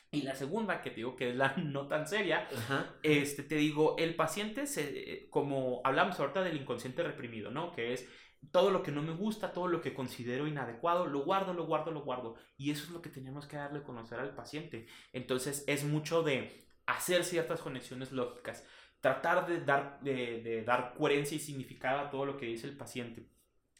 Y 0.09 0.23
la 0.23 0.33
segunda, 0.33 0.81
que 0.81 0.89
te 0.89 0.97
digo 0.97 1.15
que 1.15 1.29
es 1.29 1.36
la 1.36 1.53
no 1.57 1.88
tan 1.88 2.07
seria, 2.07 2.47
este, 3.03 3.43
te 3.43 3.55
digo, 3.55 3.95
el 3.99 4.15
paciente, 4.15 4.65
se, 4.65 5.27
como 5.29 5.81
hablamos 5.83 6.19
ahorita 6.19 6.41
del 6.41 6.57
inconsciente 6.57 7.03
reprimido, 7.03 7.51
¿no? 7.51 7.71
Que 7.71 7.93
es 7.93 8.09
todo 8.51 8.71
lo 8.71 8.83
que 8.83 8.91
no 8.91 9.01
me 9.01 9.13
gusta, 9.13 9.53
todo 9.53 9.67
lo 9.67 9.81
que 9.81 9.93
considero 9.93 10.47
inadecuado, 10.47 11.07
lo 11.07 11.23
guardo, 11.23 11.53
lo 11.53 11.65
guardo, 11.65 11.91
lo 11.91 12.03
guardo. 12.03 12.36
Y 12.57 12.71
eso 12.71 12.83
es 12.86 12.89
lo 12.91 13.01
que 13.01 13.09
tenemos 13.09 13.47
que 13.47 13.57
darle 13.57 13.79
a 13.79 13.83
conocer 13.83 14.19
al 14.19 14.36
paciente. 14.36 14.88
Entonces 15.13 15.63
es 15.67 15.83
mucho 15.83 16.23
de 16.23 16.67
hacer 16.86 17.23
ciertas 17.23 17.61
conexiones 17.61 18.11
lógicas 18.11 18.63
tratar 19.05 19.45
de 19.45 19.63
dar, 19.63 19.99
de, 20.01 20.63
dar 20.65 20.95
coherencia 20.97 21.36
y 21.36 21.39
significado 21.39 21.99
a 21.99 22.09
todo 22.09 22.25
lo 22.25 22.38
que 22.38 22.47
dice 22.47 22.65
el 22.65 22.75
paciente, 22.75 23.29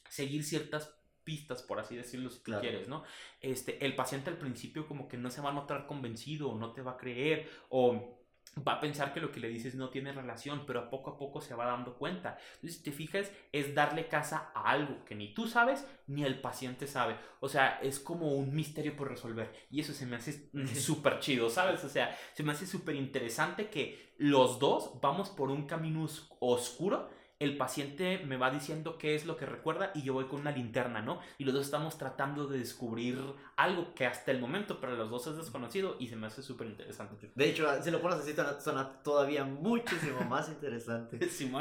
seguir 0.08 0.44
ciertas 0.44 0.96
pistas, 1.24 1.64
por 1.64 1.80
así 1.80 1.96
decirlo, 1.96 2.30
si 2.30 2.42
quieres, 2.42 2.88
¿no? 2.88 3.04
Este, 3.42 3.84
el 3.84 3.96
paciente 3.96 4.30
al 4.30 4.38
principio 4.38 4.88
como 4.88 5.08
que 5.08 5.18
no 5.18 5.32
se 5.32 5.42
va 5.42 5.50
a 5.50 5.54
notar 5.54 5.88
convencido, 5.88 6.52
o 6.52 6.60
no 6.60 6.74
te 6.74 6.84
va 6.84 6.92
a 6.92 6.98
creer, 6.98 7.50
o 7.70 8.24
va 8.66 8.74
a 8.74 8.80
pensar 8.80 9.14
que 9.14 9.20
lo 9.20 9.32
que 9.32 9.40
le 9.40 9.50
dices 9.50 9.76
no 9.76 9.90
tiene 9.90 10.14
relación, 10.14 10.66
pero 10.66 10.80
a 10.80 10.90
poco 10.90 11.12
a 11.12 11.18
poco 11.18 11.42
se 11.42 11.56
va 11.56 11.66
dando 11.66 11.96
cuenta. 11.96 12.38
Entonces, 12.56 12.78
si 12.78 12.84
te 12.84 12.92
fijas, 12.92 13.32
es 13.52 13.76
darle 13.76 14.08
casa 14.08 14.52
a 14.54 14.70
algo 14.70 15.04
que 15.06 15.16
ni 15.16 15.34
tú 15.34 15.48
sabes 15.48 15.86
ni 16.08 16.24
el 16.24 16.40
paciente 16.40 16.88
sabe. 16.88 17.18
O 17.42 17.50
sea, 17.50 17.80
es 17.82 18.00
como 18.00 18.34
un 18.34 18.56
misterio 18.56 18.96
por 18.96 19.10
resolver. 19.10 19.52
Y 19.70 19.82
eso 19.82 19.94
se 19.94 20.06
me 20.06 20.16
hace 20.16 20.50
súper 20.76 21.20
chido, 21.20 21.50
¿sabes? 21.50 21.84
O 21.84 21.90
sea, 21.90 22.16
se 22.34 22.44
me 22.44 22.54
hace 22.54 22.66
súper 22.66 22.96
interesante 22.96 23.70
que 23.70 24.14
los 24.18 24.60
dos 24.60 25.00
vamos 25.02 25.30
por 25.30 25.50
un 25.50 25.68
camino 25.68 26.08
oscuro 26.40 27.10
el 27.40 27.58
paciente 27.58 28.20
me 28.26 28.38
va 28.38 28.50
diciendo 28.50 28.98
qué 28.98 29.14
es 29.14 29.26
lo 29.26 29.36
que 29.36 29.46
recuerda 29.46 29.92
y 29.94 30.04
yo 30.04 30.14
voy 30.14 30.26
con 30.26 30.40
una 30.40 30.52
linterna, 30.52 31.02
¿no? 31.02 31.20
Y 31.38 31.44
los 31.44 31.54
dos 31.54 31.66
estamos 31.66 31.98
tratando 31.98 32.48
de 32.48 32.60
descubrir 32.60 33.20
algo 33.58 33.94
que 33.94 34.06
hasta 34.06 34.32
el 34.32 34.40
momento 34.40 34.80
para 34.80 34.94
los 34.94 35.10
dos 35.10 35.28
es 35.28 35.36
desconocido 35.36 35.98
y 36.00 36.08
se 36.08 36.16
me 36.16 36.28
hace 36.28 36.42
súper 36.42 36.68
interesante. 36.68 37.32
De 37.36 37.50
hecho, 37.50 37.68
si 37.84 37.92
lo 37.92 38.02
pones 38.02 38.20
así, 38.20 38.34
suena, 38.60 39.02
todavía 39.04 39.44
muchísimo 39.44 40.22
más 40.22 40.48
interesante. 40.48 41.20
sí, 41.30 41.52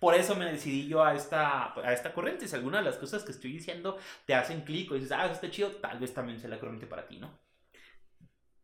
por 0.00 0.14
eso 0.14 0.34
me 0.34 0.46
decidí 0.46 0.88
yo 0.88 1.04
a 1.04 1.14
esta, 1.14 1.72
a 1.78 1.92
esta 1.92 2.12
corriente. 2.12 2.48
Si 2.48 2.56
alguna 2.56 2.78
de 2.78 2.84
las 2.84 2.96
cosas 2.96 3.22
que 3.22 3.30
estoy 3.30 3.52
diciendo 3.52 3.96
te 4.26 4.34
hacen 4.34 4.62
clic 4.62 4.90
o 4.90 4.94
dices, 4.94 5.12
ah, 5.12 5.26
está 5.26 5.48
chido, 5.48 5.70
tal 5.76 6.00
vez 6.00 6.12
también 6.12 6.40
sea 6.40 6.50
la 6.50 6.58
corriente 6.58 6.86
para 6.86 7.06
ti, 7.06 7.18
¿no? 7.18 7.38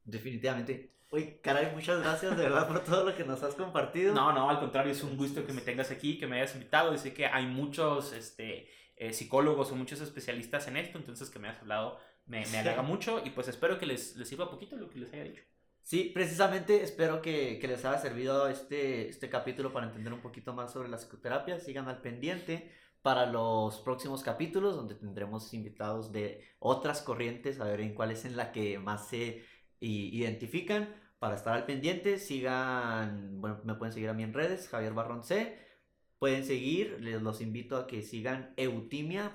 Definitivamente. 0.04 0.99
Uy, 1.12 1.40
caray, 1.42 1.72
muchas 1.74 2.00
gracias 2.00 2.36
de 2.36 2.44
verdad 2.44 2.68
por 2.68 2.84
todo 2.84 3.04
lo 3.04 3.16
que 3.16 3.24
nos 3.24 3.42
has 3.42 3.56
compartido. 3.56 4.14
No, 4.14 4.32
no, 4.32 4.48
al 4.48 4.60
contrario, 4.60 4.92
es 4.92 5.02
un 5.02 5.16
gusto 5.16 5.44
que 5.44 5.52
me 5.52 5.60
tengas 5.60 5.90
aquí, 5.90 6.18
que 6.18 6.28
me 6.28 6.36
hayas 6.36 6.54
invitado. 6.54 6.94
Y 6.94 6.98
sé 6.98 7.12
que 7.12 7.26
hay 7.26 7.46
muchos 7.46 8.12
este, 8.12 8.68
eh, 8.96 9.12
psicólogos 9.12 9.72
o 9.72 9.76
muchos 9.76 10.00
especialistas 10.00 10.68
en 10.68 10.76
esto, 10.76 10.98
entonces 10.98 11.28
que 11.28 11.40
me 11.40 11.48
hayas 11.48 11.60
hablado 11.62 11.98
me, 12.26 12.46
me 12.46 12.58
halaga 12.58 12.82
mucho 12.82 13.22
y 13.24 13.30
pues 13.30 13.48
espero 13.48 13.78
que 13.78 13.86
les, 13.86 14.16
les 14.16 14.28
sirva 14.28 14.50
poquito 14.50 14.76
lo 14.76 14.88
que 14.88 15.00
les 15.00 15.12
haya 15.12 15.24
dicho. 15.24 15.42
Sí, 15.82 16.12
precisamente 16.14 16.84
espero 16.84 17.20
que, 17.20 17.58
que, 17.58 17.66
les 17.66 17.84
haya 17.84 17.98
servido 17.98 18.48
este, 18.48 19.08
este 19.08 19.28
capítulo 19.28 19.72
para 19.72 19.86
entender 19.86 20.12
un 20.12 20.20
poquito 20.20 20.52
más 20.52 20.72
sobre 20.72 20.88
la 20.88 20.98
psicoterapia. 20.98 21.58
Sigan 21.58 21.88
al 21.88 22.00
pendiente 22.00 22.70
para 23.02 23.26
los 23.26 23.80
próximos 23.80 24.22
capítulos 24.22 24.76
donde 24.76 24.94
tendremos 24.94 25.52
invitados 25.54 26.12
de 26.12 26.44
otras 26.58 27.00
corrientes, 27.00 27.58
a 27.58 27.64
ver 27.64 27.80
en 27.80 27.94
cuál 27.94 28.12
es 28.12 28.24
en 28.24 28.36
la 28.36 28.52
que 28.52 28.78
más 28.78 29.08
se 29.08 29.42
identifican 29.80 30.88
para 31.18 31.36
estar 31.36 31.54
al 31.54 31.66
pendiente. 31.66 32.18
Sigan, 32.18 33.40
bueno, 33.40 33.60
me 33.64 33.74
pueden 33.74 33.92
seguir 33.92 34.08
a 34.08 34.14
mí 34.14 34.22
en 34.22 34.32
redes, 34.34 34.68
Javier 34.68 34.92
Barrón 34.94 35.22
C. 35.22 35.58
Pueden 36.18 36.44
seguir, 36.44 36.98
les 37.00 37.22
los 37.22 37.40
invito 37.40 37.76
a 37.76 37.86
que 37.86 38.02
sigan 38.02 38.52
eutimia.cidh. 38.56 39.30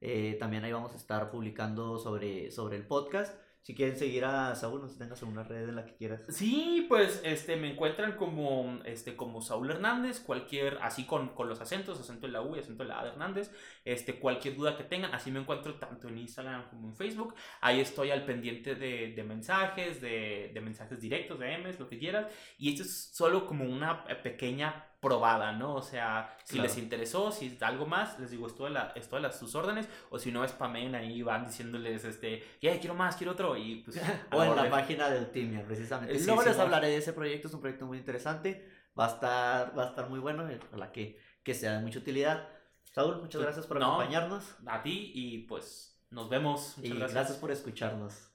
Eh, 0.00 0.36
también 0.38 0.64
ahí 0.64 0.72
vamos 0.72 0.92
a 0.92 0.96
estar 0.96 1.30
publicando 1.30 1.98
sobre, 1.98 2.50
sobre 2.50 2.76
el 2.76 2.86
podcast. 2.86 3.34
Si 3.66 3.74
quieren 3.74 3.96
seguir 3.96 4.24
a 4.24 4.54
Saúl, 4.54 4.80
no 4.80 4.86
tengas 4.86 5.20
alguna 5.22 5.42
red 5.42 5.68
en 5.68 5.74
la 5.74 5.84
que 5.84 5.96
quieras. 5.96 6.20
Sí, 6.28 6.86
pues 6.88 7.20
este, 7.24 7.56
me 7.56 7.72
encuentran 7.72 8.12
como, 8.12 8.78
este, 8.84 9.16
como 9.16 9.42
Saúl 9.42 9.68
Hernández, 9.68 10.20
cualquier, 10.20 10.78
así 10.82 11.04
con, 11.04 11.30
con 11.30 11.48
los 11.48 11.60
acentos, 11.60 11.98
acento 11.98 12.28
en 12.28 12.34
la 12.34 12.42
U 12.42 12.54
y 12.54 12.60
acento 12.60 12.84
en 12.84 12.90
la 12.90 13.00
A 13.00 13.02
de 13.02 13.10
Hernández, 13.10 13.50
este, 13.84 14.20
cualquier 14.20 14.54
duda 14.54 14.76
que 14.76 14.84
tengan, 14.84 15.12
así 15.12 15.32
me 15.32 15.40
encuentro 15.40 15.74
tanto 15.80 16.06
en 16.06 16.18
Instagram 16.18 16.70
como 16.70 16.86
en 16.86 16.94
Facebook. 16.94 17.34
Ahí 17.60 17.80
estoy 17.80 18.12
al 18.12 18.24
pendiente 18.24 18.76
de, 18.76 19.14
de 19.16 19.24
mensajes, 19.24 20.00
de, 20.00 20.52
de, 20.54 20.60
mensajes 20.60 21.00
directos, 21.00 21.40
de 21.40 21.58
M's, 21.58 21.80
lo 21.80 21.88
que 21.88 21.98
quieras. 21.98 22.32
Y 22.58 22.70
esto 22.70 22.84
es 22.84 23.10
solo 23.16 23.48
como 23.48 23.64
una 23.64 24.04
pequeña 24.22 24.95
probada, 25.00 25.52
¿no? 25.52 25.74
O 25.74 25.82
sea, 25.82 26.36
si 26.44 26.58
les 26.58 26.76
interesó, 26.78 27.30
si 27.30 27.56
algo 27.60 27.86
más, 27.86 28.18
les 28.18 28.30
digo, 28.30 28.46
esto 28.46 28.64
de, 28.64 28.70
la, 28.70 28.92
de 28.94 29.20
las, 29.20 29.38
sus 29.38 29.54
órdenes, 29.54 29.88
o 30.10 30.18
si 30.18 30.32
no, 30.32 30.46
spamen 30.46 30.94
ahí, 30.94 31.22
van 31.22 31.46
diciéndoles, 31.46 32.04
este, 32.04 32.44
ya 32.60 32.78
quiero 32.80 32.94
más, 32.94 33.16
quiero 33.16 33.32
otro, 33.32 33.56
y 33.56 33.76
pues... 33.76 34.00
o 34.32 34.42
en 34.42 34.56
la 34.56 34.70
página 34.70 35.08
del 35.10 35.30
Timia, 35.30 35.64
precisamente. 35.64 36.18
Luego 36.24 36.42
les 36.42 36.58
hablaré 36.58 36.88
de 36.88 36.96
ese 36.96 37.12
proyecto, 37.12 37.48
es 37.48 37.54
un 37.54 37.60
proyecto 37.60 37.86
muy 37.86 37.98
interesante, 37.98 38.68
va 38.98 39.06
a 39.06 39.08
estar, 39.10 39.78
va 39.78 39.84
a 39.84 39.88
estar 39.88 40.08
muy 40.08 40.18
bueno, 40.18 40.48
ojalá 40.68 40.92
que, 40.92 41.18
que 41.42 41.54
sea 41.54 41.72
de 41.72 41.82
mucha 41.82 41.98
utilidad. 41.98 42.48
Saúl, 42.92 43.20
muchas 43.20 43.42
gracias 43.42 43.66
por 43.66 43.82
acompañarnos. 43.82 44.56
A 44.66 44.82
ti, 44.82 45.12
y 45.14 45.38
pues 45.40 46.00
nos 46.10 46.30
vemos. 46.30 46.76
y 46.82 46.90
gracias 46.90 47.36
por 47.36 47.50
escucharnos. 47.50 48.30